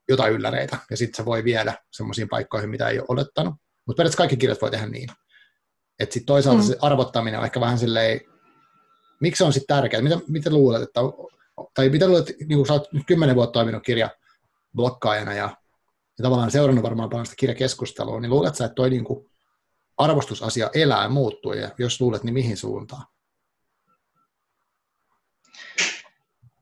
jotain 0.10 0.34
ylläreitä, 0.34 0.78
ja 0.90 0.98
sitten 0.98 1.18
se 1.18 1.26
voi 1.26 1.44
viedä 1.44 1.74
semmoisiin 1.92 2.30
paikkoihin, 2.30 2.70
mitä 2.70 2.90
ei 2.90 3.00
ole 3.00 3.06
odottanut. 3.10 3.54
Mutta 3.54 3.98
periaatteessa 3.98 4.18
kaikki 4.18 4.38
kirjat 4.38 4.62
voi 4.62 4.72
tehdä 4.72 4.86
niin. 4.88 5.10
Että 6.00 6.14
sitten 6.14 6.26
toisaalta 6.26 6.62
Mm. 6.62 6.68
se 6.68 6.78
arvottaminen 6.82 7.40
on 7.40 7.46
ehkä 7.46 7.60
vähän 7.60 7.78
silleen, 7.78 8.22
miksi 9.22 9.38
se 9.38 9.44
on 9.44 9.54
sitten 9.54 9.78
tärkeää? 9.78 10.02
Mitä, 10.02 10.20
mitä 10.28 10.50
luulet, 10.50 10.82
että, 10.82 11.02
tai 11.74 11.90
mitä 11.90 12.08
luulet, 12.08 12.34
niin 12.48 12.58
kun 12.58 12.68
sä 12.68 12.74
oot 12.74 12.94
nyt 12.94 13.04
kymmenen 13.08 13.36
vuotta 13.36 13.54
toiminut 13.54 13.84
kirja 13.84 14.10
blokkaajana 14.76 15.34
ja, 15.34 15.58
ja 16.20 16.24
tavallaan 16.24 16.52
seurannut 16.52 16.84
varmaan 16.84 17.10
paljon 17.10 17.26
sitä 17.26 17.36
kirjakeskustelua, 17.40 18.20
niin 18.20 18.30
luulet 18.30 18.56
sä, 18.56 18.66
että 18.66 18.76
toi 18.76 18.90
niin 18.90 19.04
kuin 19.04 19.26
arvostusasia 19.98 20.70
elää 20.74 21.04
ja 21.04 21.10
muuttuu, 21.10 21.54
ja 21.54 21.72
jos 21.78 22.02
luulet, 22.02 22.24
niin 22.24 22.34
mihin 22.34 22.58
suuntaan? 22.58 23.06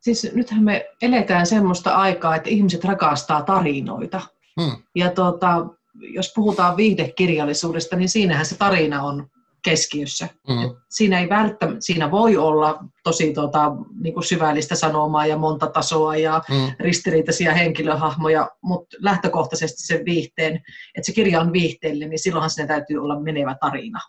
Siis 0.01 0.33
nythän 0.33 0.63
me 0.63 0.89
eletään 1.01 1.47
semmoista 1.47 1.95
aikaa, 1.95 2.35
että 2.35 2.49
ihmiset 2.49 2.83
rakastaa 2.83 3.41
tarinoita. 3.41 4.21
Hmm. 4.61 4.83
Ja 4.95 5.11
tuota, 5.11 5.65
jos 5.99 6.33
puhutaan 6.35 6.77
viihdekirjallisuudesta, 6.77 7.95
niin 7.95 8.09
siinähän 8.09 8.45
se 8.45 8.57
tarina 8.57 9.03
on 9.03 9.29
keskiössä. 9.63 10.27
Mm. 10.47 10.75
siinä 10.89 11.19
ei 11.19 11.29
välttämättä, 11.29 11.81
siinä 11.81 12.11
voi 12.11 12.37
olla 12.37 12.83
tosi 13.03 13.33
tota, 13.33 13.71
niin 14.01 14.13
kuin 14.13 14.23
syvällistä 14.23 14.75
sanomaa 14.75 15.25
ja 15.25 15.37
monta 15.37 15.67
tasoa 15.67 16.15
ja 16.15 16.41
mm. 16.49 16.71
ristiriitaisia 16.79 17.53
henkilöhahmoja, 17.53 18.49
mutta 18.61 18.97
lähtökohtaisesti 18.99 19.81
se 19.81 20.01
viihteen, 20.05 20.55
että 20.95 21.05
se 21.05 21.11
kirja 21.11 21.41
on 21.41 21.53
viihteellinen, 21.53 22.09
niin 22.09 22.19
silloinhan 22.19 22.49
siinä 22.49 22.67
täytyy 22.67 22.97
olla 22.97 23.19
menevä 23.19 23.55
tarina. 23.59 23.99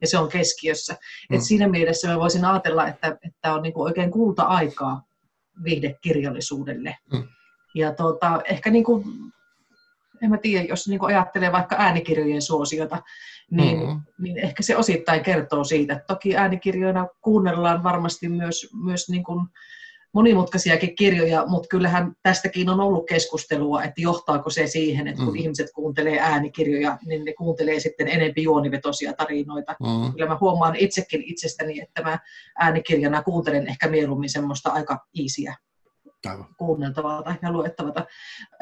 Ja 0.00 0.06
se 0.06 0.18
on 0.18 0.28
keskiössä. 0.28 0.96
Mm. 1.30 1.36
Et 1.36 1.42
siinä 1.42 1.68
mielessä 1.68 2.08
mä 2.08 2.18
voisin 2.18 2.44
ajatella, 2.44 2.88
että, 2.88 3.18
että 3.26 3.54
on 3.54 3.62
niin 3.62 3.72
kuin 3.72 3.84
oikein 3.84 4.10
kulta-aikaa 4.10 5.02
viihdekirjallisuudelle. 5.64 6.96
Mm. 7.12 7.28
Ja 7.74 7.94
tota, 7.94 8.40
ehkä 8.44 8.70
niin 8.70 8.84
kuin, 8.84 9.04
en 10.22 10.30
mä 10.30 10.38
tiedä, 10.38 10.64
jos 10.64 10.88
niin 10.88 11.04
ajattelee 11.04 11.52
vaikka 11.52 11.76
äänikirjojen 11.78 12.42
suosiota, 12.42 13.02
niin, 13.50 13.78
mm-hmm. 13.78 14.00
niin 14.18 14.38
ehkä 14.38 14.62
se 14.62 14.76
osittain 14.76 15.22
kertoo 15.22 15.64
siitä. 15.64 16.00
Toki 16.06 16.36
äänikirjoina 16.36 17.08
kuunnellaan 17.20 17.82
varmasti 17.82 18.28
myös, 18.28 18.68
myös 18.84 19.08
niin 19.08 19.24
kuin 19.24 19.46
monimutkaisiakin 20.14 20.96
kirjoja, 20.96 21.46
mutta 21.46 21.68
kyllähän 21.68 22.12
tästäkin 22.22 22.68
on 22.68 22.80
ollut 22.80 23.06
keskustelua, 23.08 23.82
että 23.82 24.00
johtaako 24.00 24.50
se 24.50 24.66
siihen, 24.66 25.08
että 25.08 25.24
kun 25.24 25.32
mm. 25.34 25.40
ihmiset 25.40 25.66
kuuntelee 25.74 26.18
äänikirjoja, 26.18 26.98
niin 27.06 27.24
ne 27.24 27.32
kuuntelee 27.32 27.80
sitten 27.80 28.08
enempi 28.08 28.42
juonivetosia 28.42 29.12
tarinoita. 29.12 29.76
Mm. 29.80 30.12
Kyllä 30.12 30.26
mä 30.26 30.38
huomaan 30.40 30.76
itsekin 30.76 31.22
itsestäni, 31.24 31.80
että 31.80 32.02
mä 32.02 32.18
äänikirjana 32.58 33.22
kuuntelen 33.22 33.66
ehkä 33.66 33.88
mieluummin 33.88 34.30
semmoista 34.30 34.70
aika 34.70 35.06
iisiä 35.18 35.54
kuunneltavaa 36.58 37.22
tai 37.22 37.52
luettavaa. 37.52 38.06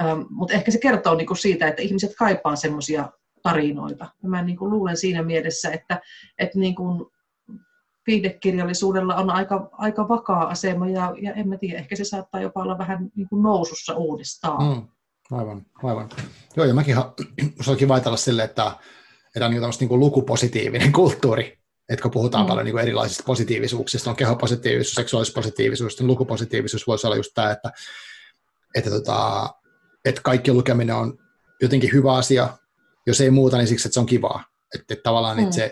Ähm, 0.00 0.20
mutta 0.30 0.54
ehkä 0.54 0.70
se 0.70 0.78
kertoo 0.78 1.14
niinku 1.14 1.34
siitä, 1.34 1.68
että 1.68 1.82
ihmiset 1.82 2.12
kaipaa 2.18 2.56
semmoisia 2.56 3.08
tarinoita. 3.42 4.06
Ja 4.22 4.28
mä 4.28 4.42
niin 4.42 4.56
kuin 4.56 4.70
luulen 4.70 4.96
siinä 4.96 5.22
mielessä, 5.22 5.70
että, 5.70 6.00
että 6.38 6.58
niin 6.58 6.74
kuin 6.74 7.06
viihdekirjallisuudella 8.06 9.14
on 9.14 9.30
aika, 9.30 9.68
aika 9.72 10.08
vakaa 10.08 10.48
asema 10.48 10.88
ja, 10.88 11.14
ja 11.22 11.32
en 11.32 11.48
mä 11.48 11.56
tiedä, 11.56 11.78
ehkä 11.78 11.96
se 11.96 12.04
saattaa 12.04 12.40
jopa 12.40 12.62
olla 12.62 12.78
vähän 12.78 13.10
niin 13.16 13.28
kuin 13.28 13.42
nousussa 13.42 13.94
uudestaan. 13.94 14.76
Mm, 14.76 14.88
aivan, 15.38 15.66
aivan. 15.82 16.08
Joo, 16.56 16.66
ja 16.66 16.74
mäkin 16.74 16.98
on 16.98 17.76
kiva 17.78 17.94
ajatella 17.94 18.16
silleen, 18.16 18.48
että, 18.48 18.72
että 19.36 19.46
on 19.46 19.50
niin 19.50 19.62
niin 19.80 19.88
kuin 19.88 20.00
lukupositiivinen 20.00 20.92
kulttuuri, 21.02 21.61
että 21.88 22.02
kun 22.02 22.10
puhutaan 22.10 22.44
mm. 22.44 22.48
paljon 22.48 22.64
niin 22.64 22.72
kuin 22.72 22.82
erilaisista 22.82 23.22
positiivisuuksista, 23.26 24.10
on 24.10 24.16
kehopositiivisuus, 24.16 24.94
seksuaalispositiivisuus, 24.94 25.98
niin 25.98 26.06
lukupositiivisuus 26.06 26.86
voisi 26.86 27.06
olla 27.06 27.16
just 27.16 27.30
tämä, 27.34 27.50
että, 27.50 27.72
että, 28.74 28.90
tota, 28.90 29.50
että 30.04 30.20
kaikki 30.24 30.52
lukeminen 30.52 30.96
on 30.96 31.18
jotenkin 31.62 31.92
hyvä 31.92 32.14
asia, 32.14 32.48
jos 33.06 33.20
ei 33.20 33.30
muuta, 33.30 33.56
niin 33.56 33.66
siksi, 33.66 33.88
että 33.88 33.94
se 33.94 34.00
on 34.00 34.06
kivaa. 34.06 34.44
Että, 34.74 34.94
että 34.94 35.02
tavallaan 35.02 35.36
mm. 35.36 35.42
että 35.42 35.54
se, 35.54 35.64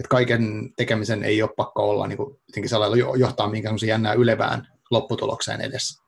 että 0.00 0.08
kaiken 0.08 0.72
tekemisen 0.76 1.24
ei 1.24 1.42
ole 1.42 1.50
pakko 1.56 1.90
olla 1.90 2.06
niin 2.06 2.16
kuin, 2.16 2.40
jotenkin 2.48 2.68
sellainen 2.68 2.98
johtaa 3.16 3.48
minkään 3.48 3.76
jännää 3.86 4.12
ylevään 4.12 4.68
lopputulokseen 4.90 5.60
edes. 5.60 6.02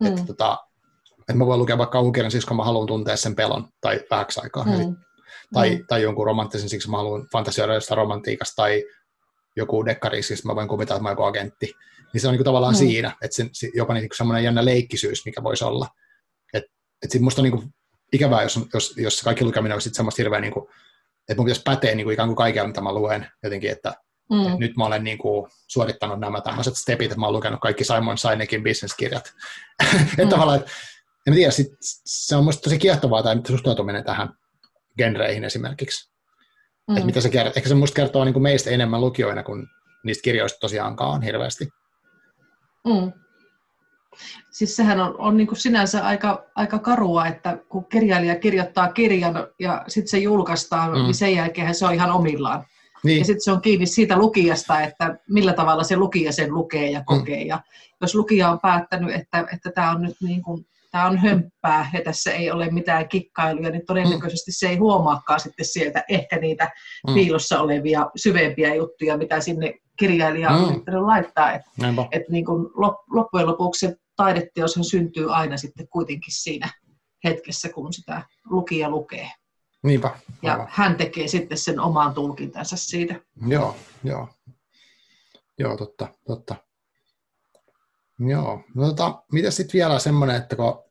Mm. 0.00 0.06
Että, 0.06 0.26
tota, 0.26 0.58
että 1.20 1.34
mä 1.34 1.46
voin 1.46 1.60
lukea 1.60 1.78
vaikka 1.78 1.92
kauhukirjan 1.92 2.30
siksi, 2.30 2.46
kun 2.46 2.56
mä 2.56 2.64
haluan 2.64 2.86
tuntea 2.86 3.16
sen 3.16 3.34
pelon 3.34 3.68
tai 3.80 4.00
vähäksi 4.10 4.40
aikaa. 4.42 4.64
Mm. 4.64 4.96
Tai, 5.52 5.76
mm. 5.76 5.84
tai 5.88 6.02
jonkun 6.02 6.26
romanttisen 6.26 6.68
siksi, 6.68 6.90
mä 6.90 6.96
haluan 6.96 7.26
fantasioida 7.32 7.74
jostain 7.74 7.96
romantiikasta 7.96 8.56
tai 8.56 8.84
joku 9.56 9.84
dekkari, 9.84 10.22
siis 10.22 10.44
mä 10.44 10.54
voin 10.54 10.68
kuvitella, 10.68 10.96
että 10.96 11.02
mä 11.02 11.10
joku 11.10 11.22
agentti. 11.22 11.72
Niin 12.12 12.20
se 12.20 12.28
on 12.28 12.32
niin 12.32 12.38
kuin 12.38 12.44
tavallaan 12.44 12.74
mm. 12.74 12.78
siinä, 12.78 13.16
että 13.22 13.36
se, 13.52 13.70
jopa 13.74 13.94
niin 13.94 14.08
semmoinen 14.14 14.44
jännä 14.44 14.64
leikkisyys, 14.64 15.24
mikä 15.24 15.42
voisi 15.42 15.64
olla. 15.64 15.88
Että 16.54 16.72
et 17.04 17.10
sit 17.10 17.22
musta 17.22 17.42
on 17.42 17.50
niin 17.50 17.72
ikävää, 18.12 18.42
jos, 18.42 18.60
jos, 18.74 18.94
jos 18.96 19.22
kaikki 19.22 19.44
lukeminen 19.44 19.74
on 19.74 19.80
sitten 19.80 19.96
semmoista 19.96 20.22
hirveä, 20.22 20.40
niin 20.40 20.52
kuin, 20.52 20.68
että 21.28 21.36
mun 21.36 21.44
pitäisi 21.44 21.62
päteä 21.64 21.94
niin 21.94 22.04
kuin 22.04 22.14
ikään 22.14 22.28
kuin 22.28 22.36
kaikkea, 22.36 22.66
mitä 22.66 22.80
mä 22.80 22.94
luen 22.94 23.26
jotenkin, 23.42 23.70
että, 23.70 23.94
mm. 24.30 24.42
että 24.42 24.58
nyt 24.58 24.76
mä 24.76 24.86
olen 24.86 25.04
niin 25.04 25.18
kuin, 25.18 25.50
suorittanut 25.68 26.20
nämä 26.20 26.40
tämmöiset 26.40 26.76
stepit, 26.76 27.10
että 27.10 27.20
mä 27.20 27.26
olen 27.26 27.36
lukenut 27.36 27.60
kaikki 27.60 27.84
Simon 27.84 28.18
Sinekin 28.18 28.62
bisneskirjat. 28.62 29.32
Mm. 29.92 29.98
että 30.18 30.30
tavallaan, 30.30 30.60
että, 30.60 30.70
en 31.26 31.34
tiedä, 31.34 31.50
sit, 31.50 31.72
se 32.06 32.36
on 32.36 32.44
musta 32.44 32.62
tosi 32.62 32.78
kiehtovaa 32.78 33.22
tämä 33.22 33.40
suhtautuminen 33.48 34.04
tähän 34.04 34.28
genreihin 34.98 35.44
esimerkiksi. 35.44 36.12
Mm. 36.88 36.96
Että 36.96 37.06
mitä 37.06 37.20
se 37.20 37.28
kertoo. 37.28 37.52
Ehkä 37.56 37.68
se 37.68 37.74
musta 37.74 37.94
kertoo 37.94 38.24
niin 38.24 38.32
kuin 38.32 38.42
meistä 38.42 38.70
enemmän 38.70 39.00
lukijoina 39.00 39.42
kuin 39.42 39.66
niistä 40.04 40.22
kirjoista 40.22 40.58
tosiaankaan 40.60 41.22
hirveästi. 41.22 41.68
Mm. 42.86 43.12
Siis 44.50 44.76
sehän 44.76 45.00
on, 45.00 45.14
on 45.18 45.36
niin 45.36 45.46
kuin 45.46 45.58
sinänsä 45.58 46.06
aika, 46.06 46.44
aika 46.54 46.78
karua, 46.78 47.26
että 47.26 47.58
kun 47.68 47.84
kirjailija 47.84 48.36
kirjoittaa 48.36 48.92
kirjan 48.92 49.34
ja 49.58 49.84
sitten 49.88 50.10
se 50.10 50.18
julkaistaan, 50.18 50.90
mm. 50.90 51.02
niin 51.02 51.14
sen 51.14 51.34
jälkeen 51.34 51.74
se 51.74 51.86
on 51.86 51.94
ihan 51.94 52.12
omillaan. 52.12 52.64
Niin. 53.04 53.18
Ja 53.18 53.24
sitten 53.24 53.42
se 53.42 53.52
on 53.52 53.62
kiinni 53.62 53.86
siitä 53.86 54.16
lukijasta, 54.16 54.80
että 54.80 55.18
millä 55.28 55.52
tavalla 55.52 55.84
se 55.84 55.96
lukija 55.96 56.32
sen 56.32 56.54
lukee 56.54 56.90
ja 56.90 57.02
kokee. 57.04 57.42
Mm. 57.42 57.48
Ja 57.48 57.60
jos 58.00 58.14
lukija 58.14 58.50
on 58.50 58.60
päättänyt, 58.60 59.14
että, 59.14 59.44
että 59.52 59.70
tämä 59.74 59.90
on 59.90 60.02
nyt 60.02 60.16
niin 60.20 60.42
kuin, 60.42 60.66
tämä 60.92 61.06
on 61.06 61.18
hömppää 61.18 61.90
ja 61.92 62.00
tässä 62.04 62.32
ei 62.32 62.50
ole 62.50 62.70
mitään 62.70 63.08
kikkailuja, 63.08 63.70
niin 63.70 63.86
todennäköisesti 63.86 64.50
mm. 64.50 64.54
se 64.54 64.68
ei 64.68 64.76
huomaakaan 64.76 65.40
sitten 65.40 65.66
sieltä 65.66 66.04
ehkä 66.08 66.38
niitä 66.38 66.70
mm. 67.08 67.14
piilossa 67.14 67.60
olevia 67.60 68.10
syvempiä 68.16 68.74
juttuja, 68.74 69.16
mitä 69.16 69.40
sinne 69.40 69.74
kirjailija 69.98 70.50
on 70.50 70.60
mm. 70.60 70.70
yrittänyt 70.70 71.02
laittaa. 71.02 71.52
Että 71.52 71.70
et 72.12 72.22
niin 72.28 72.44
kuin 72.44 72.66
loppujen 73.10 73.46
lopuksi 73.46 73.86
se 73.86 73.96
taideteoshan 74.16 74.84
syntyy 74.84 75.34
aina 75.34 75.56
sitten 75.56 75.88
kuitenkin 75.88 76.34
siinä 76.34 76.68
hetkessä, 77.24 77.68
kun 77.68 77.92
sitä 77.92 78.22
lukija 78.50 78.90
lukee. 78.90 79.30
Niinpä. 79.82 80.10
Ja 80.42 80.52
aivan. 80.52 80.66
hän 80.70 80.96
tekee 80.96 81.28
sitten 81.28 81.58
sen 81.58 81.80
omaan 81.80 82.14
tulkintansa 82.14 82.76
siitä. 82.76 83.14
Joo, 83.46 83.76
joo. 84.04 84.28
Joo, 85.58 85.76
totta, 85.76 86.08
totta. 86.26 86.56
Joo, 88.18 88.64
no 88.74 88.86
tota, 88.86 89.22
mitä 89.32 89.50
sitten 89.50 89.78
vielä 89.78 89.98
semmoinen, 89.98 90.36
että 90.36 90.56
kun 90.56 90.82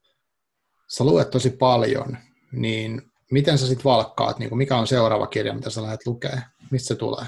sä 0.87 1.03
luet 1.03 1.29
tosi 1.29 1.49
paljon, 1.49 2.17
niin 2.51 3.11
miten 3.31 3.57
sä 3.57 3.67
sitten 3.67 3.83
valkkaat, 3.83 4.39
niin 4.39 4.57
mikä 4.57 4.77
on 4.77 4.87
seuraava 4.87 5.27
kirja, 5.27 5.53
mitä 5.53 5.69
sä 5.69 5.83
lähdet 5.83 6.05
lukee? 6.05 6.41
Mistä 6.71 6.87
se 6.87 6.95
tulee? 6.95 7.25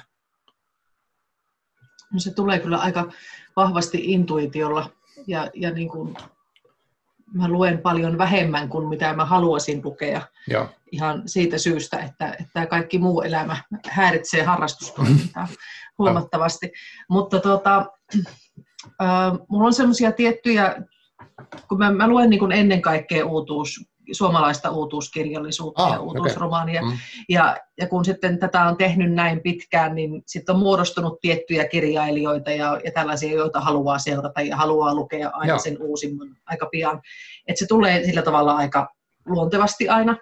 No 2.13 2.19
se 2.19 2.33
tulee 2.33 2.59
kyllä 2.59 2.77
aika 2.77 3.11
vahvasti 3.55 4.11
intuitiolla 4.11 4.89
ja, 5.27 5.49
ja 5.53 5.71
niin 5.71 5.89
kuin, 5.89 6.15
mä 7.33 7.47
luen 7.47 7.77
paljon 7.77 8.17
vähemmän 8.17 8.69
kuin 8.69 8.87
mitä 8.87 9.13
mä 9.13 9.25
haluaisin 9.25 9.81
lukea. 9.83 10.21
Joo. 10.47 10.67
Ihan 10.91 11.23
siitä 11.25 11.57
syystä, 11.57 11.99
että, 11.99 12.35
että 12.39 12.65
kaikki 12.65 12.97
muu 12.97 13.21
elämä 13.21 13.63
häiritsee 13.87 14.43
harrastustoimintaa 14.43 15.47
huomattavasti. 15.97 16.71
Mutta 17.09 17.39
tota, 17.39 17.85
mulla 19.47 19.67
on 19.67 19.73
semmoisia 19.73 20.11
tiettyjä, 20.11 20.75
kun 21.69 21.77
mä, 21.77 21.91
mä 21.91 22.07
luen 22.07 22.29
niin 22.29 22.39
kuin 22.39 22.51
ennen 22.51 22.81
kaikkea 22.81 23.25
uutuus, 23.25 23.85
suomalaista 24.11 24.71
uutuuskirjallisuutta 24.71 25.83
ah, 25.83 25.93
ja 25.93 25.99
uutuusromaania. 25.99 26.81
Okay. 26.81 26.93
Mm. 26.93 26.99
Ja, 27.29 27.57
ja 27.81 27.87
kun 27.87 28.05
sitten 28.05 28.39
tätä 28.39 28.63
on 28.63 28.77
tehnyt 28.77 29.13
näin 29.13 29.41
pitkään, 29.41 29.95
niin 29.95 30.23
sitten 30.27 30.55
on 30.55 30.61
muodostunut 30.61 31.19
tiettyjä 31.21 31.67
kirjailijoita 31.67 32.51
ja, 32.51 32.79
ja 32.85 32.91
tällaisia, 32.91 33.33
joita 33.33 33.59
haluaa 33.59 33.99
seurata 33.99 34.41
ja 34.41 34.57
haluaa 34.57 34.95
lukea 34.95 35.29
aina 35.33 35.51
Joo. 35.51 35.59
sen 35.59 35.77
uusimman 35.79 36.37
aika 36.45 36.67
pian. 36.71 37.01
Että 37.47 37.59
se 37.59 37.65
tulee 37.67 38.03
sillä 38.03 38.21
tavalla 38.21 38.55
aika 38.55 38.89
luontevasti 39.25 39.89
aina. 39.89 40.17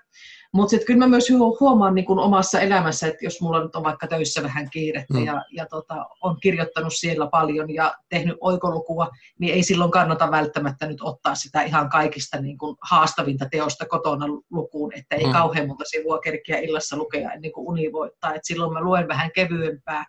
Mutta 0.54 0.70
sitten 0.70 0.86
kyllä 0.86 1.00
mä 1.00 1.08
myös 1.08 1.30
huomaan 1.60 1.96
niin 1.96 2.06
kun 2.06 2.20
omassa 2.20 2.60
elämässä, 2.60 3.08
että 3.08 3.26
jos 3.26 3.42
mulla 3.42 3.64
nyt 3.64 3.76
on 3.76 3.84
vaikka 3.84 4.08
töissä 4.08 4.44
vähän 4.44 4.70
kiirettä 4.70 5.14
mm. 5.14 5.26
ja, 5.26 5.46
ja 5.52 5.66
tota, 5.66 6.06
on 6.22 6.38
kirjoittanut 6.42 6.94
siellä 6.96 7.28
paljon 7.28 7.74
ja 7.74 7.96
tehnyt 8.10 8.38
oikolukua, 8.42 9.10
niin 9.40 9.54
ei 9.54 9.64
silloin 9.64 9.92
kannata 9.92 10.32
välttämättä 10.32 10.88
nyt 10.88 11.02
ottaa 11.02 11.36
sitä 11.36 11.62
ihan 11.62 11.90
kaikista 11.90 12.42
niin 12.42 12.58
kun 12.58 12.78
haastavinta 12.82 13.46
teosta 13.52 13.86
kotona 13.86 14.26
lukuun, 14.52 14.94
että 14.96 15.16
ei 15.16 15.26
mm. 15.26 15.32
kauhean 15.32 15.68
monta 15.68 15.84
sivua 15.88 16.20
kerkiä 16.20 16.58
illassa 16.58 16.98
lukea 16.98 17.32
ennen 17.32 17.52
kuin 17.52 17.68
uni 17.68 17.92
voittaa. 17.92 18.34
Et 18.34 18.46
silloin 18.46 18.74
mä 18.74 18.82
luen 18.82 19.08
vähän 19.08 19.32
kevyempää 19.36 20.06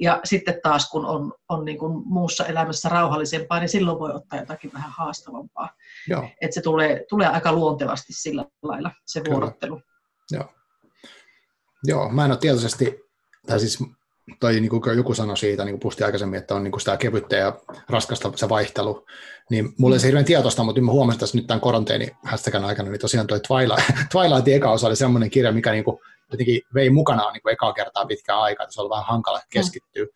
ja 0.00 0.20
sitten 0.24 0.60
taas 0.62 0.90
kun 0.90 1.06
on, 1.06 1.32
on 1.48 1.64
niin 1.64 1.78
kuin 1.78 2.02
muussa 2.04 2.46
elämässä 2.46 2.88
rauhallisempaa, 2.88 3.58
niin 3.58 3.68
silloin 3.68 3.98
voi 3.98 4.12
ottaa 4.12 4.38
jotakin 4.38 4.72
vähän 4.72 4.90
haastavampaa. 4.90 5.68
Joo. 6.08 6.28
Et 6.40 6.52
se 6.52 6.60
tulee, 6.60 7.04
tulee 7.08 7.28
aika 7.28 7.52
luontevasti 7.52 8.12
sillä 8.12 8.44
lailla 8.62 8.90
se 9.06 9.22
vuorottelu. 9.30 9.80
Joo. 10.30 10.44
Joo, 11.84 12.08
mä 12.08 12.24
en 12.24 12.30
ole 12.30 12.38
tietoisesti, 12.38 13.00
tai 13.46 13.60
siis 13.60 13.78
toi 14.40 14.60
niin 14.60 14.70
kuin 14.70 14.96
joku 14.96 15.14
sanoi 15.14 15.36
siitä, 15.36 15.64
niin 15.64 15.72
kuin 15.72 15.80
puhusti 15.80 16.04
aikaisemmin, 16.04 16.38
että 16.38 16.54
on 16.54 16.64
niin 16.64 16.72
kuin 16.72 16.80
sitä 16.80 16.96
kevyttä 16.96 17.36
ja 17.36 17.60
raskasta 17.88 18.32
se 18.36 18.48
vaihtelu, 18.48 19.06
niin 19.50 19.74
mulle 19.78 19.98
se 19.98 20.06
hirveän 20.06 20.24
tietoista, 20.24 20.64
mutta 20.64 20.80
mä 20.80 20.92
huomasin 20.92 21.20
tässä 21.20 21.38
nyt 21.38 21.46
tämän 21.46 21.60
koronteeni 21.60 22.08
hästäkän 22.24 22.64
aikana, 22.64 22.90
niin 22.90 23.00
tosiaan 23.00 23.26
toi 23.26 23.40
Twilight, 23.40 23.90
Twilightin 24.12 24.54
eka 24.54 24.70
osa 24.70 24.86
oli 24.86 24.96
semmoinen 24.96 25.30
kirja, 25.30 25.52
mikä 25.52 25.72
niin 25.72 25.84
kuin 25.84 25.98
jotenkin 26.30 26.62
vei 26.74 26.90
mukanaan 26.90 27.32
niin 27.32 27.42
kuin 27.42 27.52
ekaa 27.52 27.72
kertaa 27.72 28.06
pitkään 28.06 28.40
aikaa, 28.40 28.64
että 28.64 28.74
se 28.74 28.80
oli 28.80 28.90
vähän 28.90 29.06
hankala 29.06 29.40
keskittyä 29.50 30.04
mm. 30.04 30.10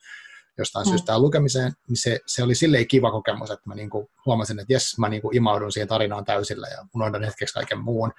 Jostain 0.60 0.86
mm. 0.86 0.90
syystä 0.90 1.18
lukemiseen, 1.18 1.72
niin 1.88 1.96
se, 1.96 2.20
se 2.26 2.42
oli 2.42 2.54
silleen 2.54 2.88
kiva 2.88 3.10
kokemus, 3.10 3.50
että 3.50 3.68
mä 3.68 3.74
niin 3.74 3.90
kuin 3.90 4.06
huomasin, 4.26 4.58
että 4.58 4.72
jes, 4.72 4.98
mä 4.98 5.08
niin 5.08 5.22
kuin 5.22 5.36
imaudun 5.36 5.72
siihen 5.72 5.88
tarinaan 5.88 6.24
täysillä 6.24 6.68
ja 6.68 6.86
unohdan 6.94 7.24
hetkeksi 7.24 7.54
kaiken 7.54 7.80
muun. 7.80 8.12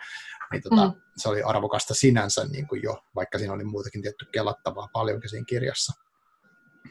niin 0.51 0.61
tota, 0.61 0.87
mm. 0.87 0.93
se 1.17 1.29
oli 1.29 1.43
arvokasta 1.43 1.93
sinänsä 1.93 2.45
niin 2.45 2.67
kuin 2.67 2.83
jo, 2.83 2.97
vaikka 3.15 3.37
siinä 3.37 3.53
oli 3.53 3.63
muutakin 3.63 4.01
tietty 4.01 4.25
kelattavaa 4.31 4.89
paljonkin 4.93 5.29
siinä 5.29 5.45
kirjassa. 5.47 5.93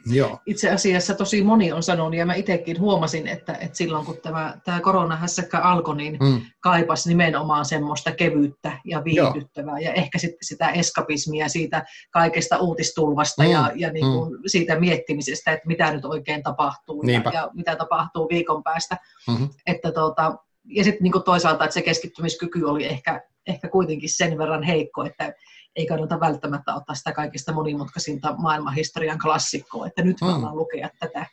Joo. 0.07 0.39
Itse 0.47 0.71
asiassa 0.71 1.15
tosi 1.15 1.43
moni 1.43 1.73
on 1.73 1.83
sanonut, 1.83 2.15
ja 2.15 2.27
mä 2.27 2.35
itsekin 2.35 2.81
huomasin, 2.81 3.27
että, 3.27 3.53
että 3.53 3.77
silloin 3.77 4.07
kun 4.07 4.19
tämä, 4.23 4.59
tämä 4.65 4.81
koronahässäkkä 4.81 5.59
alkoi, 5.59 5.97
niin 5.97 6.17
mm. 6.21 6.41
kaipasi 6.61 7.09
nimenomaan 7.09 7.65
semmoista 7.65 8.13
kevyyttä 8.13 8.73
ja 8.85 9.05
viihdyttävää, 9.05 9.79
Joo. 9.79 9.85
ja 9.85 9.93
ehkä 9.93 10.19
sitten 10.19 10.39
sitä 10.43 10.69
eskapismia 10.69 11.49
siitä 11.49 11.85
kaikesta 12.11 12.59
uutistulvasta 12.59 13.43
mm. 13.43 13.51
ja, 13.51 13.73
ja 13.75 13.93
niin 13.93 14.07
kuin 14.07 14.33
mm. 14.33 14.39
siitä 14.47 14.81
miettimisestä, 14.81 15.53
että 15.53 15.67
mitä 15.67 15.93
nyt 15.93 16.05
oikein 16.05 16.43
tapahtuu 16.43 17.03
ja, 17.03 17.23
ja 17.33 17.51
mitä 17.55 17.77
tapahtuu 17.77 18.29
viikon 18.29 18.63
päästä. 18.63 18.97
Mm-hmm. 19.29 19.49
Että 19.67 19.93
tuota, 19.93 20.35
ja 20.65 20.85
sitten 20.85 21.03
niin 21.03 21.25
toisaalta, 21.25 21.65
että 21.65 21.75
se 21.75 21.83
keskittymiskyky 21.83 22.65
oli 22.65 22.87
ehkä, 22.87 23.23
ehkä 23.47 23.69
kuitenkin 23.69 24.11
sen 24.13 24.39
verran 24.39 24.63
heikko, 24.63 25.05
että 25.05 25.33
ei 25.77 25.87
kannata 25.87 26.21
välttämättä 26.21 26.75
ottaa 26.75 26.95
sitä 26.95 27.13
kaikista 27.13 27.53
monimutkaisinta 27.53 28.35
maailmanhistorian 28.39 29.19
klassikkoa, 29.19 29.87
että 29.87 30.03
nyt 30.03 30.17
mm. 30.21 30.43
vaan 30.43 30.57
lukea 30.57 30.89
tätä. 31.01 31.27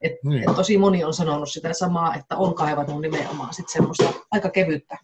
Et, 0.00 0.12
niin. 0.24 0.50
et 0.50 0.56
tosi 0.56 0.78
moni 0.78 1.04
on 1.04 1.14
sanonut 1.14 1.48
sitä 1.48 1.72
samaa, 1.72 2.14
että 2.14 2.36
on 2.36 2.54
kaivannut 2.54 3.00
nimenomaan 3.00 3.54
sit 3.54 3.68
semmoista 3.68 4.12
aika 4.30 4.50
kevyttä, 4.50 4.98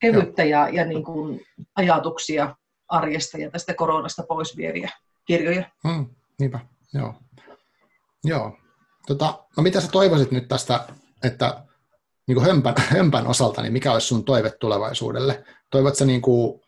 kevyttä 0.00 0.44
ja, 0.44 0.68
ja 0.68 0.84
niin 0.84 1.04
kuin 1.04 1.40
ajatuksia 1.76 2.56
arjesta 2.88 3.38
ja 3.38 3.50
tästä 3.50 3.74
koronasta 3.74 4.22
pois 4.28 4.56
vieviä 4.56 4.90
kirjoja. 5.24 5.70
Mm, 5.84 6.06
niinpä, 6.40 6.60
joo. 6.94 7.14
Joo. 8.24 8.58
Tota, 9.06 9.44
no 9.56 9.62
mitä 9.62 9.80
sä 9.80 9.88
toivoisit 9.88 10.30
nyt 10.30 10.48
tästä, 10.48 10.86
että 11.24 11.64
niin 12.26 12.34
kuin 12.34 12.46
hömpän, 12.46 12.74
hömpän 12.96 13.26
osalta, 13.26 13.62
niin 13.62 13.72
mikä 13.72 13.92
olisi 13.92 14.06
sun 14.06 14.24
toive 14.24 14.50
tulevaisuudelle? 14.50 15.44
Toivotko 15.70 16.04
niin 16.04 16.22
kuin 16.22 16.60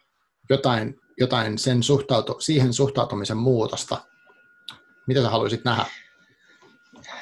jotain 0.51 1.01
jotain 1.18 1.58
sen 1.58 1.82
suhtautu, 1.82 2.36
siihen 2.40 2.72
suhtautumisen 2.72 3.36
muutosta? 3.36 3.98
Mitä 5.06 5.22
sä 5.22 5.30
haluaisit 5.30 5.64
nähdä? 5.64 5.84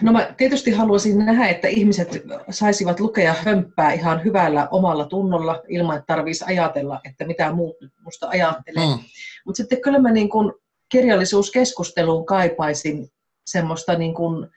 No 0.03 0.13
mä 0.13 0.35
tietysti 0.37 0.71
haluaisin 0.71 1.19
nähdä, 1.19 1.49
että 1.49 1.69
ihmiset 1.69 2.09
saisivat 2.51 3.01
lukea 3.01 3.35
hömppää 3.45 3.93
ihan 3.93 4.25
hyvällä 4.25 4.69
omalla 4.71 5.05
tunnolla, 5.05 5.63
ilman 5.69 5.97
että 5.97 6.15
tarvitsisi 6.15 6.45
ajatella, 6.45 7.01
että 7.05 7.27
mitä 7.27 7.53
muut 7.53 7.77
musta 8.01 8.29
ajattelee. 8.29 8.87
Mm. 8.87 9.03
Mutta 9.47 9.57
sitten 9.57 9.81
kyllä 9.81 9.99
mä 9.99 10.13
niin 10.13 10.29
kun 10.29 10.55
kirjallisuuskeskusteluun 10.89 12.27
kaipaisin 12.27 13.09
semmoista 13.47 13.95
niin 13.95 14.15
kun 14.15 14.51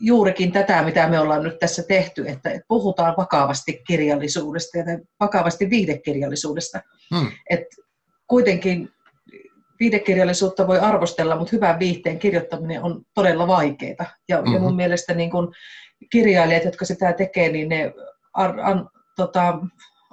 juurikin 0.00 0.52
tätä, 0.52 0.82
mitä 0.82 1.08
me 1.08 1.20
ollaan 1.20 1.42
nyt 1.42 1.58
tässä 1.58 1.82
tehty, 1.82 2.28
että 2.28 2.50
puhutaan 2.68 3.14
vakavasti 3.16 3.82
kirjallisuudesta 3.86 4.78
ja 4.78 4.84
vakavasti 5.20 5.70
viidekirjallisuudesta. 5.70 6.80
Mm. 7.10 7.30
Et 7.50 7.64
kuitenkin 8.34 8.90
viidekirjallisuutta 9.80 10.66
voi 10.66 10.78
arvostella, 10.78 11.36
mutta 11.36 11.56
hyvän 11.56 11.78
viihteen 11.78 12.18
kirjoittaminen 12.18 12.82
on 12.82 13.02
todella 13.14 13.46
vaikeaa. 13.46 14.06
Ja, 14.28 14.36
mm-hmm. 14.36 14.54
ja 14.54 14.60
mun 14.60 14.76
mielestä 14.76 15.14
niin 15.14 15.30
kun 15.30 15.54
kirjailijat, 16.10 16.64
jotka 16.64 16.84
sitä 16.84 17.12
tekee, 17.12 17.48
niin 17.48 17.68
ne 17.68 17.92
ar, 18.32 18.60
an, 18.60 18.88
tota, 19.16 19.58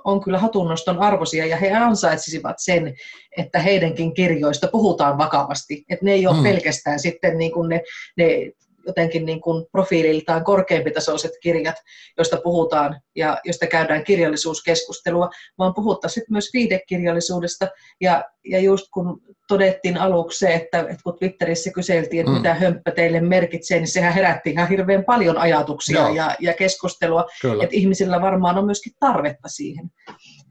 on 0.03 0.23
kyllä 0.23 0.39
hatunnoston 0.39 0.99
arvoisia 0.99 1.45
ja 1.45 1.57
he 1.57 1.71
ansaitsisivat 1.71 2.55
sen, 2.59 2.93
että 3.37 3.59
heidänkin 3.59 4.13
kirjoista 4.13 4.67
puhutaan 4.71 5.17
vakavasti. 5.17 5.85
Että 5.89 6.05
ne 6.05 6.11
ei 6.11 6.27
ole 6.27 6.37
mm. 6.37 6.43
pelkästään 6.43 6.99
sitten 6.99 7.37
niin 7.37 7.51
kuin 7.51 7.69
ne, 7.69 7.81
ne 8.17 8.51
jotenkin 8.87 9.25
niin 9.25 9.41
kuin 9.41 9.65
profiililtaan 9.71 10.43
korkeampitasoiset 10.43 11.31
kirjat, 11.43 11.75
joista 12.17 12.37
puhutaan 12.43 13.01
ja 13.15 13.37
joista 13.43 13.67
käydään 13.67 14.03
kirjallisuuskeskustelua, 14.03 15.29
vaan 15.57 15.73
puhuttaisiin 15.73 16.25
myös 16.29 16.49
viidekirjallisuudesta. 16.53 17.67
Ja, 18.01 18.25
ja 18.45 18.59
just 18.59 18.85
kun 18.93 19.21
todettiin 19.47 19.97
aluksi 19.97 20.39
se, 20.39 20.53
että, 20.53 20.79
että 20.79 21.03
kun 21.03 21.17
Twitterissä 21.19 21.71
kyseltiin, 21.71 22.19
että 22.19 22.31
mm. 22.31 22.37
mitä 22.37 22.53
hömppä 22.53 22.91
teille 22.91 23.21
merkitsee, 23.21 23.79
niin 23.79 23.87
sehän 23.87 24.13
herätti 24.13 24.49
ihan 24.49 24.69
hirveän 24.69 25.05
paljon 25.05 25.37
ajatuksia 25.37 26.09
ja, 26.09 26.35
ja 26.39 26.53
keskustelua. 26.53 27.25
Kyllä. 27.41 27.63
Että 27.63 27.75
ihmisillä 27.75 28.21
varmaan 28.21 28.57
on 28.57 28.65
myöskin 28.65 28.93
tarvetta 28.99 29.47
siihen. 29.47 29.91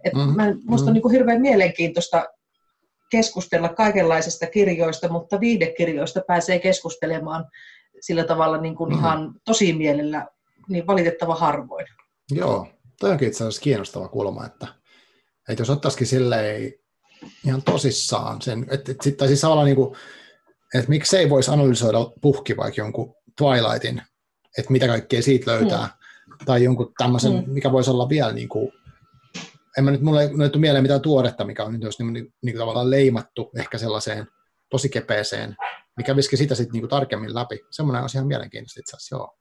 Et 0.04 0.12
mm. 0.12 0.36
mä, 0.36 0.54
musta 0.64 0.84
mm. 0.84 0.88
on 0.88 0.94
niin 0.94 1.02
kuin 1.02 1.12
hirveän 1.12 1.40
mielenkiintoista 1.40 2.24
keskustella 3.10 3.68
kaikenlaisista 3.68 4.46
kirjoista, 4.46 5.08
mutta 5.08 5.40
viidekirjoista 5.40 6.20
pääsee 6.26 6.58
keskustelemaan 6.58 7.44
sillä 8.00 8.24
tavalla 8.24 8.58
niin 8.58 8.76
kuin 8.76 8.90
mm-hmm. 8.90 9.04
ihan 9.04 9.34
tosi 9.44 9.72
mielellä 9.72 10.26
niin 10.68 10.86
valitettava 10.86 11.34
harvoin. 11.34 11.86
Joo, 12.30 12.68
toi 13.00 13.10
onkin 13.10 13.28
itse 13.28 13.44
asiassa 13.44 13.62
kiinnostava 13.62 14.08
kulma, 14.08 14.46
että, 14.46 14.66
että 15.48 15.60
jos 15.60 15.70
ottaisikin 15.70 16.06
silleen 16.06 16.72
ihan 17.46 17.62
tosissaan 17.62 18.42
sen, 18.42 18.66
että, 18.70 18.92
että, 18.92 19.10
tai 19.10 19.28
siis 19.28 19.42
niin 19.64 19.76
kuin, 19.76 19.96
että 20.74 20.88
miksei 20.88 21.30
voisi 21.30 21.50
analysoida 21.50 21.98
puhki 22.20 22.56
vaikka 22.56 22.80
jonkun 22.80 23.14
Twilightin, 23.36 24.02
että 24.58 24.72
mitä 24.72 24.86
kaikkea 24.86 25.22
siitä 25.22 25.50
löytää, 25.50 25.86
mm. 25.86 26.44
tai 26.46 26.64
jonkun 26.64 26.92
tämmöisen, 26.98 27.32
mm. 27.32 27.52
mikä 27.52 27.72
voisi 27.72 27.90
olla 27.90 28.08
vielä 28.08 28.32
niin 28.32 28.48
kuin, 28.48 28.72
en 29.78 29.84
mä 29.84 29.90
nyt, 29.90 30.00
mulle 30.00 30.22
ei 30.22 30.28
tule 30.28 30.60
mieleen 30.60 30.84
mitään 30.84 31.00
tuoretta, 31.00 31.44
mikä 31.44 31.64
on 31.64 31.72
nyt 31.72 31.82
jos 31.82 31.98
niin, 31.98 32.12
niin, 32.12 32.34
niin 32.42 32.58
tavallaan 32.58 32.90
leimattu 32.90 33.50
ehkä 33.56 33.78
sellaiseen 33.78 34.26
tosi 34.70 34.88
kepeeseen 34.88 35.56
mikä 36.00 36.16
viski 36.16 36.36
sitä 36.36 36.54
sitten 36.54 36.72
niinku 36.72 36.88
tarkemmin 36.88 37.34
läpi. 37.34 37.58
Semmoinen 37.70 38.02
on 38.02 38.08
ihan 38.14 38.26
mielenkiintoista 38.26 38.80
itse 38.80 38.96
asiassa, 38.96 39.16
joo. 39.16 39.36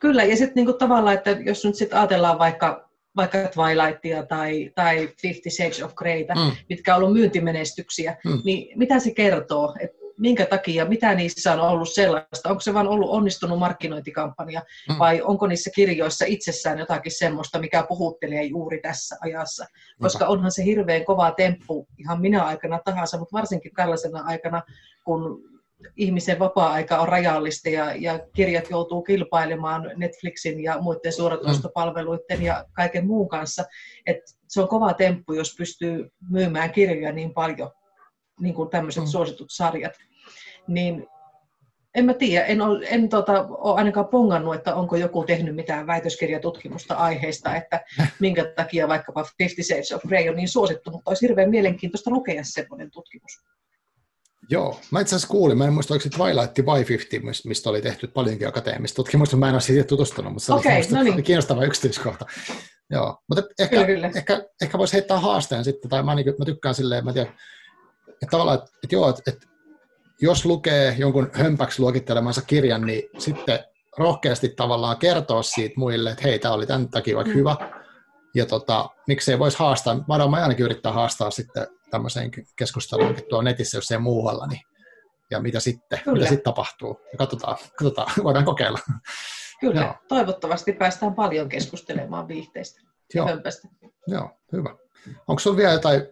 Kyllä, 0.00 0.24
ja 0.24 0.36
sitten 0.36 0.54
niinku 0.54 0.72
tavallaan, 0.72 1.16
että 1.16 1.30
jos 1.30 1.64
nyt 1.64 1.74
sitten 1.74 1.98
ajatellaan 1.98 2.38
vaikka, 2.38 2.90
vaikka 3.16 3.38
Twilightia 3.38 4.26
tai, 4.26 4.70
tai 4.74 5.08
Fifty 5.22 5.50
Shades 5.50 5.82
of 5.82 5.94
Greytä, 5.94 6.34
mm. 6.34 6.52
mitkä 6.68 6.96
on 6.96 7.02
ollut 7.02 7.16
myyntimenestyksiä, 7.16 8.16
mm. 8.24 8.40
niin 8.44 8.78
mitä 8.78 8.98
se 8.98 9.14
kertoo? 9.14 9.74
Et 9.80 9.90
minkä 10.22 10.46
takia, 10.46 10.84
mitä 10.84 11.14
niissä 11.14 11.52
on 11.52 11.60
ollut 11.60 11.92
sellaista? 11.92 12.48
Onko 12.48 12.60
se 12.60 12.74
vain 12.74 12.86
ollut 12.86 13.10
onnistunut 13.10 13.58
markkinointikampanja 13.58 14.62
mm. 14.88 14.98
vai 14.98 15.22
onko 15.22 15.46
niissä 15.46 15.70
kirjoissa 15.74 16.24
itsessään 16.24 16.78
jotakin 16.78 17.12
semmoista, 17.12 17.58
mikä 17.58 17.84
puhuttelee 17.88 18.44
juuri 18.44 18.80
tässä 18.80 19.16
ajassa? 19.20 19.66
Koska 20.00 20.26
onhan 20.26 20.52
se 20.52 20.64
hirveän 20.64 21.04
kova 21.04 21.30
temppu 21.30 21.86
ihan 21.98 22.20
minä 22.20 22.44
aikana 22.44 22.80
tahansa, 22.84 23.18
mutta 23.18 23.38
varsinkin 23.38 23.72
tällaisena 23.76 24.22
aikana, 24.24 24.62
kun 25.04 25.42
ihmisen 25.96 26.38
vapaa-aika 26.38 26.98
on 26.98 27.08
rajallista 27.08 27.68
ja, 27.68 27.94
ja 27.94 28.20
kirjat 28.34 28.70
joutuu 28.70 29.02
kilpailemaan 29.02 29.90
Netflixin 29.96 30.62
ja 30.62 30.78
muiden 30.80 31.12
suoratoistopalveluiden 31.12 32.38
mm. 32.38 32.44
ja 32.44 32.64
kaiken 32.72 33.06
muun 33.06 33.28
kanssa. 33.28 33.64
Et 34.06 34.18
se 34.48 34.60
on 34.60 34.68
kova 34.68 34.94
temppu, 34.94 35.32
jos 35.32 35.54
pystyy 35.58 36.12
myymään 36.30 36.72
kirjoja 36.72 37.12
niin 37.12 37.34
paljon, 37.34 37.70
niin 38.40 38.54
kuin 38.54 38.70
tämmöiset 38.70 39.02
mm. 39.02 39.06
suositut 39.06 39.48
sarjat. 39.50 39.92
Niin 40.68 41.06
en 41.94 42.04
mä 42.04 42.14
tiedä, 42.14 42.44
en, 42.44 42.62
ole, 42.62 42.86
en 42.90 43.08
tota, 43.08 43.46
ole 43.48 43.76
ainakaan 43.76 44.08
pongannut, 44.08 44.54
että 44.54 44.74
onko 44.74 44.96
joku 44.96 45.24
tehnyt 45.24 45.54
mitään 45.54 45.86
väitöskirjatutkimusta 45.86 46.94
aiheesta, 46.94 47.56
että 47.56 47.80
minkä 48.20 48.44
takia 48.44 48.88
vaikkapa 48.88 49.26
Fifty 49.38 49.62
Shades 49.62 49.92
of 49.92 50.02
Grey 50.02 50.28
on 50.28 50.36
niin 50.36 50.48
suosittu, 50.48 50.90
mutta 50.90 51.10
olisi 51.10 51.28
hirveän 51.28 51.50
mielenkiintoista 51.50 52.10
lukea 52.10 52.44
semmoinen 52.44 52.90
tutkimus. 52.90 53.32
Joo, 54.50 54.80
mä 54.90 55.00
itse 55.00 55.16
asiassa 55.16 55.28
kuulin, 55.28 55.58
mä 55.58 55.66
en 55.66 55.72
muista, 55.72 55.94
oliko 55.94 56.02
se 56.02 56.08
Twilight 56.08 56.54
by 56.54 56.88
50, 56.88 57.40
mistä 57.48 57.70
oli 57.70 57.82
tehty 57.82 58.06
paljonkin 58.06 58.48
akateemista 58.48 58.96
tutkimusta, 58.96 59.36
mä 59.36 59.48
en 59.48 59.54
ole 59.54 59.60
siitä 59.60 59.84
tutustunut, 59.84 60.32
mutta 60.32 60.46
se 60.46 60.52
okay, 60.52 60.76
oli 60.76 60.86
no 60.90 61.02
niin. 61.02 61.24
kiinnostava 61.24 61.64
yksityiskohta. 61.64 62.26
Joo, 62.90 63.18
mutta 63.28 63.44
ehkä, 63.58 63.76
kyllä, 63.76 63.86
kyllä. 63.86 64.10
ehkä, 64.16 64.44
ehkä 64.62 64.78
voisi 64.78 64.92
heittää 64.92 65.18
haasteen 65.18 65.64
sitten, 65.64 65.90
tai 65.90 66.02
mä, 66.02 66.14
niin, 66.14 66.34
mä 66.38 66.44
tykkään 66.44 66.74
silleen, 66.74 67.04
mä 67.04 67.12
tiedän, 67.12 67.32
että 68.08 68.26
tavallaan, 68.30 68.58
että, 68.58 68.70
että 68.84 68.94
joo, 68.94 69.08
että, 69.08 69.22
että 69.26 69.46
jos 70.22 70.44
lukee 70.44 70.94
jonkun 70.98 71.30
hömpäksi 71.32 71.82
luokittelemansa 71.82 72.42
kirjan, 72.42 72.86
niin 72.86 73.02
sitten 73.18 73.58
rohkeasti 73.98 74.48
tavallaan 74.48 74.96
kertoa 74.96 75.42
siitä 75.42 75.74
muille, 75.76 76.10
että 76.10 76.22
hei, 76.22 76.38
tämä 76.38 76.54
oli 76.54 76.66
tämän 76.66 76.88
takia 76.88 77.16
vaikka 77.16 77.32
mm. 77.32 77.38
hyvä, 77.38 77.56
ja 78.34 78.46
tota, 78.46 78.88
miksei 79.06 79.38
voisi 79.38 79.58
haastaa, 79.58 79.94
mä 79.94 80.42
ainakin 80.42 80.64
yrittää 80.64 80.92
haastaa 80.92 81.30
sitten 81.30 81.66
tämmöiseen 81.90 82.30
keskusteluun 82.56 83.16
tuo 83.28 83.42
netissä, 83.42 83.78
jos 83.78 83.90
ei 83.90 83.98
muualla, 83.98 84.46
niin 84.46 84.60
ja 85.30 85.40
mitä 85.40 85.60
sitten, 85.60 86.00
Kyllä. 86.04 86.18
mitä 86.18 86.28
sitten 86.28 86.44
tapahtuu. 86.44 87.00
Ja 87.12 87.18
katsotaan, 87.18 87.56
katsotaan, 87.78 88.12
voidaan 88.24 88.44
kokeilla. 88.44 88.78
Kyllä, 89.60 89.80
Joo. 89.80 89.94
toivottavasti 90.08 90.72
päästään 90.72 91.14
paljon 91.14 91.48
keskustelemaan 91.48 92.28
viihteistä 92.28 92.80
Joo. 93.14 93.26
Hömpästä. 93.26 93.68
Joo, 94.06 94.30
hyvä. 94.52 94.74
Onko 95.28 95.38
sinulla 95.38 95.58
vielä 95.58 95.72
jotain 95.72 96.02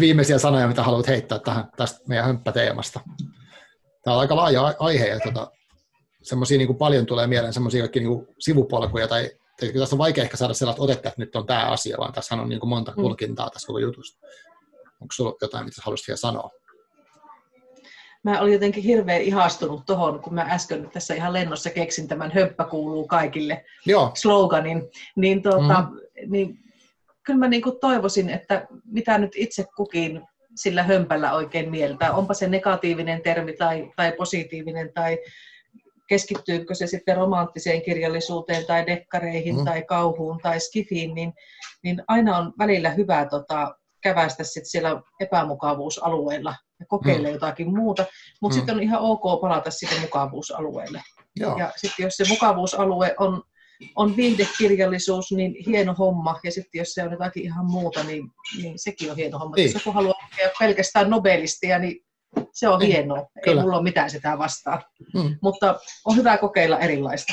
viimeisiä 0.00 0.38
sanoja, 0.38 0.68
mitä 0.68 0.82
haluat 0.82 1.08
heittää 1.08 1.38
tähän, 1.38 1.68
tästä 1.76 2.00
meidän 2.08 2.24
hömppäteemasta? 2.24 3.00
Tämä 4.04 4.14
on 4.14 4.20
aika 4.20 4.36
laaja 4.36 4.74
aihe 4.78 5.06
ja 5.06 5.20
tota, 5.20 5.50
semmoisia 6.22 6.58
niin 6.58 6.76
paljon 6.76 7.06
tulee 7.06 7.26
mieleen 7.26 7.52
semmoisia 7.52 7.82
kaikki 7.82 8.00
niin 8.00 8.26
sivupolkuja 8.38 9.08
tai 9.08 9.30
tässä 9.78 9.94
on 9.94 9.98
vaikea 9.98 10.24
ehkä 10.24 10.36
saada 10.36 10.54
sellaista 10.54 10.82
otetta, 10.82 11.08
että 11.08 11.20
nyt 11.20 11.36
on 11.36 11.46
tämä 11.46 11.64
asia, 11.66 11.96
vaan 11.98 12.12
tässä 12.12 12.34
on 12.34 12.48
niin 12.48 12.60
kuin 12.60 12.68
monta 12.68 12.92
mm. 12.96 13.02
tulkintaa 13.02 13.50
tässä 13.50 13.66
koko 13.66 13.78
jutusta. 13.78 14.26
Onko 15.00 15.12
sinulla 15.12 15.36
jotain, 15.40 15.64
mitä 15.64 15.82
haluaisit 15.84 16.08
vielä 16.08 16.16
sanoa? 16.16 16.50
Mä 18.24 18.40
olin 18.40 18.52
jotenkin 18.52 18.82
hirveän 18.82 19.22
ihastunut 19.22 19.86
tuohon, 19.86 20.20
kun 20.20 20.34
mä 20.34 20.46
äsken 20.50 20.90
tässä 20.92 21.14
ihan 21.14 21.32
lennossa 21.32 21.70
keksin 21.70 22.08
tämän 22.08 22.32
höppä 22.34 22.64
kuuluu 22.64 23.06
kaikille 23.06 23.64
Joo. 23.86 24.10
sloganin. 24.14 24.82
Niin, 25.16 25.42
tuota, 25.42 25.80
mm. 25.80 26.30
niin 26.30 26.58
kyllä 27.22 27.38
mä 27.38 27.48
niin 27.48 27.62
kuin 27.62 27.80
toivoisin, 27.80 28.30
että 28.30 28.66
mitä 28.84 29.18
nyt 29.18 29.32
itse 29.36 29.64
kukin 29.76 30.22
sillä 30.54 30.82
hömpällä 30.82 31.32
oikein 31.32 31.70
mieltä. 31.70 32.12
Onpa 32.12 32.34
se 32.34 32.48
negatiivinen 32.48 33.22
termi 33.22 33.52
tai, 33.52 33.92
tai 33.96 34.12
positiivinen 34.12 34.92
tai 34.94 35.18
keskittyykö 36.08 36.74
se 36.74 36.86
sitten 36.86 37.16
romanttiseen 37.16 37.82
kirjallisuuteen 37.82 38.66
tai 38.66 38.86
dekkareihin 38.86 39.56
mm. 39.56 39.64
tai 39.64 39.82
kauhuun 39.82 40.38
tai 40.42 40.60
skifiin, 40.60 41.14
niin, 41.14 41.32
niin 41.82 42.02
aina 42.08 42.38
on 42.38 42.52
välillä 42.58 42.90
hyvä 42.90 43.26
tota, 43.30 43.76
käväistä 44.02 44.44
sit 44.44 44.66
siellä 44.66 45.02
epämukavuusalueella 45.20 46.54
ja 46.80 46.86
kokeilla 46.88 47.28
mm. 47.28 47.34
jotakin 47.34 47.76
muuta, 47.76 48.04
mutta 48.40 48.54
mm. 48.54 48.58
sitten 48.58 48.76
on 48.76 48.82
ihan 48.82 49.00
ok 49.00 49.40
palata 49.40 49.70
sitten 49.70 50.00
mukavuusalueelle. 50.00 51.02
Joo. 51.36 51.58
Ja 51.58 51.72
sitten 51.76 52.04
jos 52.04 52.16
se 52.16 52.24
mukavuusalue 52.28 53.14
on, 53.18 53.42
on 53.96 54.16
viihdekirjallisuus, 54.16 55.32
niin 55.32 55.54
hieno 55.66 55.94
homma. 55.94 56.40
Ja 56.44 56.52
sitten 56.52 56.78
jos 56.78 56.94
se 56.94 57.02
on 57.02 57.12
jotakin 57.12 57.42
ihan 57.42 57.66
muuta, 57.66 58.04
niin, 58.04 58.30
niin 58.62 58.78
sekin 58.78 59.10
on 59.10 59.16
hieno 59.16 59.38
homma. 59.38 59.56
Niin. 59.56 59.64
Jos 59.64 59.74
joku 59.74 59.92
haluaa 59.92 60.14
lukea 60.22 60.50
pelkästään 60.58 61.10
nobelistia, 61.10 61.78
niin 61.78 62.04
se 62.52 62.68
on 62.68 62.78
niin. 62.78 62.92
hienoa. 62.92 63.26
Kyllä. 63.44 63.60
Ei 63.60 63.64
mulla 63.64 63.76
ole 63.76 63.82
mitään 63.82 64.10
sitä 64.10 64.38
vastaan. 64.38 64.82
Mm. 65.14 65.36
Mutta 65.42 65.80
on 66.04 66.16
hyvä 66.16 66.38
kokeilla 66.38 66.78
erilaista. 66.78 67.32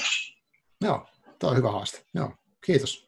Joo, 0.81 1.07
tuo 1.39 1.49
on 1.49 1.57
hyvä 1.57 1.71
haaste. 1.71 2.01
Joo, 2.13 2.31
kiitos. 2.65 3.07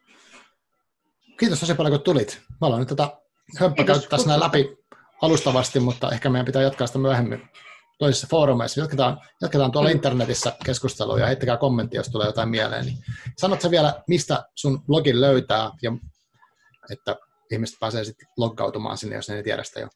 Kiitos 1.40 1.60
tosi 1.60 1.74
paljon, 1.74 1.94
kun 1.94 2.04
tulit. 2.04 2.42
Mä 2.62 2.80
nyt 2.80 2.88
tätä 2.88 3.18
hömppä 3.60 3.84
sinä 4.18 4.40
läpi 4.40 4.78
alustavasti, 5.22 5.80
mutta 5.80 6.12
ehkä 6.12 6.30
meidän 6.30 6.46
pitää 6.46 6.62
jatkaa 6.62 6.88
sitä 6.88 7.00
myöhemmin 7.00 7.50
toisissa 8.02 8.28
foorumeissa. 8.30 8.80
Jatketaan, 8.80 9.22
jatketaan 9.42 9.72
tuolla 9.72 9.90
mm. 9.90 9.96
internetissä 9.96 10.54
keskustelua 10.66 11.20
ja 11.20 11.26
heittäkää 11.26 11.58
kommentti, 11.58 11.98
jos 11.98 12.10
tulee 12.10 12.28
jotain 12.28 12.50
mieleen. 12.50 12.86
Niin 12.86 12.98
sanotko 13.38 13.72
vielä, 13.72 14.04
mistä 14.08 14.44
sun 14.56 14.84
blogin 14.86 15.22
löytää, 15.22 15.72
ja 15.82 15.92
että 16.92 17.16
ihmiset 17.52 17.80
pääsee 17.80 18.04
sitten 18.04 18.28
loggautumaan 18.38 18.98
sinne, 18.98 19.16
jos 19.16 19.30
ne 19.30 19.36
ei 19.36 19.44
tiedä 19.44 19.64
sitä 19.64 19.80
jo. 19.80 19.88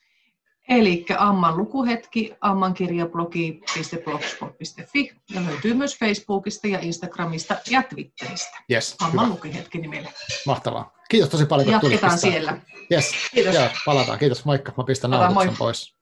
Eli 0.69 1.05
Amman 1.17 1.57
lukuhetki, 1.57 2.35
ammankirjablogi.blogspot.fi 2.41 5.11
ja 5.33 5.45
löytyy 5.45 5.73
myös 5.73 5.99
Facebookista 5.99 6.67
ja 6.67 6.79
Instagramista 6.81 7.55
ja 7.69 7.83
Twitteristä. 7.83 8.63
Yes, 8.71 8.95
Amman 9.01 9.29
lukuhetki 9.29 9.77
nimellä. 9.77 10.11
Mahtavaa. 10.45 10.93
Kiitos 11.09 11.29
tosi 11.29 11.45
paljon, 11.45 11.65
kun 11.65 11.73
Jatketaan 11.91 12.19
tulit 12.19 12.33
siellä. 12.33 12.61
Yes. 12.91 13.11
Kiitos. 13.33 13.55
Ja 13.55 13.69
palataan. 13.85 14.19
Kiitos, 14.19 14.45
moikka. 14.45 14.73
Mä 14.77 14.83
pistän 14.83 15.11
nauhoituksen 15.11 15.57
pois. 15.57 15.95